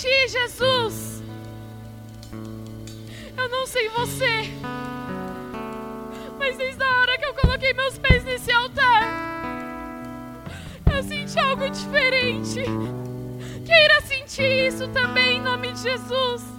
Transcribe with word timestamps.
ti, 0.00 0.28
Jesus. 0.28 1.22
Eu 3.36 3.48
não 3.48 3.66
sei 3.66 3.88
você, 3.88 4.44
mas 6.38 6.56
desde 6.56 6.82
a 6.82 6.98
hora 7.00 7.18
que 7.18 7.24
eu 7.24 7.34
coloquei 7.34 7.72
meus 7.72 7.98
pés 7.98 8.22
nesse 8.22 8.50
altar, 8.52 9.02
eu 10.92 11.02
senti 11.02 11.38
algo 11.38 11.68
diferente. 11.68 12.62
Queira 13.66 14.00
sentir 14.02 14.68
isso 14.68 14.86
também 14.88 15.38
em 15.38 15.42
nome 15.42 15.72
de 15.72 15.82
Jesus. 15.82 16.57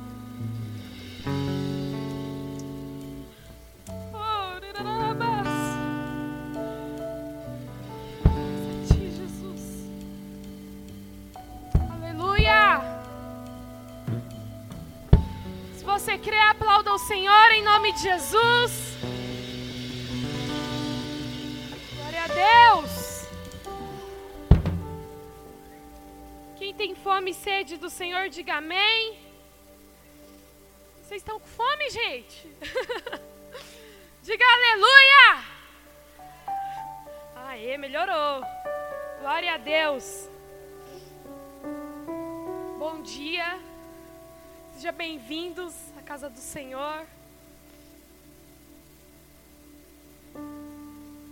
De 17.99 18.03
Jesus. 18.03 18.71
Glória 21.97 22.23
a 22.23 22.27
Deus. 22.27 23.27
Quem 26.57 26.73
tem 26.73 26.95
fome 26.95 27.31
e 27.31 27.33
sede 27.33 27.75
do 27.75 27.89
Senhor, 27.89 28.29
diga 28.29 28.55
amém. 28.55 29.19
Vocês 31.01 31.21
estão 31.21 31.39
com 31.39 31.47
fome, 31.47 31.89
gente? 31.89 32.47
diga 34.23 34.45
aleluia! 34.45 35.43
Aê, 37.47 37.77
melhorou. 37.77 38.41
Glória 39.19 39.55
a 39.55 39.57
Deus. 39.57 40.29
Bom 42.77 43.01
dia. 43.01 43.59
Sejam 44.73 44.93
bem-vindos 44.93 45.73
à 45.97 46.01
casa 46.01 46.29
do 46.29 46.39
Senhor. 46.39 47.05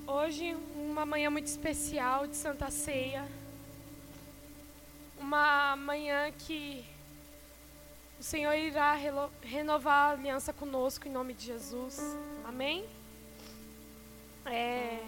Hoje, 0.10 0.56
uma 0.74 1.06
manhã 1.06 1.30
muito 1.30 1.48
especial 1.48 2.26
de 2.28 2.38
Santa 2.38 2.72
Ceia. 2.72 3.28
Uma 5.20 5.76
manhã 5.76 6.32
que 6.32 6.86
o 8.18 8.24
Senhor 8.24 8.54
irá 8.54 8.98
renovar 9.42 10.12
a 10.12 10.12
aliança 10.14 10.54
conosco 10.54 11.10
em 11.10 11.12
nome 11.12 11.34
de 11.34 11.48
Jesus. 11.48 12.00
Amém? 12.46 12.88
É, 14.46 15.02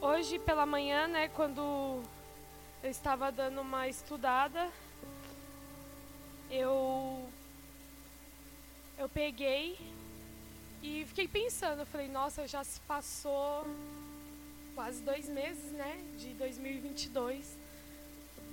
hoje 0.00 0.40
pela 0.40 0.66
manhã, 0.66 1.06
né, 1.06 1.28
quando 1.28 2.02
eu 2.82 2.90
estava 2.90 3.30
dando 3.30 3.60
uma 3.60 3.86
estudada, 3.86 4.68
eu 6.50 7.24
eu 8.98 9.08
peguei 9.08 9.78
e 10.86 11.02
fiquei 11.06 11.26
pensando, 11.26 11.80
eu 11.80 11.86
falei, 11.86 12.08
nossa, 12.08 12.46
já 12.46 12.62
se 12.62 12.78
passou 12.80 13.66
quase 14.74 15.02
dois 15.02 15.26
meses, 15.30 15.72
né, 15.72 15.98
de 16.18 16.28
2022. 16.34 17.56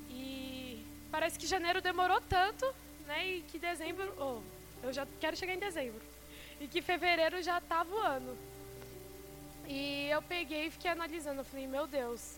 E 0.09 0.81
parece 1.12 1.38
que 1.38 1.46
janeiro 1.46 1.81
demorou 1.81 2.22
tanto, 2.22 2.66
né? 3.06 3.28
E 3.28 3.41
que 3.41 3.59
dezembro. 3.59 4.14
Oh, 4.18 4.40
eu 4.81 4.94
já 4.94 5.06
quero 5.20 5.36
chegar 5.36 5.53
em 5.53 5.59
dezembro. 5.59 6.02
E 6.62 6.70
que 6.70 6.81
fevereiro 6.81 7.44
já 7.44 7.59
tá 7.59 7.84
voando. 7.84 8.38
E 9.68 10.08
eu 10.09 10.22
peguei 10.22 10.68
e 10.68 10.72
fiquei 10.72 10.90
analisando. 10.90 11.41
Eu 11.41 11.46
falei, 11.46 11.68
meu 11.68 11.86
Deus, 11.86 12.38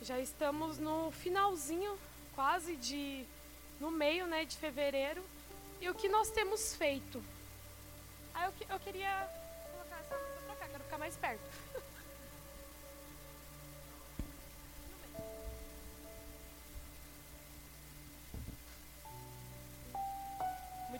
já 0.00 0.20
estamos 0.20 0.78
no 0.78 1.10
finalzinho, 1.10 1.98
quase 2.36 2.76
de. 2.76 3.24
no 3.80 3.90
meio, 3.90 4.28
né, 4.28 4.44
de 4.44 4.56
fevereiro. 4.56 5.24
E 5.80 5.88
o 5.88 5.94
que 5.94 6.08
nós 6.08 6.30
temos 6.30 6.76
feito? 6.76 7.20
Aí 8.34 8.44
eu, 8.44 8.52
eu 8.68 8.80
queria 8.80 9.28
colocar 9.72 10.00
essa 10.00 10.16
música 10.16 10.40
pra 10.46 10.56
cá, 10.56 10.68
quero 10.68 10.84
ficar 10.84 10.98
mais 10.98 11.16
perto. 11.16 11.42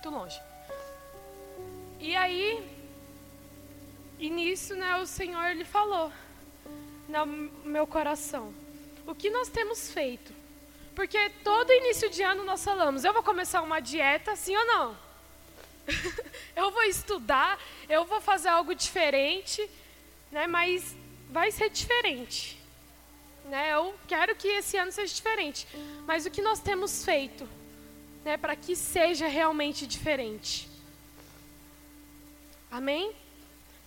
muito 0.05 0.11
longe. 0.11 0.41
E 1.99 2.15
aí, 2.15 2.69
e 4.19 4.29
nisso, 4.29 4.75
né, 4.75 4.97
o 4.97 5.07
Senhor 5.07 5.45
ele 5.47 5.65
falou 5.65 6.13
no 7.09 7.27
meu 7.65 7.87
coração: 7.87 8.53
o 9.07 9.15
que 9.15 9.31
nós 9.31 9.49
temos 9.49 9.91
feito? 9.91 10.33
Porque 10.95 11.31
todo 11.43 11.73
início 11.73 12.11
de 12.11 12.23
ano 12.23 12.45
nós 12.45 12.63
falamos: 12.63 13.05
eu 13.05 13.13
vou 13.13 13.23
começar 13.23 13.63
uma 13.63 13.81
dieta, 13.81 14.37
sim 14.37 14.57
ou 14.57 14.67
não? 14.67 14.97
eu 16.57 16.71
vou 16.71 16.83
estudar, 16.85 17.59
eu 17.89 18.05
vou 18.05 18.21
fazer 18.21 18.49
algo 18.49 18.75
diferente, 18.75 19.69
né? 20.31 20.47
Mas 20.47 20.97
vai 21.31 21.51
ser 21.51 21.71
diferente, 21.71 22.59
né? 23.47 23.73
Eu 23.73 23.95
quero 24.07 24.35
que 24.37 24.49
esse 24.49 24.77
ano 24.77 24.93
seja 24.93 25.15
diferente. 25.15 25.67
Mas 26.07 26.27
o 26.27 26.31
que 26.31 26.43
nós 26.43 26.61
temos 26.61 27.05
feito? 27.05 27.49
né, 28.25 28.39
para 28.39 28.57
que 28.57 28.75
seja 28.75 29.29
realmente 29.29 29.87
diferente. 29.87 30.69
Amém? 32.71 33.15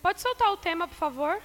Pode 0.00 0.20
soltar 0.20 0.52
o 0.52 0.56
tema, 0.56 0.86
por 0.86 0.94
favor? 0.94 1.42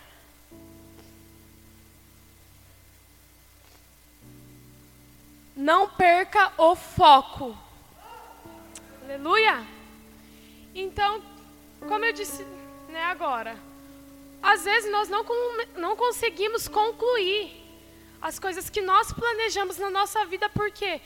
Não 5.55 5.89
perca 5.89 6.53
o 6.57 6.75
foco. 6.75 7.57
Aleluia. 9.03 9.72
Então, 10.75 11.21
como 11.87 12.03
eu 12.05 12.13
disse 12.13 12.43
né, 12.89 13.03
agora, 13.05 13.57
às 14.41 14.63
vezes 14.63 14.91
nós 14.91 15.09
não, 15.09 15.23
com- 15.23 15.65
não 15.77 15.95
conseguimos 15.95 16.67
concluir 16.67 17.61
as 18.21 18.39
coisas 18.39 18.69
que 18.69 18.81
nós 18.81 19.11
planejamos 19.11 19.77
na 19.77 19.89
nossa 19.89 20.25
vida 20.25 20.49
porque 20.49 21.01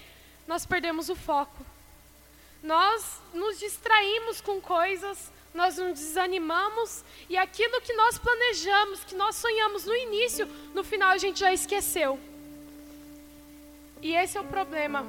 nós 0.48 0.66
perdemos 0.66 1.10
o 1.10 1.16
foco 1.16 1.66
nós 2.64 3.22
nos 3.34 3.60
distraímos 3.60 4.42
com 4.42 4.60
coisas, 4.60 5.32
nós 5.54 5.78
nos 5.78 5.94
desanimamos 6.00 7.04
e 7.30 7.38
aquilo 7.38 7.80
que 7.82 7.94
nós 7.94 8.18
planejamos, 8.18 9.04
que 9.04 9.16
nós 9.16 9.36
sonhamos 9.36 9.86
no 9.86 9.96
início, 9.96 10.48
no 10.74 10.84
final 10.84 11.10
a 11.12 11.18
gente 11.18 11.40
já 11.40 11.54
esqueceu. 11.54 12.20
E 14.02 14.12
esse 14.14 14.38
é 14.38 14.42
o 14.42 14.44
problema, 14.44 15.06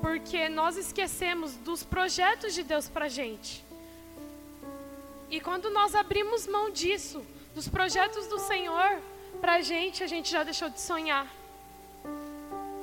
porque 0.00 0.48
nós 0.48 0.76
esquecemos 0.76 1.54
dos 1.56 1.82
projetos 1.82 2.54
de 2.54 2.62
Deus 2.62 2.88
para 2.88 3.08
gente. 3.08 3.64
E 5.30 5.40
quando 5.40 5.70
nós 5.70 5.94
abrimos 5.94 6.46
mão 6.46 6.70
disso, 6.70 7.24
dos 7.54 7.68
projetos 7.68 8.26
do 8.28 8.38
Senhor 8.38 9.00
para 9.40 9.60
gente, 9.60 10.02
a 10.02 10.06
gente 10.06 10.30
já 10.30 10.42
deixou 10.44 10.68
de 10.68 10.80
sonhar. 10.80 11.26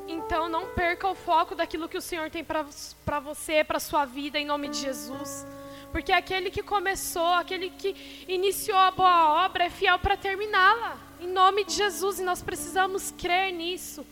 Então 0.07 0.49
não 0.49 0.67
perca 0.67 1.07
o 1.07 1.15
foco 1.15 1.55
daquilo 1.55 1.87
que 1.87 1.97
o 1.97 2.01
Senhor 2.01 2.29
tem 2.29 2.43
para 2.43 3.19
você, 3.19 3.63
para 3.63 3.79
sua 3.79 4.05
vida, 4.05 4.37
em 4.37 4.45
nome 4.45 4.67
de 4.67 4.77
Jesus. 4.77 5.45
Porque 5.91 6.11
aquele 6.11 6.49
que 6.49 6.63
começou, 6.63 7.33
aquele 7.35 7.69
que 7.69 8.25
iniciou 8.27 8.77
a 8.77 8.91
boa 8.91 9.45
obra 9.45 9.65
é 9.65 9.69
fiel 9.69 9.97
para 9.99 10.17
terminá-la. 10.17 10.97
Em 11.21 11.27
nome 11.27 11.63
de 11.63 11.73
Jesus. 11.73 12.19
E 12.19 12.23
nós 12.23 12.41
precisamos 12.41 13.11
crer 13.11 13.53
nisso. 13.53 14.05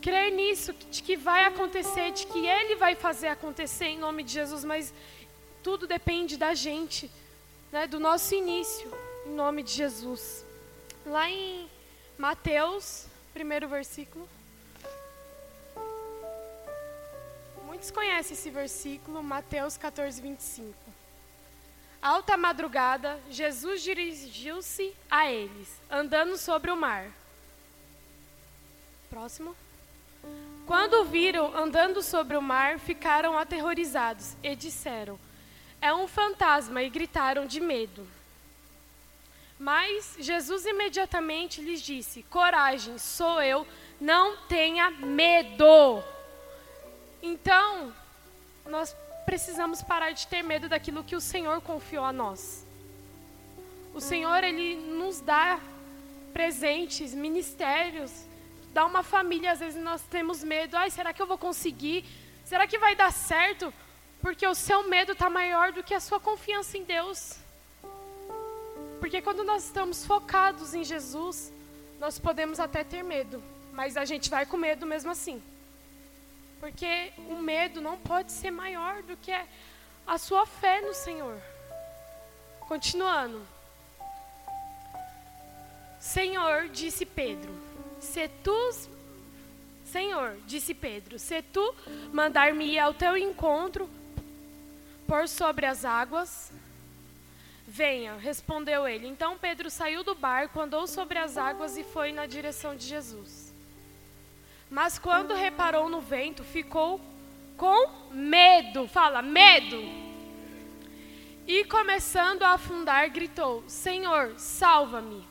Crer 0.00 0.32
nisso, 0.32 0.72
de 0.90 1.02
que 1.02 1.16
vai 1.16 1.44
acontecer, 1.44 2.10
de 2.12 2.26
que 2.26 2.46
Ele 2.46 2.76
vai 2.76 2.94
fazer 2.94 3.28
acontecer 3.28 3.88
em 3.88 3.98
nome 3.98 4.22
de 4.22 4.32
Jesus. 4.32 4.64
Mas 4.64 4.92
tudo 5.62 5.86
depende 5.86 6.38
da 6.38 6.54
gente, 6.54 7.10
né, 7.72 7.86
do 7.86 8.00
nosso 8.00 8.34
início, 8.34 8.92
em 9.26 9.30
nome 9.30 9.62
de 9.62 9.72
Jesus. 9.72 10.44
Lá 11.06 11.30
em 11.30 11.68
Mateus, 12.18 13.06
primeiro 13.32 13.68
versículo. 13.68 14.28
Muitos 17.64 17.90
conhecem 17.90 18.34
esse 18.34 18.50
versículo, 18.50 19.22
Mateus 19.22 19.76
14, 19.76 20.20
25. 20.20 20.74
Alta 22.02 22.36
madrugada, 22.36 23.20
Jesus 23.30 23.82
dirigiu-se 23.82 24.94
a 25.10 25.30
eles, 25.30 25.68
andando 25.90 26.36
sobre 26.36 26.70
o 26.70 26.76
mar. 26.76 27.10
Próximo. 29.08 29.54
Quando 30.66 31.04
viram 31.04 31.56
andando 31.56 32.02
sobre 32.02 32.36
o 32.36 32.42
mar, 32.42 32.78
ficaram 32.78 33.38
aterrorizados 33.38 34.34
e 34.42 34.54
disseram: 34.54 35.18
É 35.80 35.92
um 35.94 36.06
fantasma, 36.06 36.82
e 36.82 36.90
gritaram 36.90 37.46
de 37.46 37.60
medo. 37.60 38.06
Mas 39.58 40.16
Jesus 40.18 40.64
imediatamente 40.64 41.60
lhes 41.60 41.82
disse: 41.82 42.22
Coragem, 42.24 42.96
sou 42.98 43.42
eu, 43.42 43.66
não 44.00 44.36
tenha 44.48 44.90
medo. 44.90 46.02
Então, 47.22 47.92
nós 48.66 48.96
precisamos 49.26 49.82
parar 49.82 50.12
de 50.12 50.26
ter 50.26 50.42
medo 50.42 50.68
daquilo 50.68 51.04
que 51.04 51.14
o 51.14 51.20
Senhor 51.20 51.60
confiou 51.60 52.04
a 52.04 52.12
nós. 52.12 52.66
O 53.94 54.00
Senhor, 54.00 54.42
Ele 54.42 54.76
nos 54.76 55.20
dá 55.20 55.60
presentes, 56.32 57.14
ministérios, 57.14 58.10
dá 58.72 58.86
uma 58.86 59.02
família, 59.02 59.52
às 59.52 59.60
vezes 59.60 59.82
nós 59.82 60.00
temos 60.02 60.42
medo. 60.42 60.76
Ai, 60.76 60.90
será 60.90 61.12
que 61.12 61.20
eu 61.20 61.26
vou 61.26 61.36
conseguir? 61.36 62.04
Será 62.44 62.66
que 62.66 62.78
vai 62.78 62.94
dar 62.94 63.12
certo? 63.12 63.72
Porque 64.20 64.46
o 64.46 64.54
seu 64.54 64.88
medo 64.88 65.12
está 65.12 65.30
maior 65.30 65.72
do 65.72 65.82
que 65.82 65.94
a 65.94 66.00
sua 66.00 66.20
confiança 66.20 66.76
em 66.76 66.84
Deus. 66.84 67.36
Porque 68.98 69.22
quando 69.22 69.42
nós 69.42 69.64
estamos 69.64 70.04
focados 70.04 70.74
em 70.74 70.84
Jesus, 70.84 71.50
nós 71.98 72.18
podemos 72.18 72.60
até 72.60 72.84
ter 72.84 73.02
medo, 73.02 73.42
mas 73.72 73.96
a 73.96 74.04
gente 74.04 74.28
vai 74.28 74.44
com 74.44 74.56
medo 74.56 74.84
mesmo 74.86 75.10
assim. 75.10 75.42
Porque 76.60 77.12
o 77.28 77.36
medo 77.36 77.80
não 77.80 77.96
pode 77.96 78.30
ser 78.32 78.50
maior 78.50 79.02
do 79.02 79.16
que 79.16 79.32
a 80.06 80.18
sua 80.18 80.44
fé 80.44 80.82
no 80.82 80.92
Senhor. 80.92 81.40
Continuando. 82.60 83.40
Senhor, 85.98 86.68
disse 86.68 87.06
Pedro, 87.06 87.52
se 88.00 88.28
tu 88.42 88.72
Senhor, 89.84 90.36
disse 90.46 90.72
Pedro, 90.72 91.18
se 91.18 91.42
tu 91.42 91.74
mandar-me 92.12 92.78
ao 92.78 92.94
teu 92.94 93.16
encontro 93.16 93.88
por 95.10 95.26
sobre 95.26 95.66
as 95.66 95.84
águas, 95.84 96.52
Venha, 97.66 98.14
respondeu 98.14 98.86
ele. 98.86 99.08
Então 99.08 99.36
Pedro 99.36 99.68
saiu 99.68 100.04
do 100.04 100.14
barco, 100.14 100.60
andou 100.60 100.86
sobre 100.86 101.18
as 101.18 101.36
águas 101.36 101.76
e 101.76 101.82
foi 101.82 102.12
na 102.12 102.26
direção 102.26 102.76
de 102.76 102.86
Jesus. 102.86 103.52
Mas 104.70 105.00
quando 105.00 105.34
reparou 105.34 105.88
no 105.88 106.00
vento, 106.00 106.44
ficou 106.44 107.00
com 107.56 108.12
medo. 108.12 108.86
Fala, 108.86 109.20
medo. 109.20 109.80
E 111.46 111.64
começando 111.64 112.44
a 112.44 112.54
afundar, 112.54 113.10
gritou: 113.10 113.64
Senhor, 113.66 114.34
salva-me. 114.36 115.26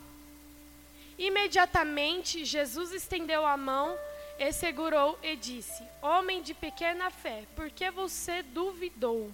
Imediatamente 1.17 2.43
Jesus 2.43 2.93
estendeu 2.93 3.45
a 3.45 3.55
mão 3.55 3.97
e 4.37 4.51
segurou 4.51 5.17
e 5.23 5.37
disse: 5.37 5.83
Homem 6.01 6.41
de 6.41 6.53
pequena 6.53 7.09
fé, 7.09 7.45
por 7.55 7.69
que 7.69 7.89
você 7.91 8.41
duvidou? 8.43 9.31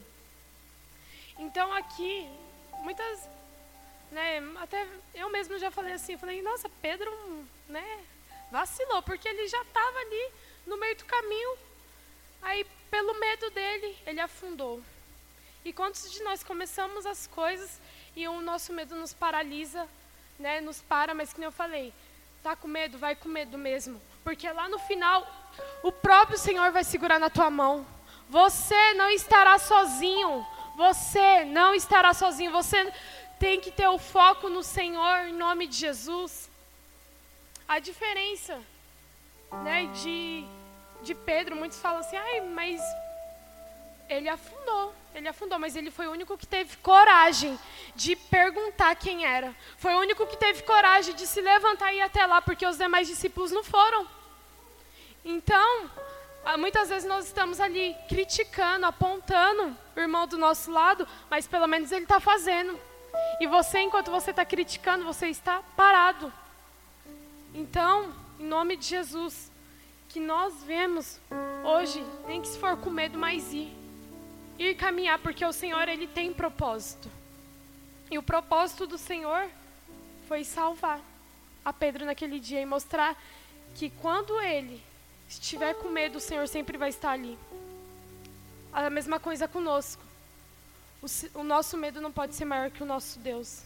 Então 1.37 1.73
aqui 1.73 2.29
muitas, 2.85 3.27
né, 4.11 4.39
até 4.61 4.87
eu 5.13 5.29
mesmo 5.29 5.57
já 5.57 5.71
falei 5.71 5.93
assim, 5.93 6.17
falei, 6.17 6.41
nossa, 6.41 6.69
Pedro, 6.81 7.11
né, 7.67 8.03
vacilou, 8.51 9.01
porque 9.01 9.27
ele 9.27 9.47
já 9.47 9.61
estava 9.61 9.97
ali 9.99 10.31
no 10.65 10.77
meio 10.77 10.95
do 10.95 11.05
caminho. 11.05 11.57
Aí, 12.41 12.63
pelo 12.91 13.19
medo 13.19 13.49
dele, 13.49 13.97
ele 14.05 14.21
afundou. 14.21 14.81
E 15.63 15.73
quantos 15.73 16.11
de 16.11 16.21
nós 16.23 16.43
começamos 16.43 17.07
as 17.07 17.25
coisas 17.25 17.81
e 18.15 18.27
o 18.27 18.39
nosso 18.39 18.71
medo 18.71 18.95
nos 18.95 19.13
paralisa, 19.13 19.87
né, 20.37 20.61
nos 20.61 20.81
para, 20.81 21.15
mas 21.15 21.33
que 21.33 21.39
nem 21.39 21.47
eu 21.47 21.51
falei, 21.51 21.91
tá 22.43 22.55
com 22.55 22.67
medo, 22.67 22.99
vai 22.99 23.15
com 23.15 23.27
medo 23.27 23.57
mesmo, 23.57 23.99
porque 24.23 24.49
lá 24.51 24.69
no 24.69 24.77
final 24.77 25.27
o 25.81 25.91
próprio 25.91 26.37
Senhor 26.37 26.71
vai 26.71 26.83
segurar 26.83 27.19
na 27.19 27.31
tua 27.31 27.49
mão. 27.49 27.85
Você 28.29 28.93
não 28.93 29.09
estará 29.09 29.57
sozinho. 29.57 30.45
Você 30.75 31.45
não 31.45 31.73
estará 31.73 32.13
sozinho. 32.13 32.51
Você 32.51 32.91
tem 33.39 33.59
que 33.59 33.71
ter 33.71 33.87
o 33.87 33.97
foco 33.97 34.49
no 34.49 34.63
Senhor 34.63 35.27
em 35.27 35.33
nome 35.33 35.67
de 35.67 35.75
Jesus. 35.75 36.49
A 37.67 37.79
diferença 37.79 38.61
né, 39.63 39.85
de, 39.87 40.45
de 41.01 41.15
Pedro, 41.15 41.55
muitos 41.55 41.79
falam 41.79 41.99
assim, 41.99 42.15
ai, 42.15 42.41
mas 42.41 42.81
ele 44.07 44.29
afundou, 44.29 44.93
ele 45.15 45.27
afundou, 45.27 45.57
mas 45.57 45.75
ele 45.75 45.89
foi 45.89 46.07
o 46.07 46.11
único 46.11 46.37
que 46.37 46.45
teve 46.45 46.77
coragem 46.77 47.57
de 47.95 48.15
perguntar 48.15 48.95
quem 48.95 49.25
era. 49.25 49.55
Foi 49.77 49.95
o 49.95 49.99
único 49.99 50.27
que 50.27 50.37
teve 50.37 50.61
coragem 50.63 51.15
de 51.15 51.25
se 51.25 51.41
levantar 51.41 51.91
e 51.91 51.97
ir 51.97 52.01
até 52.01 52.25
lá, 52.25 52.41
porque 52.41 52.65
os 52.67 52.77
demais 52.77 53.07
discípulos 53.07 53.51
não 53.51 53.63
foram. 53.63 54.07
Então, 55.23 55.89
muitas 56.57 56.89
vezes 56.89 57.07
nós 57.07 57.25
estamos 57.25 57.59
ali 57.59 57.95
criticando, 58.07 58.85
apontando 58.85 59.75
o 59.95 59.99
irmão 59.99 60.27
do 60.27 60.37
nosso 60.37 60.71
lado, 60.71 61.07
mas 61.29 61.47
pelo 61.47 61.67
menos 61.67 61.91
ele 61.91 62.03
está 62.03 62.19
fazendo. 62.19 62.79
E 63.39 63.47
você, 63.47 63.79
enquanto 63.79 64.11
você 64.11 64.31
está 64.31 64.45
criticando, 64.45 65.05
você 65.05 65.27
está 65.27 65.63
parado. 65.75 66.31
Então, 67.53 68.13
em 68.39 68.45
nome 68.45 68.75
de 68.75 68.85
Jesus, 68.85 69.51
que 70.09 70.19
nós 70.19 70.63
vemos 70.63 71.19
hoje, 71.63 72.05
nem 72.27 72.41
que 72.41 72.47
se 72.47 72.59
for 72.59 72.77
com 72.77 72.89
medo, 72.89 73.17
mas 73.17 73.53
ir. 73.53 73.75
Ir 74.57 74.75
caminhar, 74.75 75.19
porque 75.19 75.43
o 75.43 75.51
Senhor, 75.51 75.87
Ele 75.87 76.07
tem 76.07 76.31
propósito. 76.31 77.09
E 78.09 78.17
o 78.17 78.23
propósito 78.23 78.85
do 78.85 78.97
Senhor 78.97 79.49
foi 80.27 80.43
salvar 80.43 81.01
a 81.63 81.73
Pedro 81.73 82.05
naquele 82.05 82.39
dia 82.39 82.61
e 82.61 82.65
mostrar 82.65 83.17
que 83.73 83.89
quando 83.89 84.39
Ele 84.41 84.81
se 85.27 85.41
tiver 85.41 85.73
com 85.75 85.89
medo, 85.89 86.17
o 86.17 86.21
Senhor 86.21 86.47
sempre 86.47 86.77
vai 86.77 86.89
estar 86.89 87.11
ali. 87.11 87.37
A 88.71 88.89
mesma 88.89 89.19
coisa 89.19 89.47
conosco. 89.47 90.03
O, 91.01 91.39
o 91.39 91.43
nosso 91.43 91.77
medo 91.77 92.01
não 92.01 92.11
pode 92.11 92.35
ser 92.35 92.45
maior 92.45 92.69
que 92.69 92.83
o 92.83 92.85
nosso 92.85 93.19
Deus. 93.19 93.63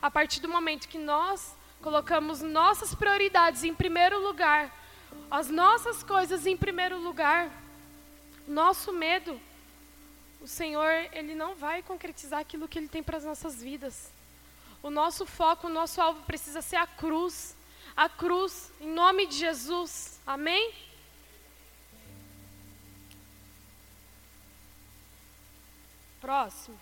A 0.00 0.10
partir 0.10 0.40
do 0.40 0.48
momento 0.48 0.88
que 0.88 0.98
nós 0.98 1.54
colocamos 1.82 2.40
nossas 2.40 2.94
prioridades 2.94 3.64
em 3.64 3.74
primeiro 3.74 4.20
lugar, 4.22 4.74
as 5.30 5.48
nossas 5.48 6.02
coisas 6.02 6.46
em 6.46 6.56
primeiro 6.56 6.98
lugar, 6.98 7.50
nosso 8.46 8.92
medo, 8.92 9.38
o 10.40 10.46
Senhor, 10.46 10.90
Ele 11.12 11.34
não 11.34 11.54
vai 11.54 11.82
concretizar 11.82 12.40
aquilo 12.40 12.68
que 12.68 12.78
Ele 12.78 12.88
tem 12.88 13.02
para 13.02 13.16
as 13.16 13.24
nossas 13.24 13.62
vidas. 13.62 14.10
O 14.82 14.90
nosso 14.90 15.26
foco, 15.26 15.66
o 15.66 15.70
nosso 15.70 16.00
alvo 16.00 16.22
precisa 16.22 16.62
ser 16.62 16.76
a 16.76 16.86
cruz. 16.86 17.56
A 17.96 18.08
cruz, 18.08 18.72
em 18.80 18.88
nome 18.88 19.26
de 19.26 19.36
Jesus. 19.36 20.20
Amém? 20.24 20.72
Próximo. 26.20 26.78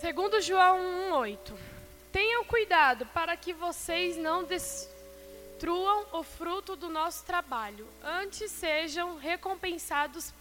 Segundo 0.00 0.40
João 0.40 0.78
1:8. 1.10 1.56
Tenham 2.10 2.44
cuidado 2.44 3.06
para 3.06 3.36
que 3.36 3.52
vocês 3.54 4.16
não 4.16 4.44
destruam 4.44 6.06
o 6.12 6.22
fruto 6.22 6.76
do 6.76 6.90
nosso 6.90 7.24
trabalho, 7.24 7.88
antes 8.02 8.50
sejam 8.50 9.16
recompensados 9.16 10.34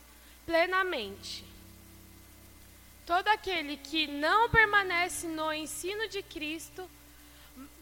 plenamente. 0.45 1.45
Todo 3.05 3.27
aquele 3.27 3.77
que 3.77 4.07
não 4.07 4.49
permanece 4.49 5.27
no 5.27 5.53
ensino 5.53 6.07
de 6.09 6.21
Cristo 6.21 6.89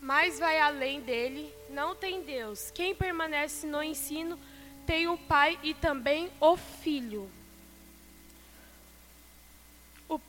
mas 0.02 0.40
vai 0.40 0.60
além 0.60 1.02
dele, 1.02 1.54
não 1.70 1.96
tem 1.96 2.22
Deus. 2.22 2.72
Quem 2.72 2.96
permanece 2.96 3.66
no 3.68 3.82
ensino 3.82 4.40
tem 4.86 5.08
o 5.08 5.18
Pai 5.18 5.60
e 5.64 5.74
também 5.74 6.32
o 6.40 6.58
Filho. 6.58 7.30
O, 10.08 10.20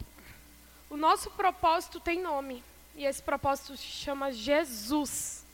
o 0.90 0.96
nosso 0.96 1.30
propósito 1.30 1.98
tem 1.98 2.20
nome, 2.20 2.62
e 2.94 3.04
esse 3.04 3.22
propósito 3.22 3.76
se 3.76 3.86
chama 3.86 4.30
Jesus. 4.30 5.46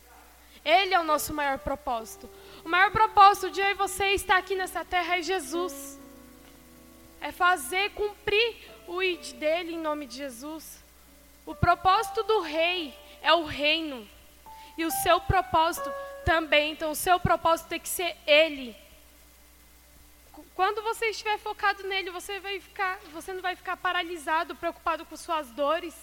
Ele 0.65 0.93
é 0.93 0.99
o 0.99 1.05
nosso 1.05 1.33
maior 1.33 1.59
propósito. 1.59 2.29
O 2.65 2.69
maior 2.69 2.91
propósito 2.91 3.51
de 3.51 3.61
eu 3.61 3.69
e 3.69 3.75
você 3.75 4.07
estar 4.15 4.37
aqui 4.37 4.57
nessa 4.57 4.85
terra 4.85 5.19
é 5.19 5.23
Jesus. 5.23 5.97
É 7.21 7.31
fazer 7.31 7.91
cumprir 7.91 8.57
o 8.89 9.01
id 9.01 9.35
dele 9.35 9.75
em 9.75 9.79
nome 9.79 10.07
de 10.07 10.17
Jesus. 10.17 10.83
O 11.45 11.55
propósito 11.55 12.25
do 12.25 12.41
rei 12.41 12.93
é 13.23 13.33
o 13.33 13.45
reino. 13.45 14.09
E 14.77 14.85
o 14.85 14.91
seu 14.91 15.21
propósito 15.21 15.91
também. 16.25 16.73
Então, 16.73 16.91
o 16.91 16.97
seu 16.97 17.19
propósito 17.19 17.69
tem 17.69 17.81
que 17.81 17.89
ser 17.89 18.17
Ele. 18.27 18.77
Quando 20.55 20.83
você 20.83 21.11
estiver 21.11 21.39
focado 21.39 21.83
nele, 21.87 22.11
você, 22.11 22.41
vai 22.41 22.59
ficar, 22.59 22.99
você 23.13 23.33
não 23.33 23.43
vai 23.43 23.55
ficar 23.55 23.77
paralisado, 23.77 24.57
preocupado 24.57 25.05
com 25.05 25.17
suas 25.17 25.49
dores, 25.51 25.95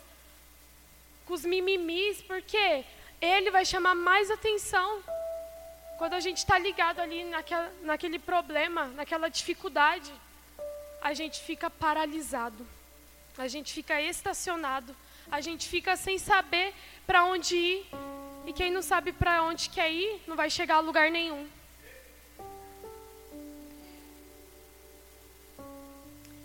com 1.25 1.33
os 1.33 1.43
mimimis, 1.43 2.21
porque 2.21 2.85
Ele 3.19 3.49
vai 3.49 3.65
chamar 3.65 3.95
mais 3.95 4.29
atenção. 4.29 5.03
Quando 5.97 6.13
a 6.13 6.19
gente 6.19 6.37
está 6.37 6.57
ligado 6.57 6.99
ali 6.99 7.23
naquela, 7.23 7.73
naquele 7.81 8.19
problema, 8.19 8.85
naquela 8.87 9.27
dificuldade, 9.27 10.13
a 11.01 11.13
gente 11.13 11.41
fica 11.41 11.69
paralisado, 11.69 12.65
a 13.37 13.47
gente 13.47 13.73
fica 13.73 14.01
estacionado, 14.01 14.95
a 15.31 15.41
gente 15.41 15.67
fica 15.67 15.95
sem 15.95 16.17
saber 16.17 16.73
para 17.05 17.25
onde 17.25 17.55
ir. 17.55 17.85
E 18.45 18.51
quem 18.51 18.71
não 18.71 18.81
sabe 18.81 19.13
para 19.13 19.43
onde 19.43 19.69
quer 19.69 19.91
ir, 19.91 20.21
não 20.27 20.35
vai 20.35 20.49
chegar 20.49 20.75
a 20.75 20.79
lugar 20.79 21.09
nenhum. 21.09 21.47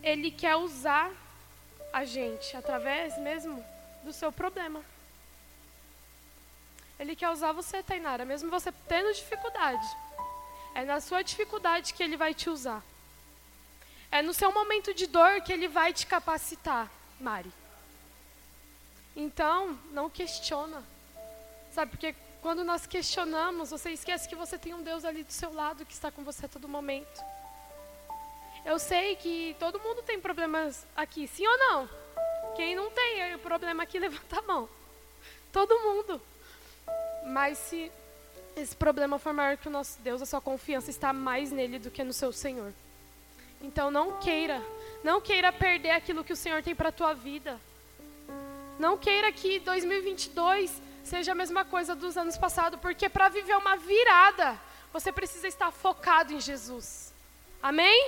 Ele 0.02 0.30
quer 0.30 0.56
usar 0.56 1.10
a 1.92 2.04
gente 2.04 2.56
através 2.56 3.18
mesmo 3.18 3.64
do 4.04 4.12
seu 4.12 4.30
problema. 4.30 4.82
Ele 6.98 7.14
quer 7.14 7.30
usar 7.30 7.52
você, 7.52 7.82
Tainara, 7.82 8.24
mesmo 8.24 8.50
você 8.50 8.72
tendo 8.88 9.12
dificuldade. 9.12 9.86
É 10.74 10.84
na 10.84 11.00
sua 11.00 11.22
dificuldade 11.22 11.94
que 11.94 12.02
ele 12.02 12.16
vai 12.16 12.32
te 12.34 12.48
usar. 12.48 12.82
É 14.10 14.22
no 14.22 14.32
seu 14.32 14.52
momento 14.52 14.94
de 14.94 15.06
dor 15.06 15.40
que 15.42 15.52
ele 15.52 15.68
vai 15.68 15.92
te 15.92 16.06
capacitar, 16.06 16.90
Mari. 17.20 17.52
Então, 19.14 19.78
não 19.90 20.08
questiona. 20.08 20.82
Sabe, 21.78 21.92
porque 21.92 22.12
quando 22.42 22.64
nós 22.64 22.88
questionamos, 22.88 23.70
você 23.70 23.90
esquece 23.90 24.28
que 24.28 24.35
você 24.35 24.58
tem 24.58 24.75
um 24.75 24.82
Deus 24.82 25.04
ali 25.04 25.23
do 25.23 25.32
seu 25.32 25.54
lado 25.54 25.87
que 25.87 25.92
está 25.92 26.11
com 26.11 26.25
você 26.25 26.47
a 26.47 26.49
todo 26.49 26.68
momento. 26.68 27.23
Eu 28.64 28.80
sei 28.80 29.14
que 29.14 29.54
todo 29.61 29.78
mundo 29.78 30.02
tem 30.02 30.20
problemas 30.20 30.85
aqui, 30.97 31.28
sim 31.28 31.47
ou 31.47 31.56
não? 31.56 31.88
Quem 32.56 32.75
não 32.75 32.90
tem 32.90 33.32
o 33.32 33.38
problema 33.38 33.85
aqui, 33.85 33.97
levanta 34.00 34.40
a 34.40 34.42
mão. 34.42 34.68
Todo 35.52 35.78
mundo. 35.78 36.20
Mas 37.26 37.56
se 37.58 37.92
esse 38.56 38.75
problema 38.75 39.16
for 39.20 39.32
maior 39.32 39.56
que 39.56 39.68
o 39.68 39.70
nosso 39.70 40.00
Deus, 40.00 40.20
a 40.20 40.26
sua 40.26 40.40
confiança 40.40 40.90
está 40.90 41.12
mais 41.12 41.52
nele 41.52 41.78
do 41.78 41.92
que 41.92 42.02
no 42.02 42.12
seu 42.12 42.32
Senhor. 42.32 42.73
Então 43.62 43.88
não 43.88 44.18
queira, 44.18 44.61
não 45.04 45.20
queira 45.20 45.52
perder 45.52 45.90
aquilo 45.90 46.25
que 46.25 46.32
o 46.32 46.37
Senhor 46.37 46.61
tem 46.61 46.75
para 46.75 46.88
a 46.88 46.99
tua 46.99 47.14
vida. 47.14 47.56
Não 48.80 48.99
queira 48.99 49.30
que 49.30 49.61
2022 49.61 50.88
seja 51.08 51.32
a 51.32 51.40
mesma 51.42 51.64
coisa 51.64 51.94
dos 51.94 52.16
anos 52.16 52.36
passados, 52.36 52.78
porque 52.80 53.08
para 53.08 53.28
viver 53.28 53.56
uma 53.56 53.76
virada, 53.76 54.58
você 54.92 55.10
precisa 55.10 55.48
estar 55.48 55.70
focado 55.70 56.32
em 56.32 56.40
Jesus. 56.40 57.12
Amém? 57.62 58.00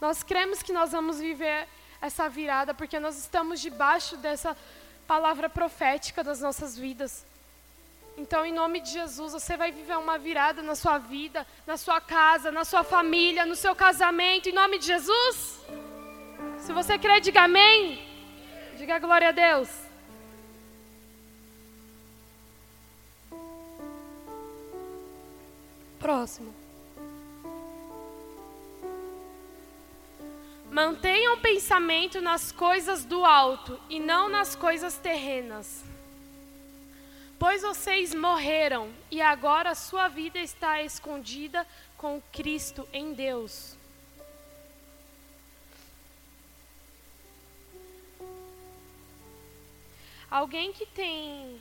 Nós 0.00 0.22
cremos 0.22 0.62
que 0.62 0.72
nós 0.72 0.92
vamos 0.92 1.18
viver 1.18 1.68
essa 2.00 2.28
virada 2.28 2.72
porque 2.74 2.98
nós 2.98 3.16
estamos 3.18 3.60
debaixo 3.60 4.16
dessa 4.16 4.56
palavra 5.06 5.48
profética 5.48 6.22
das 6.22 6.40
nossas 6.40 6.76
vidas. 6.76 7.24
Então, 8.16 8.44
em 8.44 8.52
nome 8.52 8.80
de 8.80 8.90
Jesus, 8.90 9.32
você 9.32 9.56
vai 9.56 9.70
viver 9.70 9.96
uma 9.96 10.18
virada 10.18 10.60
na 10.60 10.74
sua 10.74 10.98
vida, 10.98 11.46
na 11.66 11.76
sua 11.76 12.00
casa, 12.00 12.50
na 12.50 12.64
sua 12.64 12.82
família, 12.82 13.46
no 13.46 13.54
seu 13.54 13.74
casamento, 13.76 14.48
em 14.48 14.52
nome 14.52 14.78
de 14.78 14.86
Jesus. 14.86 15.60
Se 16.58 16.72
você 16.72 16.98
crê, 16.98 17.20
diga 17.20 17.42
amém. 17.42 18.04
Diga 18.76 18.98
glória 18.98 19.28
a 19.28 19.32
Deus. 19.32 19.87
Próximo. 25.98 26.54
Mantenha 30.70 31.32
o 31.32 31.40
pensamento 31.40 32.20
nas 32.20 32.52
coisas 32.52 33.04
do 33.04 33.24
alto 33.24 33.80
e 33.88 33.98
não 33.98 34.28
nas 34.28 34.54
coisas 34.54 34.96
terrenas. 34.96 35.82
Pois 37.38 37.62
vocês 37.62 38.14
morreram 38.14 38.92
e 39.10 39.20
agora 39.20 39.74
sua 39.74 40.08
vida 40.08 40.38
está 40.38 40.82
escondida 40.82 41.66
com 41.96 42.20
Cristo 42.32 42.86
em 42.92 43.12
Deus. 43.12 43.76
Alguém 50.30 50.72
que 50.72 50.84
tem 50.84 51.58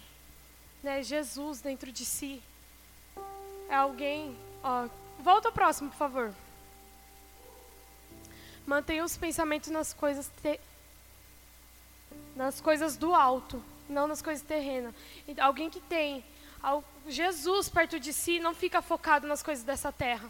né, 0.84 1.01
Jesus 1.01 1.62
dentro 1.62 1.91
de 1.91 2.03
si 2.03 2.41
alguém. 3.77 4.38
Ó, 4.63 4.88
volta 5.19 5.48
ao 5.50 5.53
próximo, 5.53 5.89
por 5.89 5.98
favor. 5.98 6.34
Mantenha 8.65 9.03
os 9.03 9.15
pensamentos 9.15 9.69
nas 9.69 9.93
coisas 9.93 10.29
te... 10.41 10.60
nas 12.36 12.60
coisas 12.60 12.98
do 12.98 13.13
alto, 13.13 13.63
não 13.88 14.07
nas 14.07 14.22
coisas 14.22 14.46
terrenas. 14.46 14.93
Alguém 15.39 15.69
que 15.69 15.79
tem 15.79 16.24
Jesus 17.07 17.69
perto 17.69 18.00
de 18.00 18.12
si 18.12 18.39
não 18.39 18.53
fica 18.53 18.81
focado 18.81 19.25
nas 19.27 19.41
coisas 19.41 19.63
dessa 19.63 19.91
terra. 19.91 20.29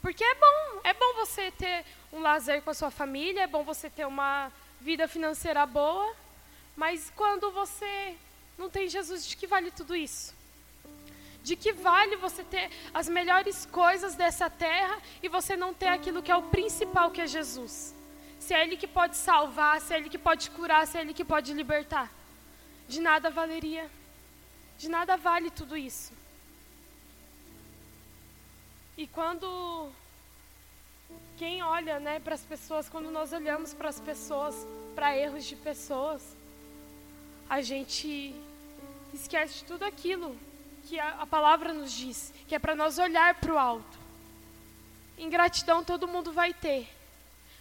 Porque 0.00 0.24
é 0.24 0.34
bom, 0.34 0.80
é 0.84 0.94
bom 0.94 1.14
você 1.16 1.50
ter 1.50 1.84
um 2.12 2.20
lazer 2.20 2.62
com 2.62 2.70
a 2.70 2.74
sua 2.74 2.90
família, 2.90 3.42
é 3.42 3.46
bom 3.46 3.64
você 3.64 3.90
ter 3.90 4.06
uma 4.06 4.50
vida 4.80 5.08
financeira 5.08 5.66
boa, 5.66 6.14
mas 6.76 7.12
quando 7.16 7.50
você 7.50 8.16
não 8.56 8.70
tem 8.70 8.88
Jesus, 8.88 9.26
de 9.26 9.36
que 9.36 9.46
vale 9.46 9.70
tudo 9.70 9.94
isso? 9.94 10.37
De 11.48 11.56
que 11.56 11.72
vale 11.72 12.14
você 12.16 12.42
ter 12.44 12.70
as 12.92 13.08
melhores 13.08 13.64
coisas 13.64 14.14
dessa 14.14 14.50
terra 14.50 14.96
e 15.22 15.30
você 15.30 15.56
não 15.56 15.72
ter 15.72 15.86
aquilo 15.88 16.22
que 16.22 16.30
é 16.30 16.36
o 16.36 16.48
principal, 16.54 17.10
que 17.10 17.22
é 17.22 17.26
Jesus? 17.26 17.94
Se 18.38 18.52
é 18.52 18.62
Ele 18.62 18.76
que 18.76 18.86
pode 18.86 19.16
salvar, 19.16 19.80
se 19.80 19.94
é 19.94 19.96
Ele 19.96 20.10
que 20.10 20.18
pode 20.18 20.50
curar, 20.50 20.86
se 20.86 20.98
é 20.98 21.00
Ele 21.00 21.14
que 21.14 21.24
pode 21.24 21.54
libertar. 21.54 22.12
De 22.86 23.00
nada 23.00 23.30
valeria. 23.30 23.90
De 24.76 24.90
nada 24.90 25.16
vale 25.16 25.48
tudo 25.48 25.74
isso. 25.74 26.12
E 28.98 29.06
quando 29.06 29.48
quem 31.38 31.62
olha, 31.62 31.98
né, 31.98 32.20
para 32.20 32.34
as 32.34 32.44
pessoas, 32.44 32.90
quando 32.90 33.10
nós 33.10 33.32
olhamos 33.32 33.72
para 33.72 33.88
as 33.88 33.98
pessoas, 33.98 34.54
para 34.94 35.16
erros 35.16 35.46
de 35.46 35.56
pessoas, 35.56 36.36
a 37.48 37.62
gente 37.62 38.34
esquece 39.14 39.64
tudo 39.64 39.84
aquilo 39.84 40.36
que 40.88 40.98
a, 40.98 41.20
a 41.20 41.26
palavra 41.26 41.74
nos 41.74 41.92
diz, 41.92 42.32
que 42.48 42.54
é 42.54 42.58
para 42.58 42.74
nós 42.74 42.98
olhar 42.98 43.34
para 43.34 43.52
o 43.52 43.58
alto. 43.58 43.98
Ingratidão 45.18 45.84
todo 45.84 46.08
mundo 46.08 46.32
vai 46.32 46.54
ter, 46.54 46.88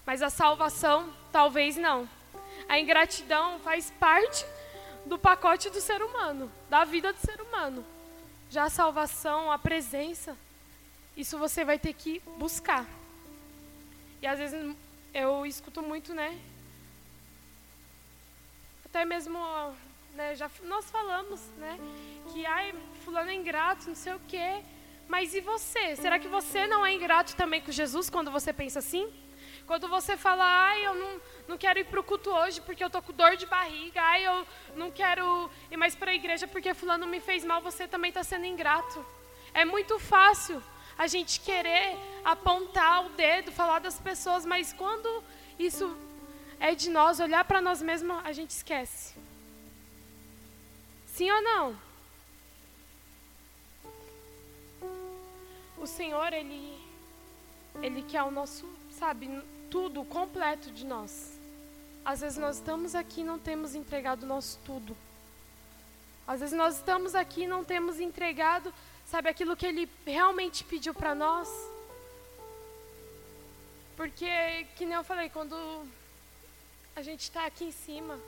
mas 0.05 0.21
a 0.21 0.29
salvação 0.29 1.13
talvez 1.31 1.75
não. 1.75 2.07
A 2.69 2.79
ingratidão 2.79 3.59
faz 3.59 3.91
parte 3.99 4.45
do 5.05 5.19
pacote 5.19 5.69
do 5.69 5.81
ser 5.81 6.01
humano, 6.01 6.49
da 6.69 6.85
vida 6.85 7.11
do 7.11 7.19
ser 7.19 7.41
humano. 7.41 7.85
Já 8.49 8.63
a 8.63 8.69
salvação, 8.69 9.51
a 9.51 9.59
presença, 9.59 10.37
isso 11.15 11.37
você 11.37 11.65
vai 11.65 11.77
ter 11.77 11.93
que 11.93 12.19
buscar. 12.37 12.85
E 14.21 14.27
às 14.27 14.39
vezes 14.39 14.75
eu 15.13 15.45
escuto 15.45 15.81
muito, 15.81 16.13
né? 16.13 16.39
Até 18.85 19.03
mesmo 19.03 19.37
né, 20.17 20.33
já 20.35 20.49
nós 20.63 20.89
falamos, 20.89 21.41
né, 21.57 21.77
que 22.31 22.45
ai, 22.45 22.73
fulano 23.07 23.29
é 23.29 23.35
ingrato, 23.35 23.87
não 23.87 23.95
sei 23.95 24.13
o 24.13 24.21
quê. 24.27 24.61
Mas 25.07 25.33
e 25.33 25.39
você? 25.39 25.95
Será 25.95 26.19
que 26.19 26.27
você 26.27 26.67
não 26.67 26.85
é 26.85 26.91
ingrato 26.93 27.37
também 27.37 27.61
com 27.61 27.71
Jesus 27.71 28.09
quando 28.09 28.29
você 28.29 28.51
pensa 28.51 28.79
assim? 28.79 29.05
Quando 29.65 29.87
você 29.87 30.17
fala, 30.17 30.43
ai, 30.43 30.85
eu 30.85 30.93
não, 30.93 31.21
não 31.47 31.57
quero 31.57 31.79
ir 31.79 31.85
para 31.85 32.01
o 32.01 32.03
culto 32.03 32.29
hoje 32.29 32.59
porque 32.59 32.83
eu 32.83 32.89
tô 32.89 33.01
com 33.01 33.13
dor 33.13 33.37
de 33.37 33.45
barriga, 33.45 34.01
ai, 34.01 34.27
eu 34.27 34.45
não 34.75 34.91
quero 34.91 35.49
ir 35.71 35.77
mais 35.77 35.95
para 35.95 36.11
a 36.11 36.13
igreja 36.13 36.45
porque 36.49 36.73
fulano 36.73 37.07
me 37.07 37.21
fez 37.21 37.45
mal, 37.45 37.61
você 37.61 37.87
também 37.87 38.09
está 38.09 38.25
sendo 38.25 38.45
ingrato. 38.45 39.05
É 39.53 39.63
muito 39.63 39.97
fácil 39.99 40.61
a 40.97 41.07
gente 41.07 41.39
querer 41.39 41.97
apontar 42.25 43.05
o 43.05 43.09
dedo, 43.23 43.53
falar 43.53 43.79
das 43.79 43.97
pessoas, 44.01 44.45
mas 44.45 44.73
quando 44.73 45.23
isso 45.57 45.97
é 46.59 46.75
de 46.75 46.89
nós, 46.89 47.21
olhar 47.21 47.45
para 47.45 47.61
nós 47.61 47.81
mesmos, 47.81 48.17
a 48.25 48.33
gente 48.33 48.49
esquece. 48.49 49.15
Sim 51.05 51.31
ou 51.31 51.41
não? 51.41 51.86
O 55.77 55.85
Senhor, 55.85 56.33
Ele, 56.33 56.77
Ele 57.81 58.01
quer 58.03 58.23
o 58.23 58.31
nosso, 58.31 58.67
sabe, 58.91 59.29
tudo 59.69 60.03
completo 60.03 60.71
de 60.71 60.85
nós. 60.85 61.37
Às 62.03 62.21
vezes 62.21 62.37
nós 62.37 62.55
estamos 62.55 62.95
aqui 62.95 63.21
e 63.21 63.23
não 63.23 63.37
temos 63.37 63.75
entregado 63.75 64.23
o 64.23 64.25
nosso 64.25 64.59
tudo. 64.65 64.95
Às 66.25 66.39
vezes 66.39 66.57
nós 66.57 66.75
estamos 66.75 67.15
aqui 67.15 67.43
e 67.43 67.47
não 67.47 67.63
temos 67.63 67.99
entregado, 67.99 68.73
sabe, 69.05 69.29
aquilo 69.29 69.55
que 69.55 69.65
Ele 69.65 69.89
realmente 70.05 70.63
pediu 70.63 70.93
para 70.93 71.13
nós. 71.13 71.49
Porque, 73.95 74.65
que 74.75 74.85
nem 74.85 74.95
eu 74.95 75.03
falei, 75.03 75.29
quando 75.29 75.55
a 76.95 77.01
gente 77.01 77.21
está 77.21 77.45
aqui 77.45 77.65
em 77.65 77.71
cima, 77.71 78.19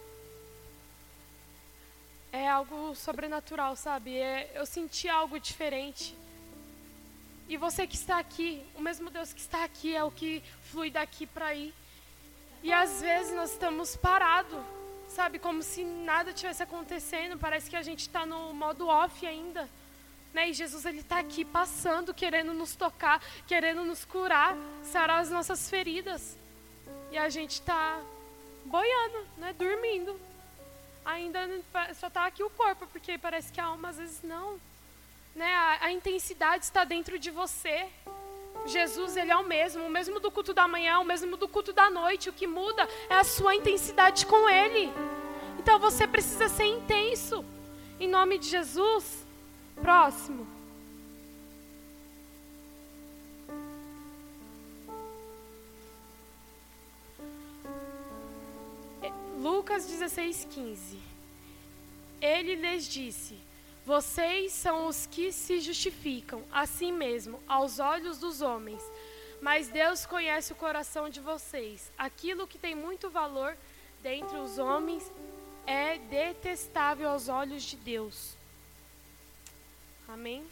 é 2.31 2.47
algo 2.47 2.95
sobrenatural, 2.95 3.75
sabe? 3.75 4.17
É, 4.17 4.51
eu 4.55 4.65
senti 4.65 5.09
algo 5.09 5.39
diferente. 5.39 6.15
E 7.49 7.57
você 7.57 7.87
que 7.87 7.95
está 7.95 8.19
aqui, 8.19 8.63
o 8.75 8.81
mesmo 8.81 9.09
Deus 9.09 9.33
que 9.33 9.41
está 9.41 9.63
aqui 9.63 9.95
é 9.95 10.03
o 10.03 10.11
que 10.11 10.43
flui 10.71 10.91
daqui 10.91 11.25
para 11.25 11.47
aí. 11.47 11.73
E 12.61 12.71
às 12.71 13.01
vezes 13.01 13.33
nós 13.33 13.51
estamos 13.51 13.95
parados, 13.95 14.63
sabe? 15.07 15.39
Como 15.39 15.63
se 15.63 15.83
nada 15.83 16.31
tivesse 16.31 16.61
acontecendo. 16.61 17.39
Parece 17.39 17.67
que 17.67 17.75
a 17.75 17.81
gente 17.81 18.01
está 18.01 18.23
no 18.23 18.53
modo 18.53 18.87
off 18.87 19.25
ainda. 19.25 19.67
Né? 20.31 20.49
E 20.49 20.53
Jesus 20.53 20.85
ele 20.85 20.99
está 20.99 21.17
aqui 21.17 21.43
passando, 21.43 22.13
querendo 22.13 22.53
nos 22.53 22.75
tocar, 22.75 23.19
querendo 23.47 23.83
nos 23.83 24.05
curar, 24.05 24.55
sarar 24.83 25.19
as 25.19 25.31
nossas 25.31 25.67
feridas. 25.67 26.37
E 27.11 27.17
a 27.17 27.29
gente 27.29 27.53
está 27.53 27.99
boiando, 28.63 29.25
né? 29.37 29.53
Dormindo. 29.53 30.21
Ainda 31.03 31.49
só 31.95 32.09
está 32.09 32.27
aqui 32.27 32.43
o 32.43 32.49
corpo, 32.51 32.85
porque 32.85 33.17
parece 33.17 33.51
que 33.51 33.59
a 33.59 33.65
alma 33.65 33.89
às 33.89 33.97
vezes 33.97 34.21
não. 34.21 34.59
Né? 35.35 35.53
A, 35.53 35.85
a 35.85 35.91
intensidade 35.91 36.65
está 36.65 36.83
dentro 36.83 37.17
de 37.17 37.31
você. 37.31 37.87
Jesus, 38.65 39.15
ele 39.15 39.31
é 39.31 39.37
o 39.37 39.47
mesmo, 39.47 39.85
o 39.85 39.89
mesmo 39.89 40.19
do 40.19 40.29
culto 40.29 40.53
da 40.53 40.67
manhã, 40.67 40.99
o 40.99 41.05
mesmo 41.05 41.37
do 41.37 41.47
culto 41.47 41.71
da 41.71 41.89
noite. 41.89 42.29
O 42.29 42.33
que 42.33 42.47
muda 42.47 42.87
é 43.09 43.15
a 43.15 43.23
sua 43.23 43.55
intensidade 43.55 44.25
com 44.25 44.49
ele. 44.49 44.91
Então 45.57 45.79
você 45.79 46.07
precisa 46.07 46.47
ser 46.49 46.65
intenso. 46.65 47.45
Em 47.99 48.07
nome 48.07 48.37
de 48.37 48.47
Jesus. 48.47 49.25
Próximo. 49.81 50.47
Lucas 59.39 59.85
16, 59.85 60.47
15. 60.51 60.99
Ele 62.21 62.55
lhes 62.55 62.85
disse: 62.85 63.37
Vocês 63.89 64.51
são 64.51 64.85
os 64.85 65.07
que 65.07 65.31
se 65.31 65.59
justificam 65.59 66.43
a 66.51 66.67
si 66.67 66.91
mesmo 66.91 67.41
aos 67.47 67.79
olhos 67.79 68.19
dos 68.19 68.39
homens, 68.39 68.83
mas 69.41 69.67
Deus 69.67 70.05
conhece 70.05 70.53
o 70.53 70.55
coração 70.55 71.09
de 71.09 71.19
vocês. 71.19 71.91
Aquilo 71.97 72.45
que 72.45 72.59
tem 72.59 72.75
muito 72.75 73.09
valor 73.09 73.57
dentre 74.03 74.37
os 74.37 74.59
homens 74.59 75.11
é 75.65 75.97
detestável 75.97 77.09
aos 77.09 77.29
olhos 77.29 77.63
de 77.63 77.77
Deus. 77.77 78.37
Amém? 80.07 80.45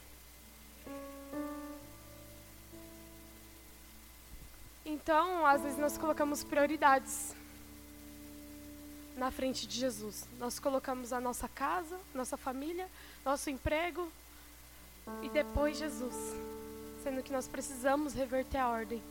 Então, 4.83 5.45
às 5.45 5.61
vezes 5.61 5.77
nós 5.77 5.95
colocamos 5.95 6.43
prioridades 6.43 7.35
na 9.15 9.29
frente 9.29 9.67
de 9.67 9.77
Jesus. 9.77 10.27
Nós 10.39 10.57
colocamos 10.57 11.13
a 11.13 11.19
nossa 11.21 11.47
casa, 11.47 11.99
nossa 12.15 12.35
família, 12.35 12.89
nosso 13.27 13.49
emprego 13.49 14.09
e 15.21 15.27
depois 15.27 15.77
Jesus. 15.77 16.15
Sendo 17.03 17.21
que 17.21 17.31
nós 17.31 17.45
precisamos 17.45 18.13
reverter 18.13 18.57
a 18.57 18.69
ordem. 18.69 19.03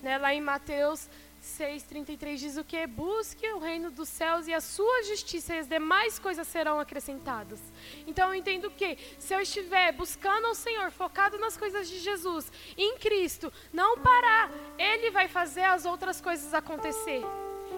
Né? 0.00 0.16
Lá 0.16 0.32
em 0.32 0.40
Mateus 0.40 1.08
6,33 1.42 2.36
diz 2.36 2.56
o 2.56 2.62
que? 2.62 2.86
Busque 2.86 3.44
o 3.48 3.58
reino 3.58 3.90
dos 3.90 4.08
céus 4.08 4.46
e 4.46 4.54
a 4.54 4.60
sua 4.60 5.02
justiça 5.02 5.56
e 5.56 5.58
as 5.58 5.66
demais 5.66 6.20
coisas 6.20 6.46
serão 6.46 6.78
acrescentadas. 6.78 7.58
Então 8.06 8.28
eu 8.28 8.34
entendo 8.36 8.70
que 8.70 8.96
se 9.18 9.34
eu 9.34 9.40
estiver 9.40 9.90
buscando 9.90 10.46
ao 10.46 10.54
Senhor, 10.54 10.92
focado 10.92 11.36
nas 11.36 11.56
coisas 11.56 11.88
de 11.88 11.98
Jesus, 11.98 12.50
em 12.78 12.96
Cristo, 12.96 13.52
não 13.72 13.98
parar, 13.98 14.52
Ele 14.78 15.10
vai 15.10 15.26
fazer 15.26 15.64
as 15.64 15.84
outras 15.84 16.20
coisas 16.20 16.54
acontecer. 16.54 17.22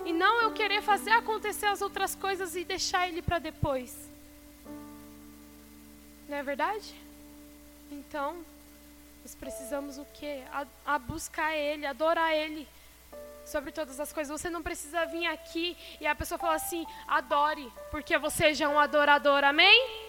E 0.05 0.13
não 0.13 0.43
eu 0.43 0.53
querer 0.53 0.83
fazer 0.83 1.13
acontecer 1.13 1.67
as 1.67 1.81
outras 1.81 2.15
coisas 2.15 2.55
e 2.55 2.65
deixar 2.65 3.09
ele 3.09 3.23
para 3.23 3.39
depois. 3.39 4.14
Não 6.29 6.37
é 6.37 6.43
verdade? 6.43 6.95
Então, 7.91 8.45
nós 9.23 9.35
precisamos 9.35 9.99
o 9.99 10.07
quê? 10.15 10.43
A, 10.53 10.67
a 10.95 10.99
buscar 10.99 11.55
ele, 11.55 11.87
adorar 11.87 12.35
ele 12.35 12.69
sobre 13.45 13.73
todas 13.73 14.01
as 14.01 14.13
coisas. 14.13 14.41
Você 14.41 14.49
não 14.49 14.63
precisa 14.63 15.05
vir 15.07 15.27
aqui 15.27 15.77
e 16.01 16.07
a 16.07 16.15
pessoa 16.15 16.39
falar 16.39 16.55
assim: 16.55 16.87
adore, 17.07 17.71
porque 17.91 18.17
você 18.19 18.55
já 18.55 18.67
é 18.67 18.69
um 18.69 18.79
adorador, 18.79 19.45
amém? 19.45 20.05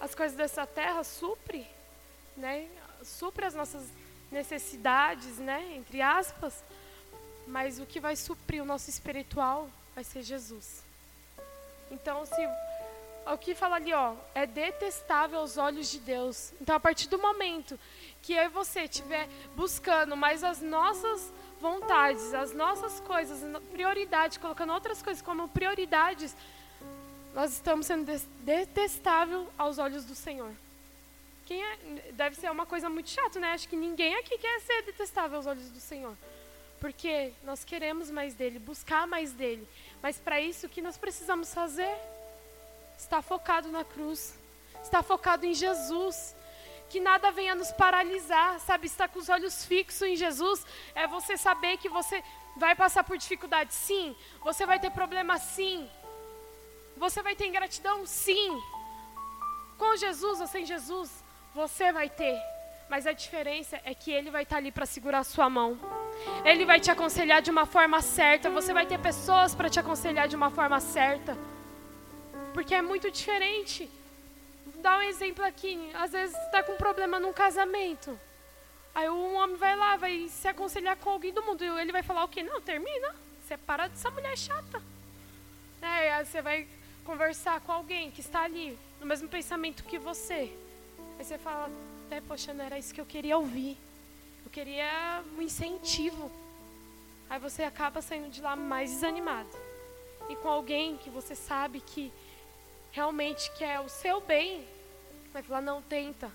As 0.00 0.14
coisas 0.14 0.36
dessa 0.36 0.66
terra 0.66 1.04
supre, 1.04 1.66
né? 2.36 2.68
Supre 3.04 3.46
as 3.46 3.54
nossas 3.54 3.88
necessidades, 4.32 5.38
né, 5.38 5.74
entre 5.76 6.00
aspas, 6.00 6.64
mas 7.46 7.78
o 7.78 7.84
que 7.84 8.00
vai 8.00 8.16
suprir 8.16 8.62
o 8.62 8.64
nosso 8.64 8.88
espiritual 8.88 9.68
vai 9.94 10.04
ser 10.04 10.22
Jesus. 10.22 10.82
Então, 11.90 12.24
se 12.24 12.48
o 13.26 13.38
que 13.38 13.54
fala 13.54 13.76
ali, 13.76 13.92
ó, 13.92 14.14
é 14.34 14.46
detestável 14.46 15.38
aos 15.38 15.56
olhos 15.56 15.90
de 15.90 15.98
Deus. 15.98 16.52
Então, 16.60 16.74
a 16.74 16.80
partir 16.80 17.08
do 17.08 17.18
momento 17.18 17.78
que 18.22 18.32
eu 18.32 18.44
e 18.44 18.48
você 18.48 18.82
estiver 18.82 19.28
buscando 19.54 20.16
mais 20.16 20.42
as 20.42 20.60
nossas 20.60 21.32
vontades, 21.60 22.34
as 22.34 22.52
nossas 22.52 22.98
coisas, 23.00 23.40
prioridade, 23.70 24.38
colocando 24.38 24.72
outras 24.72 25.02
coisas 25.02 25.22
como 25.22 25.48
prioridades, 25.48 26.34
nós 27.34 27.52
estamos 27.52 27.86
sendo 27.86 28.04
detestável 28.40 29.48
aos 29.56 29.78
olhos 29.78 30.04
do 30.04 30.14
Senhor. 30.14 30.52
Quem 31.46 31.62
é, 31.62 31.76
deve 32.12 32.36
ser 32.36 32.50
uma 32.50 32.66
coisa 32.66 32.88
muito 32.90 33.10
chata, 33.10 33.38
né? 33.38 33.52
Acho 33.52 33.68
que 33.68 33.76
ninguém 33.76 34.14
aqui 34.16 34.36
quer 34.38 34.60
ser 34.60 34.82
detestável 34.82 35.36
aos 35.36 35.46
olhos 35.46 35.70
do 35.70 35.80
Senhor. 35.80 36.16
Porque 36.82 37.32
nós 37.44 37.62
queremos 37.62 38.10
mais 38.10 38.34
dele, 38.34 38.58
buscar 38.58 39.06
mais 39.06 39.30
dele. 39.30 39.68
Mas 40.02 40.18
para 40.18 40.40
isso, 40.40 40.66
o 40.66 40.68
que 40.68 40.82
nós 40.82 40.98
precisamos 40.98 41.54
fazer? 41.54 41.96
Estar 42.98 43.22
focado 43.22 43.68
na 43.68 43.84
cruz. 43.84 44.36
Estar 44.82 45.00
focado 45.04 45.46
em 45.46 45.54
Jesus. 45.54 46.34
Que 46.90 46.98
nada 46.98 47.30
venha 47.30 47.54
nos 47.54 47.70
paralisar, 47.70 48.58
sabe? 48.58 48.88
Estar 48.88 49.06
com 49.06 49.20
os 49.20 49.28
olhos 49.28 49.64
fixos 49.64 50.02
em 50.02 50.16
Jesus 50.16 50.66
é 50.92 51.06
você 51.06 51.36
saber 51.36 51.76
que 51.76 51.88
você 51.88 52.20
vai 52.56 52.74
passar 52.74 53.04
por 53.04 53.16
dificuldade, 53.16 53.72
sim. 53.72 54.16
Você 54.42 54.66
vai 54.66 54.80
ter 54.80 54.90
problema, 54.90 55.38
sim. 55.38 55.88
Você 56.96 57.22
vai 57.22 57.36
ter 57.36 57.46
ingratidão, 57.46 58.04
sim. 58.04 58.60
Com 59.78 59.94
Jesus 59.94 60.40
ou 60.40 60.48
sem 60.48 60.66
Jesus, 60.66 61.22
você 61.54 61.92
vai 61.92 62.10
ter, 62.10 62.36
mas 62.90 63.06
a 63.06 63.12
diferença 63.12 63.80
é 63.84 63.94
que 63.94 64.10
ele 64.10 64.32
vai 64.32 64.42
estar 64.42 64.56
ali 64.56 64.72
para 64.72 64.84
segurar 64.84 65.20
a 65.20 65.24
sua 65.24 65.48
mão. 65.48 66.01
Ele 66.44 66.64
vai 66.64 66.80
te 66.80 66.90
aconselhar 66.90 67.40
de 67.40 67.50
uma 67.50 67.66
forma 67.66 68.00
certa. 68.02 68.50
Você 68.50 68.72
vai 68.72 68.86
ter 68.86 68.98
pessoas 68.98 69.54
para 69.54 69.70
te 69.70 69.78
aconselhar 69.78 70.26
de 70.28 70.36
uma 70.36 70.50
forma 70.50 70.80
certa. 70.80 71.36
Porque 72.52 72.74
é 72.74 72.82
muito 72.82 73.10
diferente. 73.10 73.88
Vou 74.66 74.82
dar 74.82 74.98
um 74.98 75.02
exemplo 75.02 75.44
aqui. 75.44 75.90
Às 75.94 76.12
vezes 76.12 76.36
está 76.36 76.62
com 76.62 76.72
um 76.72 76.76
problema 76.76 77.20
num 77.20 77.32
casamento. 77.32 78.18
Aí 78.94 79.08
um 79.08 79.36
homem 79.36 79.56
vai 79.56 79.76
lá, 79.76 79.96
vai 79.96 80.28
se 80.28 80.46
aconselhar 80.48 80.96
com 80.96 81.10
alguém 81.10 81.32
do 81.32 81.42
mundo. 81.42 81.64
E 81.64 81.68
ele 81.80 81.92
vai 81.92 82.02
falar 82.02 82.24
o 82.24 82.28
quê? 82.28 82.42
Não, 82.42 82.60
termina. 82.60 83.14
Separa 83.46 83.88
dessa 83.88 84.10
mulher 84.10 84.36
chata. 84.36 84.82
É, 85.80 86.14
aí 86.14 86.26
você 86.26 86.42
vai 86.42 86.66
conversar 87.04 87.60
com 87.60 87.72
alguém 87.72 88.10
que 88.10 88.20
está 88.20 88.42
ali, 88.42 88.78
no 89.00 89.06
mesmo 89.06 89.28
pensamento 89.28 89.82
que 89.84 89.98
você. 89.98 90.52
Aí 91.18 91.24
você 91.24 91.38
fala, 91.38 91.70
poxa, 92.28 92.52
não 92.52 92.64
era 92.64 92.78
isso 92.78 92.94
que 92.94 93.00
eu 93.00 93.06
queria 93.06 93.36
ouvir. 93.36 93.76
Queria 94.52 95.24
um 95.36 95.40
incentivo. 95.40 96.30
Aí 97.30 97.38
você 97.38 97.62
acaba 97.62 98.02
saindo 98.02 98.28
de 98.28 98.42
lá 98.42 98.54
mais 98.54 98.90
desanimado. 98.90 99.48
E 100.28 100.36
com 100.36 100.48
alguém 100.48 100.98
que 100.98 101.08
você 101.08 101.34
sabe 101.34 101.80
que 101.80 102.12
realmente 102.90 103.50
quer 103.52 103.80
o 103.80 103.88
seu 103.88 104.20
bem, 104.20 104.66
vai 105.32 105.42
falar, 105.42 105.62
não, 105.62 105.80
tenta. 105.80 106.30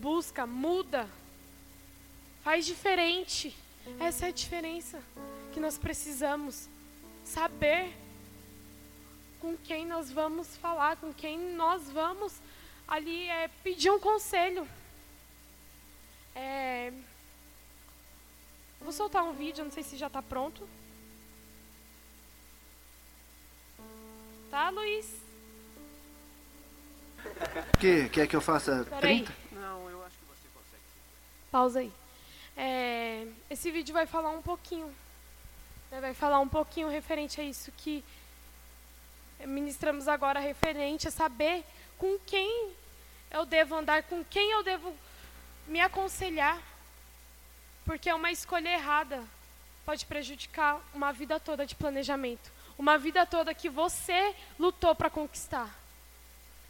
Busca, 0.00 0.46
muda. 0.46 1.06
Faz 2.42 2.64
diferente. 2.64 3.54
Essa 4.00 4.26
é 4.26 4.28
a 4.30 4.32
diferença 4.32 5.02
que 5.52 5.60
nós 5.60 5.76
precisamos. 5.76 6.66
Saber 7.24 7.94
com 9.38 9.54
quem 9.54 9.84
nós 9.84 10.10
vamos 10.10 10.56
falar, 10.56 10.96
com 10.96 11.12
quem 11.12 11.38
nós 11.38 11.90
vamos 11.90 12.32
ali 12.86 13.28
é 13.28 13.48
pedir 13.62 13.90
um 13.90 14.00
conselho. 14.00 14.66
É, 16.34 16.90
vou 18.80 18.92
soltar 18.92 19.22
um 19.24 19.32
vídeo, 19.32 19.64
não 19.64 19.70
sei 19.70 19.82
se 19.82 19.96
já 19.96 20.06
está 20.06 20.22
pronto. 20.22 20.68
Tá, 24.50 24.70
Luiz? 24.70 25.20
Que, 27.78 28.08
quer 28.08 28.26
que 28.26 28.34
eu 28.34 28.40
faça 28.40 28.84
Pera 28.84 29.00
30? 29.00 29.30
Aí. 29.30 29.38
Não, 29.52 29.90
eu 29.90 30.04
acho 30.04 30.16
que 30.16 30.24
você 30.24 30.48
consegue. 30.54 30.82
Pausa 31.50 31.80
aí. 31.80 31.92
É, 32.56 33.26
esse 33.50 33.70
vídeo 33.70 33.92
vai 33.92 34.06
falar 34.06 34.30
um 34.30 34.42
pouquinho. 34.42 34.92
Né, 35.90 36.00
vai 36.00 36.14
falar 36.14 36.40
um 36.40 36.48
pouquinho 36.48 36.88
referente 36.88 37.40
a 37.40 37.44
isso 37.44 37.70
que 37.76 38.04
ministramos 39.46 40.08
agora, 40.08 40.40
referente 40.40 41.06
a 41.06 41.10
saber 41.10 41.64
com 41.96 42.18
quem 42.26 42.72
eu 43.30 43.44
devo 43.44 43.74
andar, 43.74 44.02
com 44.04 44.24
quem 44.24 44.50
eu 44.50 44.62
devo 44.62 44.94
me 45.66 45.80
aconselhar. 45.80 46.60
Porque 47.88 48.12
uma 48.12 48.30
escolha 48.30 48.68
errada 48.68 49.24
pode 49.86 50.04
prejudicar 50.04 50.78
uma 50.92 51.10
vida 51.10 51.40
toda 51.40 51.64
de 51.64 51.74
planejamento, 51.74 52.52
uma 52.76 52.98
vida 52.98 53.24
toda 53.24 53.54
que 53.54 53.70
você 53.70 54.34
lutou 54.58 54.94
para 54.94 55.08
conquistar. 55.08 55.74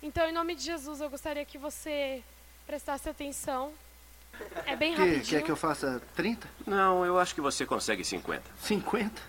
Então, 0.00 0.28
em 0.28 0.32
nome 0.32 0.54
de 0.54 0.62
Jesus, 0.62 1.00
eu 1.00 1.10
gostaria 1.10 1.44
que 1.44 1.58
você 1.58 2.22
prestasse 2.64 3.08
atenção. 3.08 3.72
É 4.64 4.76
bem 4.76 4.94
que, 4.94 5.00
rapidinho. 5.00 5.24
Quer 5.24 5.42
que 5.42 5.50
eu 5.50 5.56
faça 5.56 6.00
30? 6.14 6.48
Não, 6.64 7.04
eu 7.04 7.18
acho 7.18 7.34
que 7.34 7.40
você 7.40 7.66
consegue 7.66 8.04
50. 8.04 8.44
50? 8.62 9.20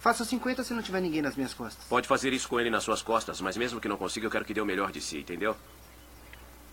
Faça 0.00 0.22
50 0.22 0.64
se 0.64 0.74
não 0.74 0.82
tiver 0.82 1.00
ninguém 1.00 1.22
nas 1.22 1.34
minhas 1.34 1.54
costas. 1.54 1.82
Pode 1.86 2.06
fazer 2.06 2.30
isso 2.34 2.46
com 2.46 2.60
ele 2.60 2.68
nas 2.68 2.84
suas 2.84 3.00
costas, 3.00 3.40
mas 3.40 3.56
mesmo 3.56 3.80
que 3.80 3.88
não 3.88 3.96
consiga, 3.96 4.26
eu 4.26 4.30
quero 4.30 4.44
que 4.44 4.52
dê 4.52 4.60
o 4.60 4.66
melhor 4.66 4.92
de 4.92 5.00
si, 5.00 5.20
entendeu? 5.20 5.56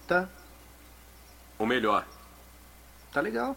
Tá. 0.06 0.28
O 1.58 1.66
melhor. 1.66 2.06
Tá 3.14 3.22
legal. 3.22 3.56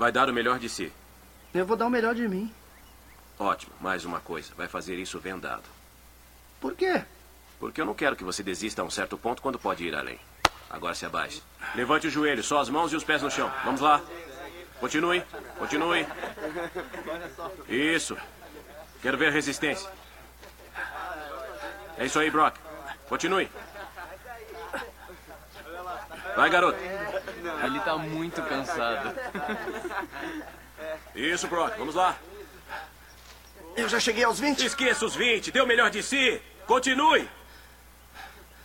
Vai 0.00 0.10
dar 0.10 0.30
o 0.30 0.32
melhor 0.32 0.58
de 0.58 0.66
si. 0.66 0.90
Eu 1.52 1.66
vou 1.66 1.76
dar 1.76 1.86
o 1.86 1.90
melhor 1.90 2.14
de 2.14 2.26
mim. 2.26 2.50
Ótimo. 3.38 3.74
Mais 3.82 4.02
uma 4.02 4.18
coisa. 4.18 4.50
Vai 4.56 4.66
fazer 4.66 4.96
isso 4.96 5.20
vendado. 5.20 5.64
Por 6.58 6.74
quê? 6.74 7.04
Porque 7.58 7.82
eu 7.82 7.84
não 7.84 7.92
quero 7.92 8.16
que 8.16 8.24
você 8.24 8.42
desista 8.42 8.80
a 8.80 8.84
um 8.86 8.88
certo 8.90 9.18
ponto 9.18 9.42
quando 9.42 9.58
pode 9.58 9.84
ir 9.84 9.94
além. 9.94 10.18
Agora 10.70 10.94
se 10.94 11.04
abaixe. 11.04 11.42
Levante 11.74 12.06
o 12.06 12.10
joelho, 12.10 12.42
só 12.42 12.60
as 12.60 12.70
mãos 12.70 12.90
e 12.94 12.96
os 12.96 13.04
pés 13.04 13.20
no 13.20 13.30
chão. 13.30 13.52
Vamos 13.62 13.82
lá. 13.82 14.00
Continue. 14.80 15.22
Continue. 15.58 16.06
Isso. 17.68 18.16
Quero 19.02 19.18
ver 19.18 19.30
resistência. 19.30 19.90
É 21.98 22.06
isso 22.06 22.18
aí, 22.18 22.30
Brock. 22.30 22.56
Continue. 23.06 23.50
Vai, 26.34 26.48
garoto. 26.48 26.78
Ele 27.64 27.80
tá 27.80 27.96
muito 27.96 28.42
cansado. 28.42 29.14
Isso, 31.14 31.46
Brock. 31.48 31.76
Vamos 31.76 31.94
lá. 31.94 32.16
Eu 33.76 33.88
já 33.88 34.00
cheguei 34.00 34.24
aos 34.24 34.38
20. 34.38 34.64
Esqueça 34.64 35.04
os 35.04 35.14
20. 35.14 35.50
Dê 35.50 35.60
o 35.60 35.66
melhor 35.66 35.90
de 35.90 36.02
si. 36.02 36.40
Continue. 36.66 37.28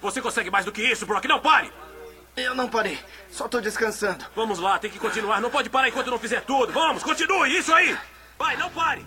Você 0.01 0.21
consegue 0.21 0.51
mais 0.51 0.65
do 0.65 0.71
que 0.71 0.83
isso, 0.83 1.05
Brock. 1.05 1.25
Não 1.25 1.39
pare. 1.39 1.71
Eu 2.35 2.53
não 2.53 2.69
parei. 2.69 2.99
Só 3.31 3.47
tô 3.47 3.61
descansando. 3.61 4.25
Vamos 4.35 4.59
lá, 4.59 4.77
tem 4.77 4.91
que 4.91 4.99
continuar. 4.99 5.39
Não 5.41 5.49
pode 5.49 5.69
parar 5.69 5.87
enquanto 5.87 6.11
não 6.11 6.19
fizer 6.19 6.41
tudo. 6.41 6.73
Vamos, 6.73 7.01
continue. 7.01 7.57
Isso 7.57 7.73
aí. 7.73 7.97
Vai, 8.37 8.57
não 8.57 8.69
pare. 8.69 9.05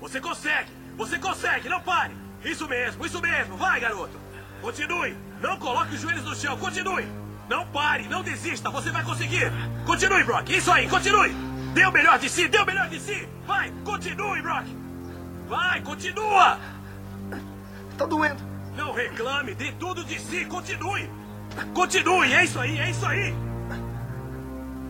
Você 0.00 0.20
consegue. 0.20 0.70
Você 0.96 1.18
consegue. 1.18 1.68
Não 1.68 1.80
pare. 1.80 2.14
Isso 2.44 2.68
mesmo, 2.68 3.06
isso 3.06 3.20
mesmo. 3.20 3.56
Vai, 3.56 3.80
garoto. 3.80 4.20
Continue. 4.60 5.16
Não 5.40 5.58
coloque 5.58 5.94
os 5.94 6.00
joelhos 6.00 6.24
no 6.24 6.34
chão. 6.34 6.58
Continue. 6.58 7.06
Não 7.48 7.66
pare, 7.66 8.08
não 8.08 8.22
desista. 8.22 8.70
Você 8.70 8.90
vai 8.90 9.02
conseguir. 9.02 9.50
Continue, 9.86 10.22
Brock. 10.24 10.50
Isso 10.50 10.70
aí, 10.70 10.88
continue. 10.88 11.30
Dê 11.72 11.84
o 11.86 11.92
melhor 11.92 12.18
de 12.18 12.28
si, 12.28 12.46
dê 12.48 12.58
o 12.58 12.66
melhor 12.66 12.88
de 12.88 13.00
si. 13.00 13.28
Vai, 13.46 13.72
continue, 13.84 14.42
Brock. 14.42 14.66
Vai, 15.48 15.80
continua. 15.80 16.58
Tá 17.96 18.06
doendo. 18.06 18.42
Não 18.76 18.92
reclame, 18.92 19.54
dê 19.54 19.72
tudo 19.72 20.04
de 20.04 20.20
si. 20.20 20.44
Continue. 20.44 21.10
Continue, 21.74 22.32
é 22.32 22.44
isso 22.44 22.60
aí, 22.60 22.78
é 22.78 22.90
isso 22.90 23.06
aí. 23.06 23.34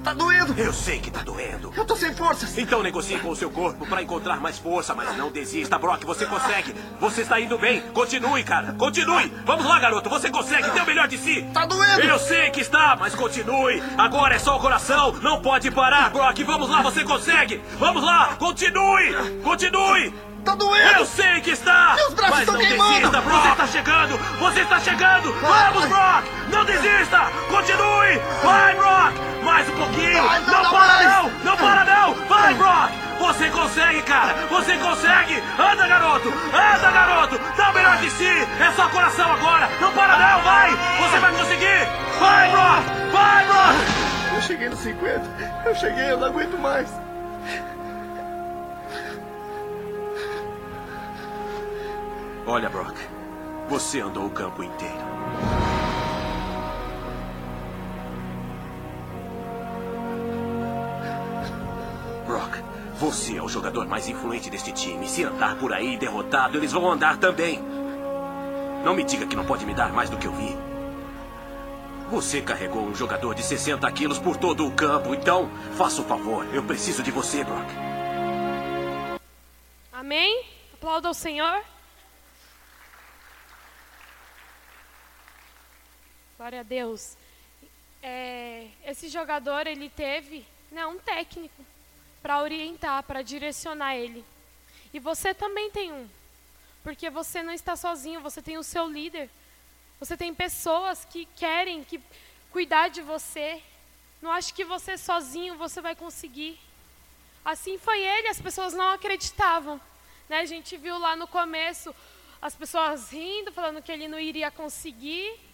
Tá 0.03 0.13
doendo. 0.15 0.55
Eu 0.59 0.73
sei 0.73 0.99
que 0.99 1.11
tá 1.11 1.23
doendo. 1.23 1.73
Eu 1.77 1.85
tô 1.85 1.97
sem 1.97 2.15
forças. 2.15 2.57
Então 2.57 2.83
negocie 2.83 3.19
com 3.19 3.31
o 3.31 3.37
seu 3.37 3.51
corpo 3.51 3.87
para 3.87 4.03
encontrar 4.03 4.41
mais 4.41 4.59
força, 4.59 4.95
mas 4.95 5.17
não 5.17 5.31
desista, 5.31 5.79
Brock. 5.79 6.05
Você 6.05 6.25
consegue. 6.27 6.75
Você 7.01 7.23
está 7.23 7.41
indo 7.41 7.59
bem. 7.59 7.81
Continue, 7.93 8.43
cara. 8.45 8.73
Continue. 8.73 9.33
Vamos 9.45 9.65
lá, 9.67 9.79
garoto. 9.79 10.09
Você 10.09 10.31
consegue. 10.31 10.71
Dê 10.71 10.81
o 10.81 10.87
melhor 10.87 11.09
de 11.09 11.19
si. 11.19 11.43
Tá 11.53 11.67
doendo. 11.67 12.03
Eu 12.03 12.19
sei 12.19 12.51
que 12.51 12.61
está, 12.61 12.97
mas 12.99 13.15
continue. 13.15 13.83
Agora 13.97 14.35
é 14.35 14.39
só 14.39 14.57
o 14.57 14.61
coração. 14.61 15.13
Não 15.21 15.43
pode 15.43 15.71
parar, 15.71 16.11
Brock. 16.11 16.43
Vamos 16.45 16.69
lá, 16.69 16.83
você 16.83 17.05
consegue. 17.05 17.61
Vamos 17.79 18.03
lá. 18.03 18.37
Continue. 18.37 19.15
Continue. 19.43 20.15
Tá 20.49 20.55
doendo. 20.55 20.99
Eu 20.99 21.05
sei 21.05 21.43
que 21.43 21.51
está! 21.51 21.93
Meus 21.97 22.15
braços 22.15 22.31
Mas 22.31 22.41
estão 22.41 22.55
não 22.55 22.61
queimando, 22.63 22.95
desista! 22.95 23.21
Brock. 23.21 23.43
Você 23.43 23.49
está 23.51 23.67
chegando! 23.67 24.19
Você 24.39 24.61
está 24.61 24.81
chegando! 24.81 25.33
Vai, 25.41 25.73
Vamos, 25.73 25.81
vai. 25.81 26.23
Brock! 26.23 26.25
Não 26.49 26.65
desista! 26.65 27.19
Continue! 27.51 28.23
Vai, 28.43 28.75
Brock! 28.77 29.45
Mais 29.45 29.69
um 29.69 29.77
pouquinho! 29.77 30.23
Vai, 30.23 30.41
não 30.41 30.63
não 30.63 30.71
para 30.71 31.03
não! 31.03 31.31
Não 31.45 31.57
para 31.59 31.85
não! 31.85 32.15
Vai, 32.29 32.55
Brock! 32.55 32.93
Você 33.19 33.51
consegue, 33.51 34.03
cara! 34.05 34.47
Você 34.49 34.79
consegue! 34.79 35.43
Anda, 35.59 35.87
garoto! 35.87 36.29
Anda, 36.31 36.91
garoto! 36.93 37.41
Dá 37.55 37.69
o 37.69 37.75
melhor 37.75 37.97
de 37.99 38.11
si! 38.11 38.25
É 38.25 38.73
só 38.75 38.89
coração 38.89 39.31
agora! 39.31 39.69
Não 39.83 39.93
para 39.93 40.17
não! 40.17 40.43
Vai! 40.45 40.71
Você 40.71 41.19
vai 41.19 41.33
conseguir! 41.35 41.89
Vai, 42.19 42.51
Brock! 42.51 42.85
Vai, 43.13 43.45
Brock! 43.45 44.35
Eu 44.35 44.41
cheguei 44.41 44.71
nos 44.71 44.81
50. 44.81 45.23
Eu 45.67 45.75
cheguei, 45.75 46.11
eu 46.11 46.19
não 46.19 46.29
aguento 46.29 46.59
mais. 46.59 46.89
Olha, 52.51 52.71
Brock. 52.71 52.97
Você 53.69 54.01
andou 54.01 54.25
o 54.25 54.31
campo 54.31 54.63
inteiro. 54.63 54.97
Brock, 62.27 62.65
você 62.95 63.37
é 63.37 63.43
o 63.43 63.49
jogador 63.51 63.87
mais 63.87 64.09
influente 64.09 64.49
deste 64.49 64.73
time. 64.73 65.07
Se 65.07 65.25
andar 65.25 65.59
por 65.59 65.75
aí 65.75 65.99
derrotado, 65.99 66.57
eles 66.57 66.73
vão 66.73 66.91
andar 66.91 67.19
também. 67.19 67.63
Não 68.83 68.95
me 68.95 69.05
diga 69.05 69.27
que 69.27 69.37
não 69.37 69.45
pode 69.45 69.67
me 69.67 69.75
dar 69.75 69.93
mais 69.93 70.09
do 70.09 70.17
que 70.17 70.27
eu 70.27 70.33
vi. 70.33 70.57
Você 72.11 72.41
carregou 72.41 72.83
um 72.83 72.95
jogador 72.95 73.35
de 73.35 73.43
60 73.43 73.93
quilos 73.93 74.19
por 74.19 74.39
todo 74.39 74.67
o 74.67 74.73
campo, 74.73 75.15
então 75.15 75.51
faça 75.77 76.01
o 76.01 76.05
favor. 76.07 76.47
Eu 76.55 76.63
preciso 76.63 77.03
de 77.03 77.11
você, 77.11 77.45
Brock. 77.45 77.69
Amém? 79.93 80.47
Aplauda 80.73 81.11
o 81.11 81.15
Senhor. 81.15 81.61
Glória 86.39 86.61
a 86.61 86.63
Deus. 86.63 87.17
É, 88.01 88.69
esse 88.87 89.09
jogador, 89.09 89.67
ele 89.67 89.91
teve 89.91 90.47
né, 90.71 90.87
um 90.87 90.97
técnico 90.97 91.67
para 92.23 92.41
orientar, 92.41 93.03
para 93.03 93.23
direcionar 93.23 93.97
ele. 93.97 94.25
E 94.95 95.01
você 95.01 95.35
também 95.35 95.69
tem 95.73 95.93
um. 95.93 96.09
Porque 96.85 97.11
você 97.11 97.43
não 97.43 97.53
está 97.53 97.75
sozinho, 97.75 98.21
você 98.21 98.41
tem 98.41 98.57
o 98.57 98.63
seu 98.63 98.89
líder. 98.89 99.29
Você 99.99 100.17
tem 100.17 100.33
pessoas 100.33 101.05
que 101.05 101.27
querem 101.35 101.83
que 101.83 102.01
cuidar 102.53 102.87
de 102.87 103.03
você. 103.03 103.61
Não 104.23 104.31
acho 104.31 104.55
que 104.55 104.65
você 104.65 104.97
sozinho 104.97 105.57
você 105.57 105.81
vai 105.81 105.97
conseguir. 105.97 106.57
Assim 107.45 107.79
foi 107.79 108.01
ele, 108.01 108.29
as 108.29 108.41
pessoas 108.41 108.73
não 108.75 108.91
acreditavam. 108.91 109.81
Né? 110.29 110.39
A 110.39 110.47
gente 110.47 110.77
viu 110.77 110.99
lá 110.99 111.17
no 111.17 111.27
começo 111.27 111.93
as 112.41 112.55
pessoas 112.55 113.11
rindo, 113.11 113.51
falando 113.51 113.83
que 113.83 113.91
ele 113.91 114.07
não 114.07 114.21
iria 114.21 114.53
conseguir, 114.53 115.48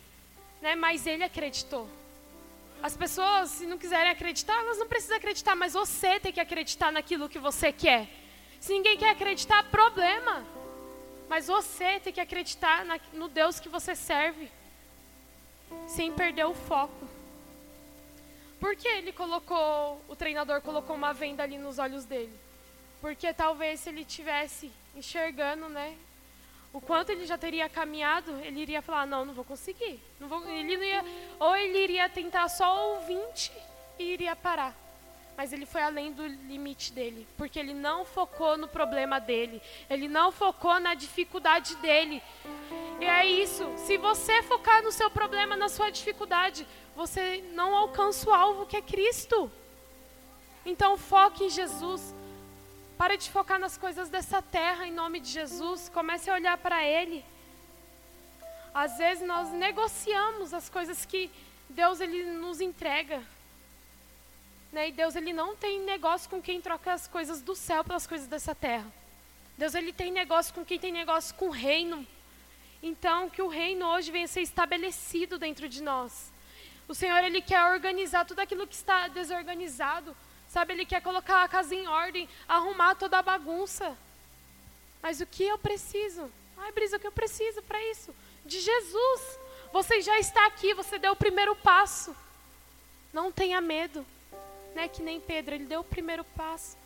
né? 0.65 0.75
mas 0.75 1.07
ele 1.07 1.23
acreditou. 1.23 1.87
As 2.83 2.97
pessoas, 2.97 3.51
se 3.51 3.67
não 3.67 3.77
quiserem 3.79 4.11
acreditar, 4.11 4.57
elas 4.59 4.79
não 4.79 4.87
precisam 4.89 5.17
acreditar, 5.19 5.55
mas 5.55 5.75
você 5.75 6.19
tem 6.19 6.33
que 6.33 6.41
acreditar 6.41 6.91
naquilo 6.91 7.29
que 7.29 7.39
você 7.39 7.71
quer. 7.71 8.09
Se 8.59 8.73
ninguém 8.73 8.97
quer 8.97 9.11
acreditar, 9.11 9.63
problema. 9.65 10.45
Mas 11.29 11.47
você 11.47 12.01
tem 12.01 12.13
que 12.13 12.21
acreditar 12.21 12.85
na- 12.85 12.99
no 13.13 13.29
Deus 13.29 13.61
que 13.61 13.69
você 13.69 13.95
serve, 13.95 14.51
sem 15.87 16.13
perder 16.13 16.47
o 16.47 16.55
foco. 16.55 17.09
Por 18.59 18.75
que 18.77 18.89
ele 18.89 19.13
colocou, 19.13 20.01
o 20.09 20.17
treinador 20.17 20.63
colocou 20.63 20.97
uma 20.97 21.13
venda 21.13 21.43
ali 21.43 21.59
nos 21.59 21.79
olhos 21.79 22.05
dele? 22.07 22.33
Porque 23.03 23.33
talvez 23.35 23.81
se 23.81 23.91
ele 23.91 24.05
tivesse 24.05 24.71
enxergando, 24.95 25.69
né, 25.69 25.95
o 26.75 26.81
quanto 26.81 27.11
ele 27.11 27.25
já 27.25 27.39
teria 27.39 27.69
caminhado, 27.69 28.33
ele 28.43 28.61
iria 28.61 28.83
falar, 28.83 29.07
não, 29.07 29.25
não 29.25 29.33
vou 29.33 29.45
conseguir. 29.45 30.03
Não 30.19 30.27
vou, 30.27 30.45
ele 30.51 30.77
não 30.77 30.83
ia, 30.83 31.05
ou 31.39 31.55
ele 31.55 31.79
iria 31.79 32.09
tentar 32.09 32.49
só 32.49 32.97
o 32.97 33.01
20 33.07 33.53
e 33.97 34.03
iria 34.03 34.35
parar. 34.35 34.75
Mas 35.37 35.53
ele 35.53 35.67
foi 35.67 35.83
além 35.83 36.11
do 36.11 36.27
limite 36.27 36.93
dele, 36.93 37.29
porque 37.37 37.61
ele 37.61 37.73
não 37.73 38.05
focou 38.05 38.59
no 38.59 38.67
problema 38.67 39.21
dele, 39.21 39.63
ele 39.89 40.09
não 40.09 40.33
focou 40.33 40.81
na 40.81 40.95
dificuldade 40.95 41.77
dele. 41.77 42.21
E 43.01 43.05
é 43.05 43.25
isso, 43.25 43.73
se 43.77 43.97
você 43.97 44.43
focar 44.43 44.83
no 44.83 44.91
seu 44.91 45.09
problema, 45.09 45.57
na 45.57 45.69
sua 45.69 45.91
dificuldade, 45.91 46.67
você 46.97 47.41
não 47.53 47.77
alcança 47.77 48.29
o 48.29 48.35
alvo 48.35 48.67
que 48.67 48.77
é 48.77 48.83
Cristo. 48.83 49.49
Então 50.67 50.99
foque 50.99 51.45
em 51.45 51.51
Jesus. 51.51 52.13
Para 53.05 53.19
de 53.19 53.31
focar 53.31 53.59
nas 53.59 53.77
coisas 53.77 54.09
dessa 54.09 54.41
terra 54.41 54.87
em 54.87 54.91
nome 54.91 55.21
de 55.21 55.29
Jesus. 55.29 55.91
Comece 55.91 56.31
a 56.31 56.35
olhar 56.37 56.57
para 56.57 56.83
Ele. 56.83 57.23
Às 58.73 58.97
vezes 58.97 59.29
nós 59.29 59.51
negociamos 59.51 60.55
as 60.55 60.71
coisas 60.71 61.05
que 61.05 61.31
Deus 61.69 62.01
ele 62.01 62.25
nos 62.25 62.63
entrega. 62.63 63.23
Né? 64.73 64.89
E 64.89 64.93
Deus 64.93 65.17
ele 65.17 65.35
não 65.35 65.55
tem 65.55 65.83
negócio 65.83 66.31
com 66.31 66.41
quem 66.41 66.63
troca 66.63 66.95
as 66.95 67.07
coisas 67.07 67.43
do 67.43 67.55
céu 67.55 67.85
pelas 67.85 68.07
coisas 68.07 68.27
dessa 68.27 68.55
terra. 68.55 68.91
Deus 69.59 69.75
ele 69.75 69.93
tem 69.93 70.11
negócio 70.11 70.55
com 70.55 70.65
quem 70.65 70.79
tem 70.79 70.91
negócio 70.91 71.35
com 71.35 71.49
o 71.49 71.51
reino. 71.51 72.07
Então 72.83 73.29
que 73.29 73.43
o 73.43 73.49
reino 73.49 73.85
hoje 73.85 74.11
venha 74.11 74.27
ser 74.27 74.41
estabelecido 74.41 75.39
dentro 75.39 75.69
de 75.69 75.83
nós. 75.83 76.33
O 76.89 76.95
Senhor 76.95 77.23
ele 77.23 77.43
quer 77.43 77.63
organizar 77.67 78.25
tudo 78.25 78.41
aquilo 78.41 78.67
que 78.67 78.75
está 78.75 79.09
desorganizado. 79.09 80.17
Sabe, 80.55 80.73
ele 80.73 80.87
quer 80.87 81.03
colocar 81.03 81.43
a 81.43 81.49
casa 81.49 81.75
em 81.75 81.89
ordem, 81.89 82.29
arrumar 82.47 82.95
toda 82.95 83.19
a 83.19 83.23
bagunça. 83.23 83.99
Mas 85.03 85.21
o 85.21 85.27
que 85.27 85.43
eu 85.43 85.59
preciso? 85.59 86.31
Ai, 86.57 86.71
Brisa, 86.71 86.97
o 86.97 87.01
que 87.01 87.09
eu 87.09 87.11
preciso 87.11 87.61
para 87.63 87.83
isso? 87.91 88.15
De 88.47 88.61
Jesus. 88.61 89.39
Você 89.73 90.01
já 90.01 90.17
está 90.21 90.47
aqui, 90.47 90.73
você 90.73 90.97
deu 90.97 91.11
o 91.11 91.17
primeiro 91.17 91.57
passo. 91.57 92.15
Não 93.13 93.33
tenha 93.33 93.61
medo. 93.61 94.07
Né? 94.77 94.87
Que 94.87 95.03
nem 95.03 95.21
Pedro, 95.21 95.57
ele 95.57 95.65
deu 95.65 95.81
o 95.81 95.91
primeiro 95.95 96.23
passo. 96.23 96.77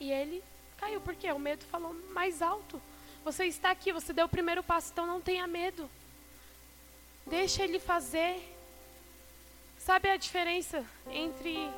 E 0.00 0.10
ele 0.10 0.42
caiu, 0.78 1.02
porque 1.02 1.30
o 1.30 1.38
medo 1.38 1.66
falou 1.66 1.92
mais 2.14 2.40
alto. 2.40 2.80
Você 3.22 3.44
está 3.44 3.70
aqui, 3.70 3.92
você 3.92 4.14
deu 4.14 4.24
o 4.24 4.30
primeiro 4.30 4.62
passo, 4.62 4.92
então 4.92 5.06
não 5.06 5.20
tenha 5.20 5.46
medo. 5.46 5.90
Deixa 7.26 7.64
ele 7.64 7.78
fazer. 7.78 8.42
Sabe 9.78 10.08
a 10.08 10.16
diferença 10.16 10.82
entre 11.10 11.70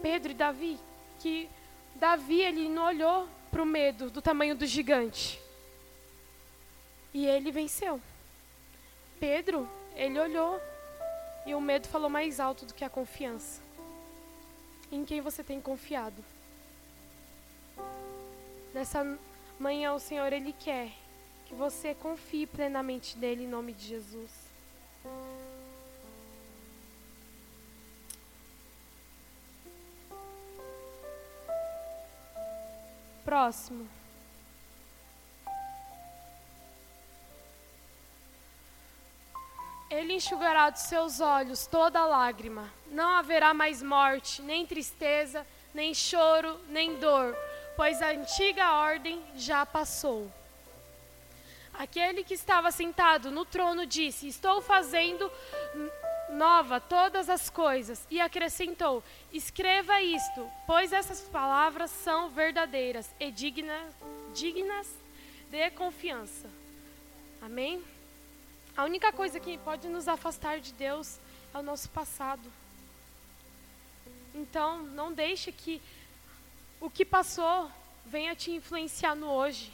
Pedro 0.00 0.32
e 0.32 0.34
Davi? 0.34 0.78
que 1.22 1.48
Davi 1.94 2.40
ele 2.40 2.68
não 2.68 2.84
olhou 2.84 3.28
para 3.48 3.62
o 3.62 3.66
medo 3.66 4.10
do 4.10 4.20
tamanho 4.20 4.56
do 4.56 4.66
gigante. 4.66 5.40
E 7.14 7.24
ele 7.26 7.52
venceu. 7.52 8.00
Pedro, 9.20 9.68
ele 9.94 10.18
olhou 10.18 10.60
e 11.46 11.54
o 11.54 11.60
medo 11.60 11.86
falou 11.86 12.10
mais 12.10 12.40
alto 12.40 12.66
do 12.66 12.74
que 12.74 12.84
a 12.84 12.90
confiança. 12.90 13.62
Em 14.90 15.04
quem 15.04 15.20
você 15.20 15.44
tem 15.44 15.60
confiado? 15.60 16.24
Nessa 18.74 19.18
manhã 19.60 19.92
o 19.92 20.00
Senhor 20.00 20.32
ele 20.32 20.52
quer 20.52 20.90
que 21.46 21.54
você 21.54 21.94
confie 21.94 22.46
plenamente 22.46 23.16
nele 23.16 23.44
em 23.44 23.48
nome 23.48 23.72
de 23.72 23.86
Jesus. 23.86 24.30
Próximo. 33.42 33.88
Ele 39.90 40.12
enxugará 40.12 40.70
dos 40.70 40.82
seus 40.82 41.18
olhos 41.18 41.66
toda 41.66 42.06
lágrima. 42.06 42.72
Não 42.86 43.16
haverá 43.16 43.52
mais 43.52 43.82
morte, 43.82 44.40
nem 44.42 44.64
tristeza, 44.64 45.44
nem 45.74 45.92
choro, 45.92 46.56
nem 46.68 47.00
dor, 47.00 47.36
pois 47.76 48.00
a 48.00 48.10
antiga 48.10 48.74
ordem 48.74 49.20
já 49.34 49.66
passou. 49.66 50.30
Aquele 51.74 52.22
que 52.22 52.34
estava 52.34 52.70
sentado 52.70 53.32
no 53.32 53.44
trono 53.44 53.84
disse: 53.84 54.28
Estou 54.28 54.62
fazendo 54.62 55.28
nova 56.32 56.80
todas 56.80 57.28
as 57.28 57.48
coisas. 57.48 58.06
E 58.10 58.20
acrescentou: 58.20 59.02
Escreva 59.32 60.00
isto, 60.02 60.50
pois 60.66 60.92
essas 60.92 61.20
palavras 61.20 61.90
são 61.90 62.30
verdadeiras 62.30 63.14
e 63.20 63.30
dignas, 63.30 63.94
dignas 64.34 64.88
de 65.50 65.70
confiança. 65.70 66.48
Amém? 67.40 67.82
A 68.76 68.84
única 68.84 69.12
coisa 69.12 69.38
que 69.38 69.58
pode 69.58 69.86
nos 69.88 70.08
afastar 70.08 70.58
de 70.60 70.72
Deus 70.72 71.18
é 71.52 71.58
o 71.58 71.62
nosso 71.62 71.90
passado. 71.90 72.50
Então, 74.34 74.82
não 74.82 75.12
deixe 75.12 75.52
que 75.52 75.80
o 76.80 76.88
que 76.88 77.04
passou 77.04 77.70
venha 78.06 78.34
te 78.34 78.50
influenciar 78.50 79.14
no 79.14 79.28
hoje. 79.28 79.72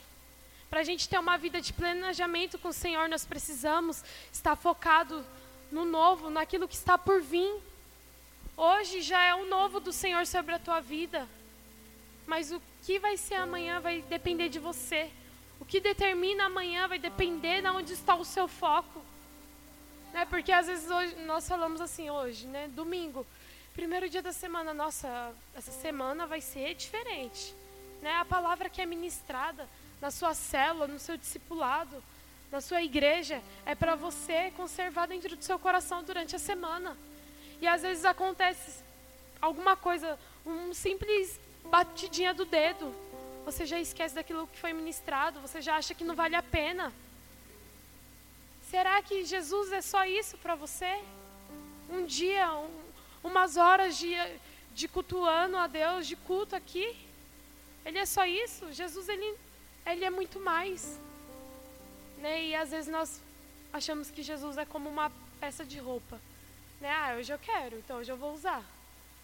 Para 0.69 0.81
a 0.81 0.85
gente 0.85 1.09
ter 1.09 1.19
uma 1.19 1.39
vida 1.39 1.61
de 1.61 1.73
planejamento 1.73 2.59
com 2.59 2.69
o 2.69 2.73
Senhor, 2.73 3.09
nós 3.09 3.25
precisamos 3.25 4.05
estar 4.33 4.57
focado 4.57 5.25
no 5.71 5.85
novo, 5.85 6.31
naquilo 6.31 6.69
que 6.69 6.75
está 6.75 6.97
por 6.97 7.21
vir. 7.21 7.55
Hoje 8.57 9.03
já 9.03 9.23
é 9.23 9.35
o 9.35 9.47
novo 9.47 9.81
do 9.81 9.93
Senhor 9.93 10.27
sobre 10.27 10.55
a 10.55 10.59
tua 10.59 10.81
vida. 10.81 11.29
Mas 12.27 12.51
o 12.51 12.61
que 12.83 12.99
vai 12.99 13.17
ser 13.17 13.37
amanhã 13.37 13.81
vai 13.81 14.03
depender 14.03 14.49
de 14.49 14.59
você. 14.59 15.11
O 15.61 15.65
que 15.65 15.81
determina 15.81 16.47
amanhã 16.47 16.87
vai 16.87 16.99
depender 16.99 17.63
de 17.63 17.69
onde 17.69 17.93
está 17.93 18.15
o 18.15 18.25
seu 18.25 18.47
foco. 18.47 19.03
Né? 20.13 20.25
Porque 20.27 20.53
às 20.53 20.67
vezes 20.67 20.91
hoje, 20.91 21.15
nós 21.27 21.49
falamos 21.49 21.81
assim 21.81 22.11
hoje, 22.11 22.47
né? 22.47 22.69
Domingo, 22.69 23.27
primeiro 23.75 24.09
dia 24.09 24.23
da 24.23 24.33
semana, 24.33 24.73
nossa, 24.75 25.33
essa 25.55 25.73
semana 25.73 26.27
vai 26.27 26.41
ser 26.41 26.75
diferente. 26.75 27.55
Né? 28.03 28.13
A 28.15 28.25
palavra 28.25 28.69
que 28.69 28.81
é 28.81 28.87
ministrada 28.87 29.69
na 30.01 30.11
sua 30.11 30.35
célula, 30.35 30.87
no 30.87 30.99
seu 30.99 31.17
discipulado, 31.17 32.03
na 32.51 32.61
sua 32.61 32.83
igreja, 32.83 33.43
é 33.67 33.75
para 33.75 33.95
você 33.95 34.51
conservar 34.57 35.07
dentro 35.07 35.37
do 35.37 35.45
seu 35.45 35.59
coração 35.59 36.03
durante 36.03 36.35
a 36.35 36.39
semana. 36.39 36.97
E 37.61 37.67
às 37.67 37.83
vezes 37.83 38.05
acontece 38.05 38.83
alguma 39.41 39.77
coisa, 39.77 40.19
um 40.47 40.73
simples 40.73 41.39
batidinha 41.65 42.33
do 42.33 42.45
dedo, 42.45 42.95
você 43.45 43.65
já 43.65 43.81
esquece 43.81 44.15
daquilo 44.15 44.47
que 44.47 44.59
foi 44.59 44.73
ministrado, 44.73 45.41
você 45.41 45.61
já 45.61 45.77
acha 45.77 45.95
que 45.95 46.05
não 46.05 46.15
vale 46.15 46.37
a 46.37 46.43
pena. 46.43 46.93
Será 48.71 49.01
que 49.03 49.25
Jesus 49.25 49.73
é 49.73 49.81
só 49.81 50.05
isso 50.05 50.37
para 50.39 50.55
você? 50.55 50.99
Um 51.91 52.05
dia, 52.05 52.53
um, 52.53 52.71
umas 53.25 53.57
horas 53.57 53.97
de, 53.97 54.15
de 54.75 54.87
cultuando 54.87 55.57
a 55.57 55.67
Deus, 55.67 56.07
de 56.07 56.17
culto 56.17 56.55
aqui? 56.55 56.95
Ele 57.87 57.99
é 57.99 58.05
só 58.05 58.27
isso? 58.27 58.71
Jesus, 58.73 59.09
ele, 59.09 59.35
ele 59.87 60.05
é 60.05 60.11
muito 60.11 60.39
mais. 60.39 61.01
Né? 62.19 62.45
E 62.47 62.55
às 62.55 62.71
vezes 62.71 62.91
nós 62.91 63.21
achamos 63.73 64.11
que 64.11 64.23
Jesus 64.23 64.57
é 64.57 64.65
como 64.65 64.89
uma 64.89 65.11
peça 65.41 65.65
de 65.65 65.79
roupa. 65.79 66.21
Né? 66.81 66.91
Ah, 66.91 67.17
hoje 67.19 67.33
eu 67.33 67.39
quero, 67.39 67.79
então 67.79 67.99
hoje 67.99 68.11
eu 68.11 68.17
vou 68.17 68.35
usar. 68.35 68.63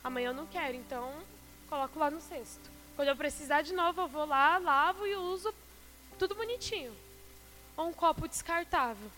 Amanhã 0.03 0.29
eu 0.29 0.35
não 0.35 0.47
quero, 0.47 0.77
então 0.77 1.13
coloco 1.69 1.99
lá 1.99 2.11
no 2.11 2.21
cesto. 2.21 2.71
Quando 2.95 3.09
eu 3.09 3.17
precisar 3.17 3.63
de 3.63 3.73
novo, 3.73 4.03
eu 4.03 4.09
vou 4.09 4.25
lá, 4.25 4.59
lavo 4.59 5.07
e 5.07 5.17
uso 5.17 5.53
tudo 6.19 6.35
bonitinho. 6.35 6.95
Ou 7.77 7.89
um 7.89 7.93
copo 7.93 8.29
descartável, 8.29 9.11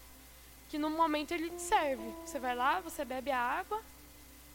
que 0.69 0.79
no 0.79 0.89
momento 0.89 1.33
ele 1.33 1.51
te 1.51 1.61
serve. 1.61 2.03
Você 2.25 2.39
vai 2.39 2.55
lá, 2.55 2.81
você 2.81 3.05
bebe 3.05 3.31
a 3.31 3.39
água, 3.39 3.83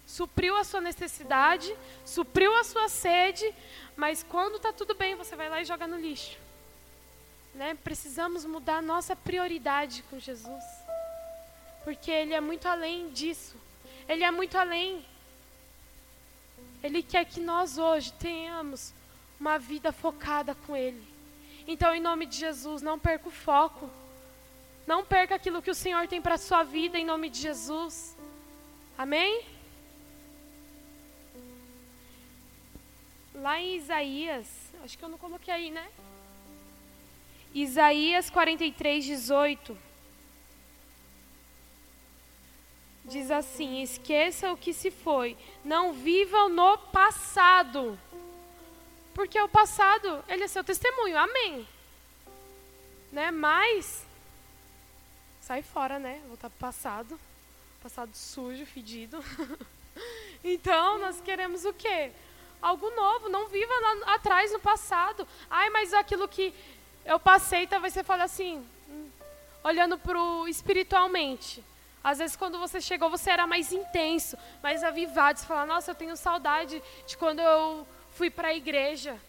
supriu 0.07 0.57
a 0.57 0.63
sua 0.63 0.81
necessidade, 0.81 1.75
supriu 2.05 2.55
a 2.55 2.63
sua 2.63 2.89
sede, 2.89 3.53
mas 3.95 4.23
quando 4.23 4.55
está 4.55 4.73
tudo 4.73 4.95
bem, 4.95 5.15
você 5.15 5.35
vai 5.35 5.49
lá 5.49 5.61
e 5.61 5.65
joga 5.65 5.87
no 5.87 5.99
lixo. 5.99 6.37
Né? 7.53 7.77
Precisamos 7.83 8.45
mudar 8.45 8.81
nossa 8.81 9.15
prioridade 9.15 10.03
com 10.09 10.19
Jesus. 10.19 10.63
Porque 11.83 12.09
Ele 12.09 12.33
é 12.33 12.41
muito 12.41 12.67
além 12.67 13.09
disso. 13.09 13.55
Ele 14.07 14.23
é 14.23 14.31
muito 14.31 14.57
além. 14.57 15.05
Ele 16.83 17.03
quer 17.03 17.25
que 17.25 17.39
nós 17.39 17.77
hoje 17.77 18.13
tenhamos 18.13 18.93
uma 19.39 19.57
vida 19.57 19.91
focada 19.91 20.55
com 20.55 20.75
Ele. 20.75 21.07
Então, 21.67 21.93
em 21.93 22.01
nome 22.01 22.25
de 22.25 22.37
Jesus, 22.37 22.81
não 22.81 22.97
perca 22.97 23.27
o 23.27 23.31
foco. 23.31 23.89
Não 24.87 25.05
perca 25.05 25.35
aquilo 25.35 25.61
que 25.61 25.71
o 25.71 25.75
Senhor 25.75 26.07
tem 26.07 26.21
para 26.21 26.35
a 26.35 26.39
sua 26.39 26.63
vida, 26.63 26.97
em 26.97 27.05
nome 27.05 27.29
de 27.29 27.39
Jesus. 27.39 28.17
Amém? 28.97 29.45
Lá 33.35 33.59
em 33.59 33.75
Isaías, 33.77 34.47
acho 34.83 34.97
que 34.97 35.03
eu 35.03 35.09
não 35.09 35.17
coloquei 35.17 35.53
aí, 35.53 35.71
né? 35.71 35.87
Isaías 37.53 38.29
43, 38.29 39.03
18. 39.03 39.77
Diz 43.05 43.29
assim: 43.29 43.81
Esqueça 43.81 44.51
o 44.51 44.57
que 44.57 44.73
se 44.73 44.89
foi, 44.89 45.37
não 45.63 45.91
vivam 45.91 46.49
no 46.49 46.77
passado. 46.77 47.99
Porque 49.13 49.39
o 49.41 49.49
passado, 49.49 50.23
ele 50.27 50.43
é 50.43 50.47
seu 50.47 50.63
testemunho. 50.63 51.17
Amém. 51.17 51.67
Né? 53.11 53.29
Mas 53.29 54.05
sai 55.41 55.61
fora, 55.61 55.99
né? 55.99 56.21
Voltar 56.27 56.49
para 56.49 56.55
o 56.55 56.59
passado. 56.59 57.19
Passado 57.83 58.15
sujo, 58.15 58.65
fedido. 58.65 59.23
então, 60.43 60.97
nós 60.99 61.19
queremos 61.19 61.65
o 61.65 61.73
quê? 61.73 62.11
Algo 62.61 62.89
novo. 62.91 63.27
Não 63.27 63.47
viva 63.47 63.73
lá 63.73 64.13
atrás 64.15 64.53
no 64.53 64.59
passado. 64.59 65.27
Ai, 65.49 65.69
mas 65.71 65.93
aquilo 65.93 66.27
que 66.27 66.53
eu 67.05 67.19
passei, 67.19 67.67
talvez 67.67 67.93
você 67.93 68.03
fale 68.03 68.23
assim, 68.23 68.65
hum, 68.89 69.09
olhando 69.63 69.97
para 69.97 70.19
espiritualmente. 70.47 71.63
Às 72.03 72.17
vezes, 72.17 72.35
quando 72.35 72.57
você 72.57 72.81
chegou, 72.81 73.09
você 73.09 73.29
era 73.29 73.45
mais 73.45 73.71
intenso, 73.71 74.37
mais 74.61 74.83
avivado. 74.83 75.39
Você 75.39 75.45
fala, 75.45 75.65
nossa, 75.65 75.91
eu 75.91 75.95
tenho 75.95 76.17
saudade 76.17 76.81
de 77.05 77.15
quando 77.15 77.39
eu 77.39 77.87
fui 78.15 78.29
para 78.29 78.49
a 78.49 78.55
igreja. 78.55 79.19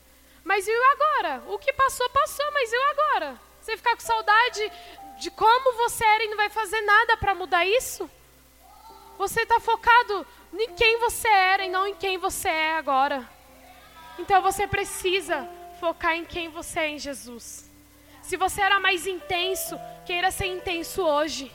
Mas 0.43 0.67
e 0.67 0.73
agora? 0.73 1.43
O 1.49 1.59
que 1.59 1.73
passou, 1.73 2.09
passou, 2.11 2.51
mas 2.53 2.73
e 2.73 2.77
agora? 2.77 3.41
Você 3.61 3.77
ficar 3.77 3.95
com 3.95 4.01
saudade 4.01 4.73
de 5.19 5.31
como 5.31 5.77
você 5.77 6.05
era 6.05 6.25
e 6.25 6.29
não 6.29 6.37
vai 6.37 6.49
fazer 6.49 6.81
nada 6.81 7.17
para 7.17 7.35
mudar 7.35 7.65
isso? 7.67 8.11
Você 9.19 9.43
está 9.43 9.61
focado 9.61 10.27
em 10.53 10.75
quem 10.75 10.99
você 10.99 11.29
era 11.29 11.65
e 11.65 11.71
não 11.71 11.87
em 11.87 11.95
quem 11.95 12.19
você 12.19 12.49
é 12.49 12.77
agora. 12.77 13.29
Então 14.19 14.43
você 14.43 14.67
precisa 14.67 15.49
focar 15.83 16.15
em 16.15 16.25
quem 16.25 16.49
você 16.49 16.79
é 16.79 16.89
em 16.91 16.99
Jesus. 16.99 17.69
Se 18.23 18.37
você 18.37 18.61
era 18.63 18.79
mais 18.79 19.05
intenso, 19.05 19.77
queira 20.07 20.31
ser 20.31 20.47
intenso 20.47 21.03
hoje. 21.03 21.51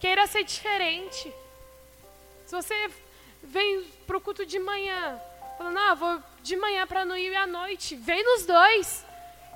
Queira 0.00 0.26
ser 0.26 0.42
diferente. 0.42 1.32
Se 2.46 2.52
você 2.60 2.90
vem 3.42 3.84
para 4.06 4.16
o 4.16 4.20
culto 4.20 4.46
de 4.46 4.58
manhã, 4.58 5.20
Falando, 5.58 5.76
ah, 5.76 5.94
vou 5.94 6.22
de 6.40 6.56
manhã 6.56 6.86
para 6.86 7.04
não 7.04 7.18
ir 7.18 7.34
à 7.34 7.44
noite. 7.44 7.96
Vem 7.96 8.22
nos 8.22 8.46
dois. 8.46 9.04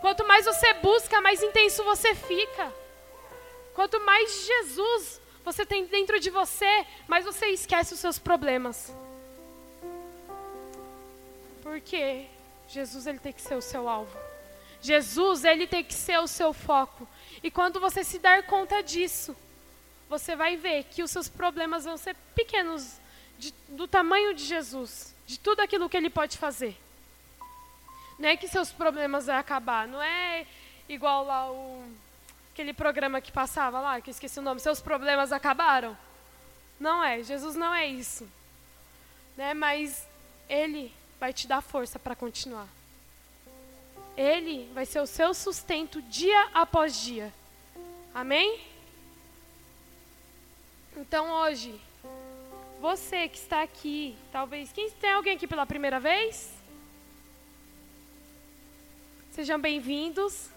Quanto 0.01 0.27
mais 0.27 0.45
você 0.45 0.75
busca, 0.75 1.21
mais 1.21 1.41
intenso 1.41 1.85
você 1.85 2.13
fica. 2.13 2.73
Quanto 3.73 4.01
mais 4.01 4.45
Jesus 4.45 5.21
você 5.45 5.65
tem 5.65 5.87
dentro 5.87 6.19
de 6.19 6.29
você, 6.29 6.85
mais 7.07 7.25
você 7.25 7.47
esquece 7.47 7.95
os 7.95 8.01
seus 8.01 8.19
problemas. 8.19 8.93
Porque 11.63 12.27
Jesus 12.73 13.07
ele 13.07 13.19
tem 13.19 13.33
que 13.33 13.43
ser 13.43 13.55
o 13.55 13.61
seu 13.61 13.89
alvo. 13.89 14.17
Jesus 14.81 15.45
ele 15.45 15.67
tem 15.67 15.85
que 15.85 15.95
ser 15.95 16.19
o 16.19 16.27
seu 16.27 16.53
foco. 16.53 17.07
E 17.43 17.51
quando 17.51 17.79
você 17.79 18.03
se 18.03 18.19
dar 18.19 18.43
conta 18.45 18.83
disso, 18.83 19.37
você 20.09 20.35
vai 20.35 20.57
ver 20.57 20.85
que 20.85 21.03
os 21.03 21.11
seus 21.11 21.29
problemas 21.29 21.85
vão 21.85 21.97
ser 21.97 22.17
pequenos 22.35 22.99
de, 23.39 23.55
do 23.69 23.87
tamanho 23.87 24.35
de 24.35 24.45
Jesus 24.45 25.15
de 25.27 25.39
tudo 25.39 25.61
aquilo 25.61 25.89
que 25.89 25.97
ele 25.97 26.11
pode 26.11 26.37
fazer. 26.37 26.77
Não 28.19 28.29
é 28.29 28.37
que 28.37 28.49
seus 28.49 28.71
problemas 28.71 29.27
vão 29.27 29.37
acabar. 29.37 29.87
Não 29.87 30.03
é 30.03 30.47
igual 30.89 31.25
lá 31.25 31.51
o 31.51 31.85
aquele 32.53 32.75
programa 32.75 33.19
que 33.19 33.33
passava 33.33 33.81
lá, 33.81 34.01
que 34.01 34.11
eu 34.11 34.13
esqueci 34.13 34.39
o 34.39 34.43
nome. 34.43 34.61
Seus 34.61 34.81
problemas 34.81 35.33
acabaram. 35.33 35.97
Não 36.79 37.03
é. 37.03 37.23
Jesus 37.23 37.55
não 37.55 37.75
é 37.75 37.87
isso. 37.87 38.29
Né? 39.37 39.55
Mas 39.55 40.07
ele 40.49 40.93
vai 41.23 41.33
te 41.33 41.47
dar 41.47 41.61
força 41.61 42.01
para 42.01 42.17
continuar. 42.17 42.67
Ele 44.17 44.69
vai 44.75 44.85
ser 44.85 44.99
o 44.99 45.07
seu 45.07 45.33
sustento 45.33 46.03
dia 46.03 46.49
após 46.53 47.01
dia. 47.01 47.33
Amém? 48.13 48.61
Então 50.97 51.31
hoje, 51.31 51.81
você 52.81 53.29
que 53.29 53.39
está 53.39 53.63
aqui, 53.63 54.17
talvez. 54.33 54.73
Quem 54.73 54.91
tem 54.91 55.13
alguém 55.13 55.37
aqui 55.37 55.47
pela 55.47 55.65
primeira 55.65 56.01
vez? 56.01 56.53
Sejam 59.31 59.61
bem-vindos. 59.61 60.51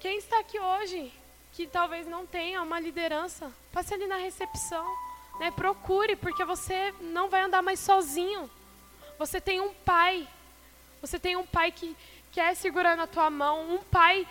Quem 0.00 0.18
está 0.18 0.40
aqui 0.40 0.60
hoje 0.60 1.10
que 1.54 1.66
talvez 1.66 2.06
não 2.06 2.26
tenha 2.26 2.60
uma 2.60 2.78
liderança, 2.78 3.50
passe 3.72 3.94
ali 3.94 4.06
na 4.06 4.18
recepção, 4.18 4.84
né? 5.38 5.50
Procure, 5.50 6.16
porque 6.16 6.44
você 6.44 6.94
não 7.00 7.28
vai 7.28 7.42
andar 7.42 7.62
mais 7.62 7.80
sozinho. 7.80 8.50
Você 9.18 9.40
tem 9.40 9.60
um 9.60 9.72
pai. 9.72 10.26
Você 11.00 11.18
tem 11.18 11.36
um 11.36 11.46
pai 11.46 11.70
que 11.70 11.96
quer 12.32 12.54
segurar 12.54 12.96
na 12.96 13.06
tua 13.06 13.30
mão, 13.30 13.74
um 13.74 13.78
pai 13.78 14.26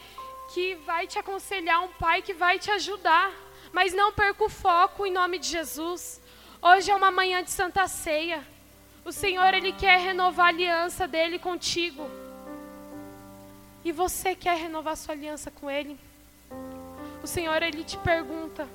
que 0.54 0.76
vai 0.76 1.08
te 1.08 1.18
aconselhar, 1.18 1.82
um 1.84 1.94
pai 1.94 2.22
que 2.22 2.34
vai 2.34 2.60
te 2.60 2.70
ajudar. 2.72 3.32
Mas 3.72 3.94
não 3.94 4.12
perca 4.12 4.44
o 4.44 4.50
foco 4.50 5.06
em 5.06 5.12
nome 5.12 5.40
de 5.40 5.48
Jesus. 5.48 6.22
Hoje 6.62 6.92
é 6.92 6.96
uma 6.96 7.12
manhã 7.12 7.44
de 7.44 7.50
Santa 7.50 7.88
Ceia. 7.88 8.46
O 9.06 9.12
Senhor, 9.12 9.54
Ele 9.54 9.74
quer 9.74 10.00
renovar 10.00 10.46
a 10.46 10.50
aliança 10.50 11.08
dele 11.08 11.38
contigo. 11.38 12.10
E 13.84 13.92
você 13.92 14.34
quer 14.34 14.58
renovar 14.58 14.96
sua 14.96 15.14
aliança 15.14 15.52
com 15.52 15.70
Ele? 15.70 16.00
O 17.22 17.28
Senhor, 17.28 17.62
Ele 17.62 17.84
te 17.84 17.98
pergunta. 17.98 18.68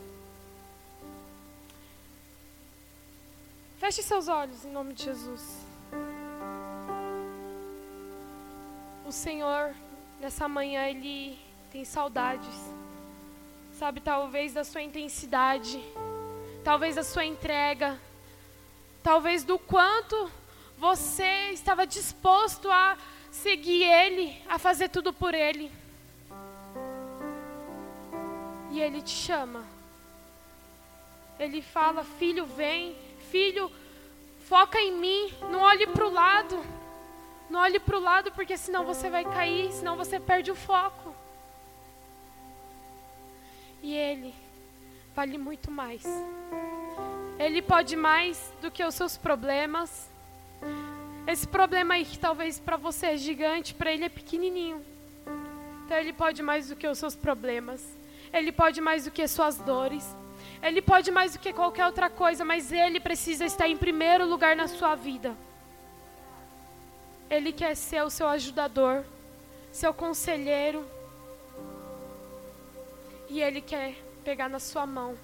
Feche 3.89 4.03
seus 4.03 4.29
olhos 4.29 4.67
em 4.67 4.71
nome 4.71 4.93
de 4.93 5.03
Jesus. 5.03 5.65
O 9.07 9.11
Senhor, 9.11 9.75
nessa 10.21 10.47
manhã, 10.47 10.87
Ele 10.87 11.39
tem 11.71 11.87
saudades. 11.87 12.55
Sabe, 13.73 14.03
talvez 14.03 14.53
da 14.53 14.63
sua 14.63 14.83
intensidade, 14.83 15.83
talvez 16.63 16.97
da 16.97 17.03
sua 17.03 17.25
entrega, 17.25 17.99
talvez 19.03 19.43
do 19.43 19.59
quanto 19.59 20.31
você 20.77 21.49
estava 21.53 21.87
disposto 21.87 22.71
a 22.71 22.99
seguir 23.31 23.85
Ele, 23.85 24.39
a 24.51 24.59
fazer 24.59 24.91
tudo 24.91 25.15
por 25.15 25.33
Ele. 25.33 25.73
E 28.71 28.83
Ele 28.83 29.01
te 29.01 29.17
chama. 29.17 29.65
Ele 31.39 31.63
fala: 31.63 32.05
Filho, 32.05 32.45
vem. 32.45 33.08
Filho, 33.31 33.71
foca 34.41 34.79
em 34.81 34.93
mim. 34.93 35.33
Não 35.51 35.61
olhe 35.61 35.87
para 35.87 36.07
o 36.07 36.11
lado. 36.11 36.59
Não 37.51 37.61
olhe 37.61 37.81
para 37.81 37.97
o 37.97 38.01
lado, 38.01 38.33
porque 38.33 38.57
senão 38.57 38.85
você 38.85 39.09
vai 39.09 39.25
cair, 39.25 39.73
senão 39.73 39.97
você 39.97 40.21
perde 40.21 40.51
o 40.51 40.55
foco. 40.55 41.15
E 43.83 43.95
Ele 43.95 44.35
vale 45.15 45.39
muito 45.39 45.71
mais. 45.71 46.05
Ele 47.39 47.63
pode 47.63 47.97
mais 47.97 48.53
do 48.61 48.71
que 48.71 48.85
os 48.85 48.95
seus 48.95 49.17
problemas. 49.17 50.09
Esse 51.27 51.47
problema 51.47 51.95
aí 51.95 52.05
que 52.05 52.19
talvez 52.19 52.59
para 52.59 52.77
você 52.77 53.07
é 53.07 53.17
gigante, 53.17 53.75
para 53.75 53.93
ele 53.93 54.05
é 54.05 54.09
pequenininho. 54.09 54.85
Então 55.85 55.97
ele 55.97 56.13
pode 56.13 56.43
mais 56.43 56.69
do 56.69 56.77
que 56.77 56.87
os 56.87 56.99
seus 56.99 57.15
problemas. 57.15 57.85
Ele 58.33 58.51
pode 58.51 58.81
mais 58.81 59.05
do 59.05 59.11
que 59.11 59.27
suas 59.29 59.57
dores. 59.59 60.17
Ele 60.63 60.83
pode 60.83 61.11
mais 61.11 61.33
do 61.33 61.39
que 61.39 61.53
qualquer 61.53 61.87
outra 61.87 62.11
coisa, 62.11 62.45
mas 62.45 62.73
ele 62.73 62.99
precisa 62.99 63.45
estar 63.45 63.69
em 63.69 63.77
primeiro 63.77 64.27
lugar 64.27 64.57
na 64.57 64.67
sua 64.67 64.95
vida. 64.95 65.37
Ele 67.31 67.53
quer 67.53 67.77
ser 67.77 68.03
o 68.03 68.11
seu 68.11 68.27
ajudador, 68.29 69.05
seu 69.71 69.95
conselheiro. 69.95 70.85
E 73.29 73.41
ele 73.41 73.61
quer 73.61 73.95
pegar 74.25 74.49
na 74.49 74.59
sua 74.59 74.87
mão, 74.87 75.17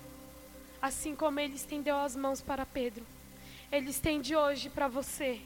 assim 0.81 1.17
como 1.17 1.41
ele 1.41 1.55
estendeu 1.55 1.97
as 1.97 2.15
mãos 2.15 2.41
para 2.41 2.65
Pedro. 2.67 3.05
Ele 3.73 3.91
estende 3.91 4.37
hoje 4.37 4.69
para 4.69 4.87
você. 4.87 5.41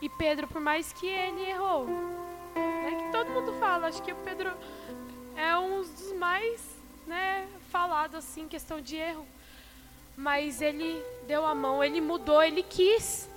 E 0.00 0.08
Pedro, 0.08 0.46
por 0.48 0.60
mais 0.60 0.92
que 0.92 1.06
ele 1.06 1.42
errou, 1.42 1.86
é 2.86 2.94
que 2.96 3.12
todo 3.12 3.30
mundo 3.30 3.52
fala, 3.60 3.88
acho 3.88 4.02
que 4.02 4.12
o 4.12 4.16
Pedro 4.16 4.52
é 5.36 5.56
um 5.58 5.80
dos 5.82 6.12
mais, 6.14 6.60
né, 7.06 7.46
falado 7.70 8.16
assim, 8.16 8.48
questão 8.48 8.80
de 8.80 8.96
erro. 8.96 9.26
Mas 10.16 10.60
ele 10.60 11.02
deu 11.26 11.46
a 11.46 11.54
mão, 11.54 11.82
ele 11.82 12.00
mudou, 12.00 12.42
ele 12.42 12.62
quis. 12.62 13.28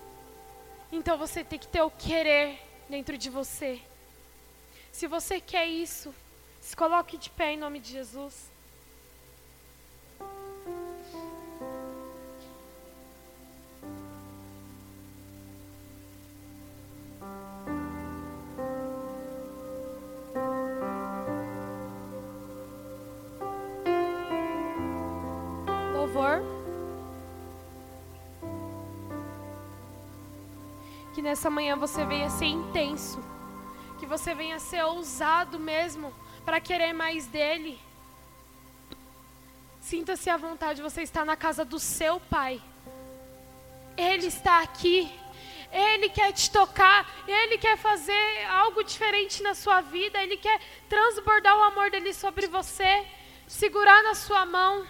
Então 0.91 1.17
você 1.17 1.43
tem 1.43 1.59
que 1.59 1.67
ter 1.67 1.81
o 1.81 1.91
querer 1.91 2.59
dentro 2.89 3.17
de 3.17 3.29
você. 3.29 3.79
Se 4.91 5.07
você 5.07 5.39
quer 5.39 5.65
isso, 5.65 6.13
se 6.59 6.75
coloque 6.75 7.17
de 7.17 7.29
pé 7.29 7.53
em 7.53 7.57
nome 7.57 7.79
de 7.79 7.91
Jesus. 7.91 8.50
Que 31.14 31.22
nessa 31.22 31.49
manhã 31.49 31.76
você 31.76 32.03
venha 32.03 32.30
ser 32.30 32.45
intenso, 32.45 33.24
que 33.99 34.05
você 34.05 34.34
venha 34.34 34.59
ser 34.59 34.84
ousado 34.84 35.59
mesmo 35.59 36.14
para 36.43 36.59
querer 36.59 36.93
mais 36.93 37.28
dele. 37.28 37.80
Sinta-se 39.80 40.30
à 40.30 40.38
vontade, 40.38 40.82
você 40.82 41.01
está 41.01 41.24
na 41.24 41.36
casa 41.36 41.64
do 41.64 41.80
seu 41.80 42.20
pai. 42.20 42.62
Ele 43.95 44.28
está 44.28 44.62
aqui. 44.62 45.12
Ele 45.72 46.09
quer 46.09 46.34
te 46.34 46.51
tocar, 46.51 47.09
ele 47.26 47.57
quer 47.57 47.78
fazer 47.78 48.45
algo 48.49 48.84
diferente 48.84 49.41
na 49.41 49.53
sua 49.53 49.80
vida, 49.80 50.22
ele 50.22 50.36
quer 50.36 50.59
transbordar 50.89 51.57
o 51.57 51.64
amor 51.64 51.89
dele 51.89 52.14
sobre 52.14 52.47
você, 52.47 53.07
segurar 53.47 54.03
na 54.03 54.14
sua 54.14 54.45
mão. 54.45 54.86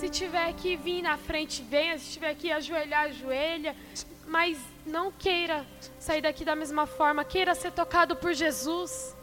Se 0.00 0.08
tiver 0.08 0.54
que 0.54 0.76
vir 0.76 1.02
na 1.02 1.18
frente, 1.18 1.62
venha. 1.62 1.98
Se 1.98 2.12
tiver 2.12 2.34
que 2.34 2.50
ajoelhar, 2.50 3.04
ajoelha. 3.08 3.76
Mas 4.26 4.58
não 4.86 5.12
queira 5.12 5.66
sair 5.98 6.22
daqui 6.22 6.42
da 6.42 6.56
mesma 6.56 6.86
forma. 6.86 7.22
Queira 7.22 7.54
ser 7.54 7.70
tocado 7.70 8.16
por 8.16 8.32
Jesus. 8.32 9.14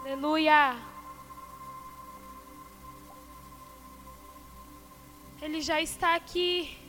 Aleluia. 0.00 0.76
Ele 5.40 5.60
já 5.60 5.80
está 5.80 6.16
aqui. 6.16 6.87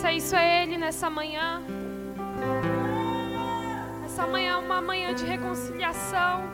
Peça 0.00 0.14
isso 0.14 0.34
a 0.34 0.42
Ele 0.42 0.78
nessa 0.78 1.10
manhã. 1.10 1.60
Essa 4.02 4.26
manhã 4.26 4.52
é 4.52 4.56
uma 4.56 4.80
manhã 4.80 5.14
de 5.14 5.26
reconciliação. 5.26 6.48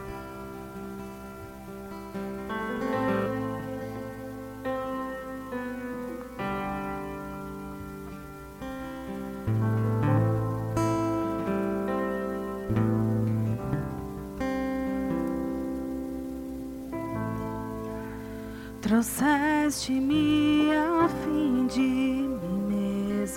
Trouxeste-me 18.80 20.72
a 20.72 21.08
fim 21.08 21.66
de 21.68 22.05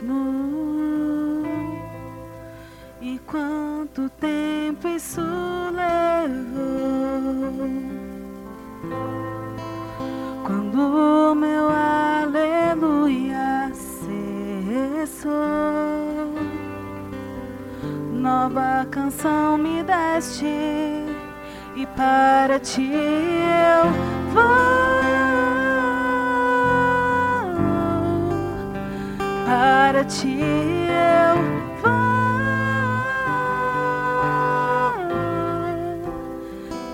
mesmo. 0.01 1.43
E 3.01 3.19
quanto 3.25 4.09
tempo 4.09 4.87
isso 4.87 5.21
levou? 5.71 5.89
Quando 10.45 11.35
meu 11.35 11.69
aleluia 11.69 13.71
cessou, 13.73 15.31
nova 18.11 18.85
canção 18.89 19.57
me 19.57 19.83
deste, 19.83 20.45
e 21.75 21.85
para 21.95 22.59
ti 22.59 22.89
eu 22.91 23.85
vou. 24.33 24.98
Para 29.99 30.05
ti 30.07 30.39
eu 30.87 31.35
vou, 31.81 32.39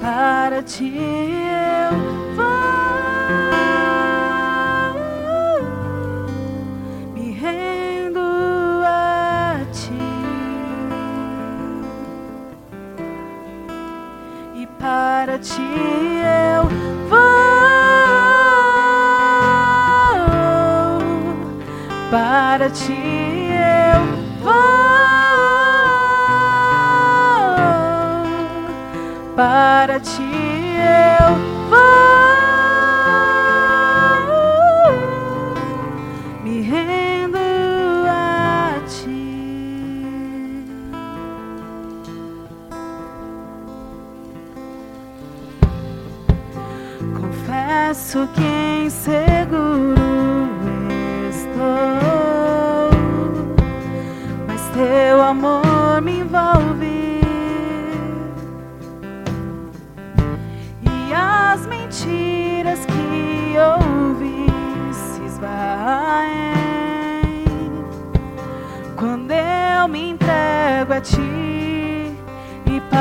para 0.01 0.63
ti 0.63 1.44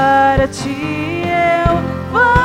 para 0.05 0.47
ti 0.49 1.23
eu 1.67 1.75
vou 2.13 2.44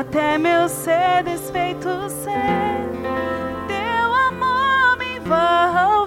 até 0.00 0.38
meu 0.38 0.66
ser 0.66 1.22
desfeito 1.24 2.08
ser. 2.08 2.88
Teu 3.68 4.14
amor 4.28 4.96
me 4.98 5.16
envolve, 5.18 5.99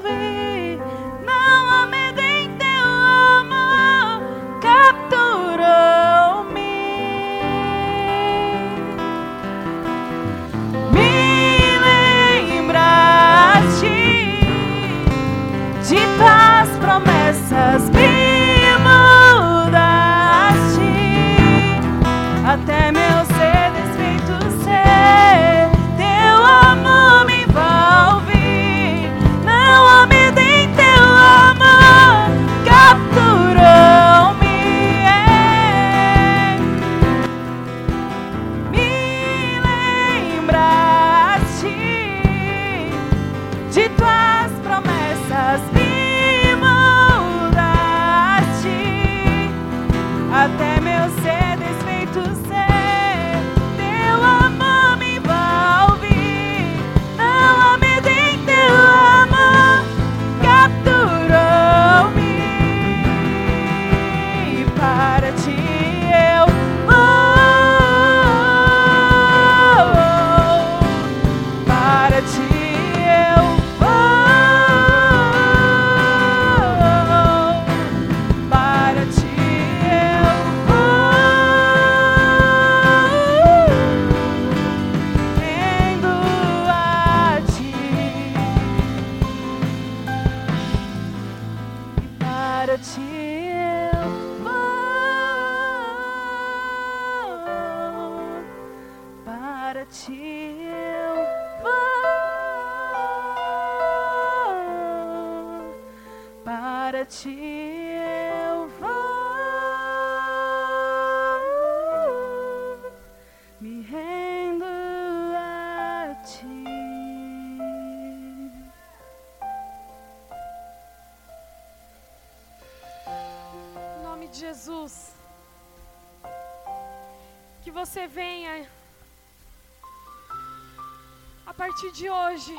partir 131.84 131.92
de 131.92 132.10
hoje, 132.10 132.56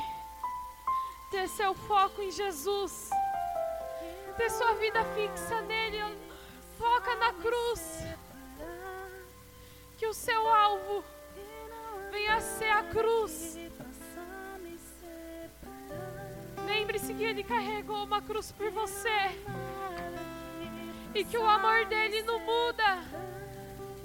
ter 1.30 1.48
seu 1.48 1.72
foco 1.72 2.20
em 2.20 2.30
Jesus, 2.30 3.08
ter 4.36 4.50
sua 4.50 4.74
vida 4.74 5.02
fixa 5.14 5.62
nele, 5.62 5.98
foca 6.76 7.14
na 7.16 7.32
cruz. 7.32 8.02
Que 9.96 10.06
o 10.06 10.12
seu 10.12 10.46
alvo 10.46 11.02
venha 12.10 12.34
a 12.34 12.40
ser 12.40 12.70
a 12.70 12.82
cruz. 12.82 13.56
Lembre-se 16.66 17.14
que 17.14 17.24
ele 17.24 17.44
carregou 17.44 18.04
uma 18.04 18.20
cruz 18.20 18.52
por 18.52 18.70
você 18.70 19.18
e 21.14 21.24
que 21.24 21.38
o 21.38 21.48
amor 21.48 21.86
dele 21.86 22.22
não 22.22 22.40
muda. 22.40 22.96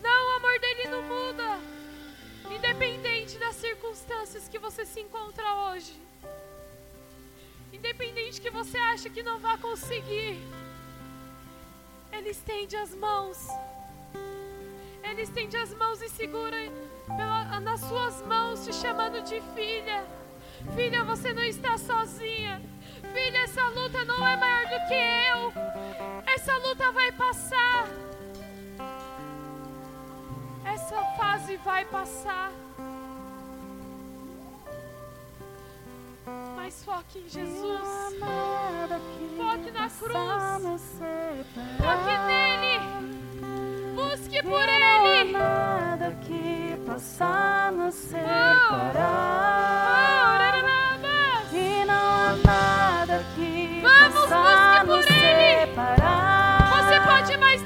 Não, 0.02 0.28
o 0.28 0.36
amor 0.38 0.60
dele 0.60 0.88
não 0.88 1.02
muda. 1.02 1.60
Independente 2.56 3.09
das 3.38 3.56
circunstâncias 3.56 4.48
que 4.48 4.58
você 4.58 4.86
se 4.86 5.00
encontra 5.02 5.44
hoje. 5.66 5.94
Independente 7.72 8.42
que 8.42 8.50
você 8.50 8.78
acha 8.78 9.10
que 9.10 9.22
não 9.22 9.40
vai 9.40 9.58
conseguir. 9.58 10.40
Ele 12.12 12.30
estende 12.30 12.76
as 12.76 12.94
mãos. 12.96 13.48
Ele 15.04 15.22
estende 15.22 15.56
as 15.58 15.74
mãos 15.76 16.02
e 16.02 16.10
segura 16.10 16.58
pela- 17.06 17.60
nas 17.60 17.82
suas 17.82 18.22
mãos, 18.26 18.66
te 18.66 18.74
chamando 18.74 19.22
de 19.22 19.40
filha. 19.56 20.06
Filha, 20.76 21.04
você 21.04 21.32
não 21.34 21.44
está 21.44 21.78
sozinha. 21.78 22.62
Filha, 23.14 23.40
essa 23.44 23.64
luta 23.70 24.04
não 24.06 24.26
é 24.28 24.36
maior 24.36 24.64
do 24.66 24.88
que 24.88 24.94
eu. 25.32 25.54
Essa 26.34 26.56
luta 26.58 26.92
vai 26.92 27.12
passar. 27.14 27.88
Essa 30.66 31.02
fase 31.18 31.58
vai 31.58 31.86
passar. 31.86 32.52
Mas 36.70 36.84
foque 36.86 37.18
em 37.18 37.28
Jesus. 37.28 37.82
Foque 39.38 39.72
na 39.72 39.90
cruz. 39.90 41.02
Foque 41.80 42.18
nele. 42.28 42.80
Busque 43.96 44.44
por 44.44 44.70
ele. 44.70 45.32
nada 45.32 46.12
que 46.22 46.78
possa 46.86 47.72
nos 47.72 47.96
Oh, 47.96 48.10
separar. 48.10 49.02
orarabas. 50.36 51.54
E 51.54 51.86
não 51.86 51.96
há 51.96 52.36
nada 52.46 53.26
que 53.36 53.82
Vamos, 53.82 54.30
possa 54.30 54.38
busque 54.38 54.86
por 54.86 54.96
nos 54.96 55.08
ele. 55.08 55.66
separar. 55.66 56.70
Você 56.84 57.00
pode 57.02 57.38
mais 57.38 57.64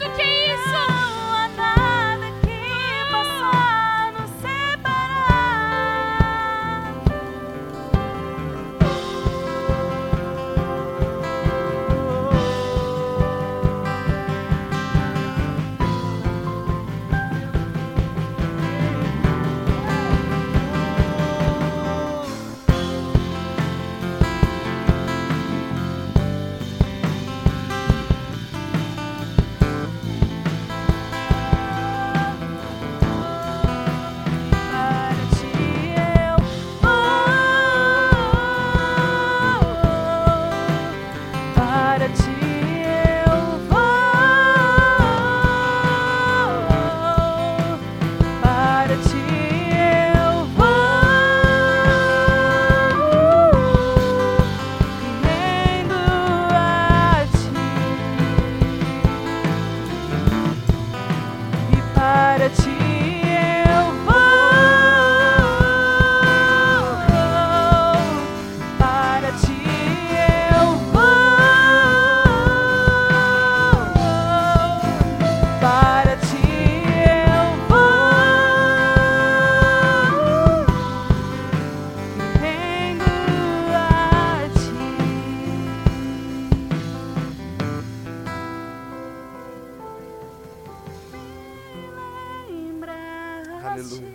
Aleluia. 93.74 94.14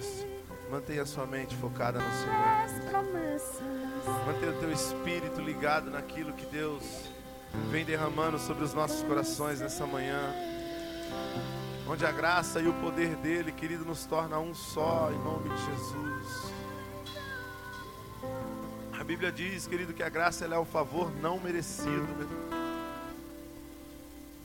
Mantenha 0.70 1.04
sua 1.04 1.26
mente 1.26 1.56
focada 1.56 1.98
no 1.98 2.10
Senhor. 2.12 2.32
Mantenha 4.26 4.52
o 4.52 4.60
teu 4.60 4.70
espírito 4.70 5.40
ligado 5.40 5.90
naquilo 5.90 6.32
que 6.32 6.46
Deus 6.46 6.84
vem 7.70 7.84
derramando 7.84 8.38
sobre 8.38 8.62
os 8.62 8.72
nossos 8.72 9.02
corações 9.02 9.60
nessa 9.60 9.84
manhã. 9.84 10.32
Onde 11.88 12.06
a 12.06 12.12
graça 12.12 12.60
e 12.60 12.68
o 12.68 12.74
poder 12.74 13.16
dele, 13.16 13.50
querido, 13.50 13.84
nos 13.84 14.04
torna 14.04 14.38
um 14.38 14.54
só, 14.54 15.10
em 15.10 15.18
nome 15.24 15.48
de 15.48 15.64
Jesus. 15.64 16.52
A 19.00 19.02
Bíblia 19.02 19.32
diz, 19.32 19.66
querido, 19.66 19.92
que 19.92 20.02
a 20.02 20.08
graça 20.08 20.44
é 20.44 20.58
o 20.58 20.64
favor 20.64 21.10
não 21.20 21.40
merecido. 21.40 22.06
né? 22.14 22.26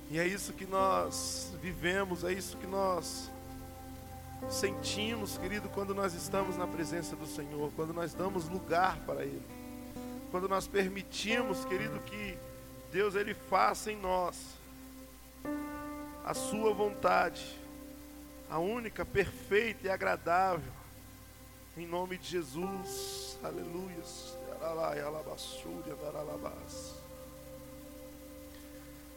E 0.10 0.18
é 0.18 0.26
isso 0.26 0.54
que 0.54 0.66
nós 0.66 1.54
vivemos, 1.62 2.24
é 2.24 2.32
isso 2.32 2.56
que 2.58 2.68
nós 2.68 3.30
sentimos, 4.50 5.38
querido, 5.38 5.70
quando 5.70 5.94
nós 5.94 6.14
estamos 6.14 6.58
na 6.58 6.68
presença 6.68 7.16
do 7.16 7.26
Senhor, 7.26 7.72
quando 7.76 7.94
nós 7.94 8.14
damos 8.14 8.48
lugar 8.50 8.98
para 9.06 9.24
Ele, 9.24 9.44
quando 10.32 10.48
nós 10.48 10.68
permitimos, 10.68 11.66
querido, 11.66 12.00
que 12.02 12.38
Deus 12.92 13.16
Ele 13.16 13.34
faça 13.34 13.92
em 13.92 13.98
nós 13.98 14.58
a 16.24 16.34
Sua 16.34 16.74
vontade, 16.74 17.60
a 18.50 18.60
única, 18.60 19.06
perfeita 19.06 19.88
e 19.88 19.90
agradável, 19.90 20.72
em 21.76 21.88
nome 21.88 22.18
de 22.18 22.28
Jesus, 22.28 23.38
aleluia. 23.44 23.94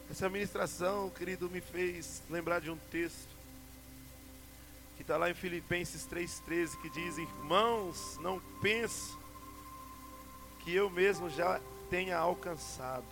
Essa 0.09 0.29
ministração, 0.29 1.09
querido, 1.09 1.49
me 1.49 1.61
fez 1.61 2.23
lembrar 2.29 2.59
de 2.59 2.71
um 2.71 2.77
texto 2.89 3.36
que 4.97 5.03
está 5.03 5.15
lá 5.15 5.29
em 5.29 5.35
Filipenses 5.35 6.07
3,13, 6.11 6.81
que 6.81 6.89
diz: 6.89 7.17
Irmãos, 7.17 8.17
não 8.19 8.41
penso 8.61 9.17
que 10.59 10.73
eu 10.73 10.89
mesmo 10.89 11.29
já 11.29 11.61
tenha 11.89 12.17
alcançado, 12.17 13.05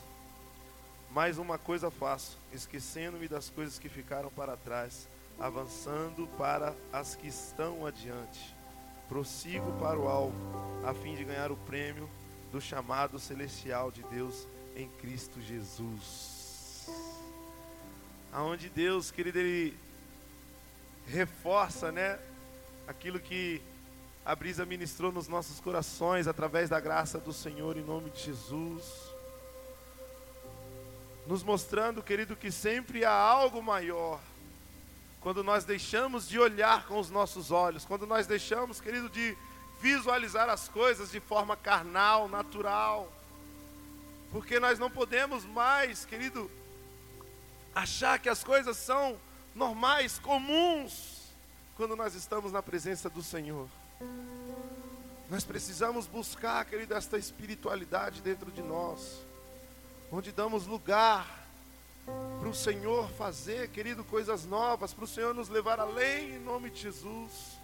mas 1.11 1.37
uma 1.37 1.57
coisa 1.57 1.91
faço, 1.91 2.37
esquecendo-me 2.51 3.27
das 3.27 3.49
coisas 3.49 3.79
que 3.79 3.87
ficaram 3.87 4.29
para 4.31 4.57
trás, 4.57 5.07
avançando 5.39 6.27
para 6.37 6.75
as 6.91 7.15
que 7.15 7.27
estão 7.27 7.85
adiante. 7.85 8.53
Prossigo 9.07 9.71
para 9.79 9.99
o 9.99 10.07
alvo, 10.07 10.35
a 10.83 10.93
fim 10.93 11.15
de 11.15 11.23
ganhar 11.23 11.51
o 11.51 11.57
prêmio 11.57 12.09
do 12.51 12.59
chamado 12.59 13.19
celestial 13.19 13.91
de 13.91 14.01
Deus 14.03 14.47
em 14.75 14.89
Cristo 14.89 15.39
Jesus. 15.39 16.89
aonde 18.33 18.69
Deus, 18.69 19.11
querido, 19.11 19.39
ele 19.39 19.84
reforça, 21.07 21.91
né, 21.91 22.19
aquilo 22.87 23.19
que 23.19 23.61
a 24.25 24.35
brisa 24.35 24.65
ministrou 24.65 25.11
nos 25.11 25.27
nossos 25.27 25.59
corações 25.59 26.27
através 26.27 26.69
da 26.69 26.79
graça 26.79 27.19
do 27.19 27.31
Senhor 27.31 27.77
em 27.77 27.83
nome 27.83 28.09
de 28.09 28.23
Jesus. 28.23 28.83
Nos 31.27 31.43
mostrando, 31.43 32.01
querido, 32.01 32.35
que 32.35 32.51
sempre 32.51 33.05
há 33.05 33.11
algo 33.11 33.61
maior. 33.61 34.19
Quando 35.21 35.43
nós 35.43 35.63
deixamos 35.63 36.27
de 36.27 36.39
olhar 36.39 36.85
com 36.85 36.99
os 36.99 37.09
nossos 37.09 37.51
olhos, 37.51 37.85
quando 37.85 38.05
nós 38.05 38.27
deixamos, 38.27 38.79
querido, 38.79 39.09
de 39.09 39.35
visualizar 39.81 40.49
as 40.49 40.67
coisas 40.67 41.11
de 41.11 41.19
forma 41.19 41.55
carnal, 41.55 42.27
natural. 42.27 43.11
Porque 44.31 44.59
nós 44.59 44.79
não 44.79 44.89
podemos 44.89 45.45
mais, 45.45 46.05
querido, 46.05 46.49
achar 47.73 48.19
que 48.19 48.29
as 48.29 48.43
coisas 48.43 48.77
são 48.77 49.19
normais, 49.55 50.19
comuns, 50.19 51.31
quando 51.77 51.95
nós 51.95 52.13
estamos 52.13 52.51
na 52.51 52.61
presença 52.61 53.09
do 53.09 53.23
Senhor. 53.23 53.69
Nós 55.29 55.45
precisamos 55.45 56.05
buscar, 56.05 56.65
querido, 56.65 56.93
esta 56.93 57.17
espiritualidade 57.17 58.21
dentro 58.21 58.51
de 58.51 58.61
nós, 58.61 59.21
onde 60.11 60.31
damos 60.31 60.67
lugar 60.67 61.47
para 62.39 62.49
o 62.49 62.53
Senhor 62.53 63.09
fazer, 63.11 63.69
querido, 63.69 64.03
coisas 64.03 64.45
novas, 64.45 64.93
para 64.93 65.05
o 65.05 65.07
Senhor 65.07 65.33
nos 65.33 65.49
levar 65.49 65.79
além 65.79 66.35
em 66.35 66.39
nome 66.39 66.69
de 66.69 66.81
Jesus. 66.81 67.57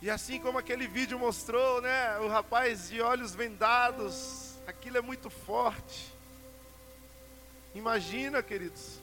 E 0.00 0.08
assim 0.08 0.40
como 0.40 0.58
aquele 0.58 0.86
vídeo 0.86 1.18
mostrou, 1.18 1.82
né, 1.82 2.18
o 2.20 2.28
rapaz 2.28 2.88
de 2.88 3.00
olhos 3.00 3.34
vendados, 3.34 4.54
aquilo 4.66 4.96
é 4.96 5.00
muito 5.00 5.28
forte. 5.28 6.14
Imagina, 7.74 8.42
queridos, 8.42 9.00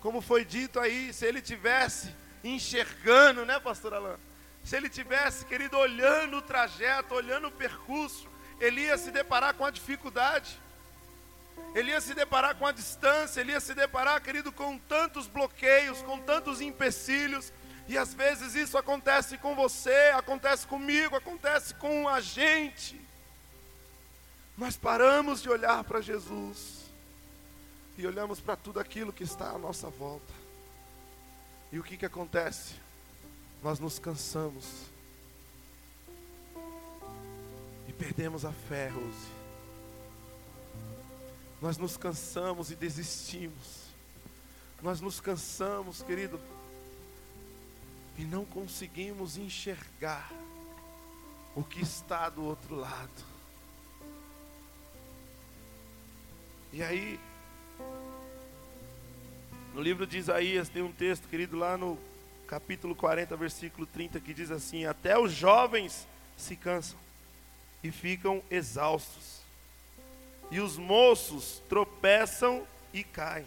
como 0.00 0.20
foi 0.20 0.44
dito 0.44 0.78
aí, 0.78 1.12
se 1.12 1.26
ele 1.26 1.40
tivesse 1.40 2.14
enxergando, 2.44 3.44
né, 3.44 3.58
pastor 3.58 3.94
Alain? 3.94 4.16
Se 4.62 4.76
ele 4.76 4.88
tivesse, 4.88 5.44
querido, 5.44 5.76
olhando 5.76 6.36
o 6.36 6.42
trajeto, 6.42 7.14
olhando 7.14 7.48
o 7.48 7.52
percurso, 7.52 8.28
ele 8.60 8.82
ia 8.82 8.98
se 8.98 9.10
deparar 9.10 9.54
com 9.54 9.64
a 9.64 9.70
dificuldade. 9.70 10.60
Ele 11.74 11.90
ia 11.90 12.00
se 12.00 12.14
deparar 12.14 12.54
com 12.54 12.66
a 12.66 12.72
distância, 12.72 13.40
ele 13.40 13.52
ia 13.52 13.60
se 13.60 13.74
deparar, 13.74 14.20
querido, 14.20 14.52
com 14.52 14.78
tantos 14.78 15.26
bloqueios, 15.26 16.02
com 16.02 16.18
tantos 16.18 16.60
empecilhos, 16.60 17.52
e 17.88 17.96
às 17.96 18.14
vezes 18.14 18.54
isso 18.54 18.76
acontece 18.76 19.38
com 19.38 19.54
você, 19.54 20.12
acontece 20.14 20.66
comigo, 20.66 21.16
acontece 21.16 21.74
com 21.74 22.08
a 22.08 22.20
gente. 22.20 23.00
Nós 24.56 24.76
paramos 24.76 25.42
de 25.42 25.48
olhar 25.48 25.82
para 25.84 26.00
Jesus 26.00 26.77
e 27.98 28.06
olhamos 28.06 28.40
para 28.40 28.54
tudo 28.54 28.78
aquilo 28.78 29.12
que 29.12 29.24
está 29.24 29.50
à 29.50 29.58
nossa 29.58 29.90
volta. 29.90 30.32
E 31.72 31.80
o 31.80 31.82
que, 31.82 31.96
que 31.96 32.06
acontece? 32.06 32.76
Nós 33.60 33.80
nos 33.80 33.98
cansamos 33.98 34.64
e 37.88 37.92
perdemos 37.92 38.44
a 38.44 38.52
fé, 38.52 38.88
Rose. 38.88 39.28
Nós 41.60 41.76
nos 41.76 41.96
cansamos 41.96 42.70
e 42.70 42.76
desistimos. 42.76 43.88
Nós 44.80 45.00
nos 45.00 45.20
cansamos, 45.20 46.00
querido, 46.00 46.40
e 48.16 48.22
não 48.22 48.44
conseguimos 48.44 49.36
enxergar 49.36 50.30
o 51.56 51.64
que 51.64 51.82
está 51.82 52.28
do 52.28 52.44
outro 52.44 52.76
lado. 52.76 53.26
E 56.72 56.80
aí, 56.80 57.18
no 59.78 59.84
livro 59.84 60.06
de 60.06 60.18
Isaías 60.18 60.68
tem 60.68 60.82
um 60.82 60.90
texto, 60.90 61.28
querido, 61.28 61.56
lá 61.56 61.76
no 61.76 61.96
capítulo 62.48 62.96
40, 62.96 63.36
versículo 63.36 63.86
30, 63.86 64.18
que 64.18 64.34
diz 64.34 64.50
assim: 64.50 64.86
Até 64.86 65.16
os 65.16 65.32
jovens 65.32 66.04
se 66.36 66.56
cansam 66.56 66.98
e 67.80 67.92
ficam 67.92 68.42
exaustos, 68.50 69.40
e 70.50 70.58
os 70.58 70.76
moços 70.76 71.62
tropeçam 71.68 72.66
e 72.92 73.04
caem. 73.04 73.46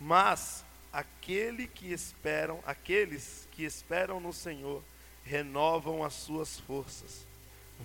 Mas 0.00 0.64
aquele 0.92 1.68
que 1.68 1.92
esperam, 1.92 2.58
aqueles 2.66 3.46
que 3.52 3.62
esperam 3.62 4.18
no 4.18 4.32
Senhor, 4.32 4.82
renovam 5.24 6.02
as 6.02 6.14
suas 6.14 6.58
forças, 6.58 7.24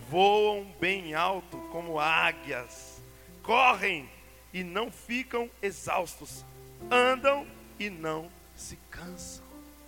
voam 0.10 0.66
bem 0.80 1.14
alto 1.14 1.58
como 1.72 2.00
águias, 2.00 3.02
correm 3.44 4.10
e 4.54 4.64
não 4.64 4.92
ficam 4.92 5.50
exaustos, 5.62 6.46
andam 6.92 7.48
e 7.80 7.90
não 7.90 8.30
se 8.56 8.78
cansam. 8.92 9.44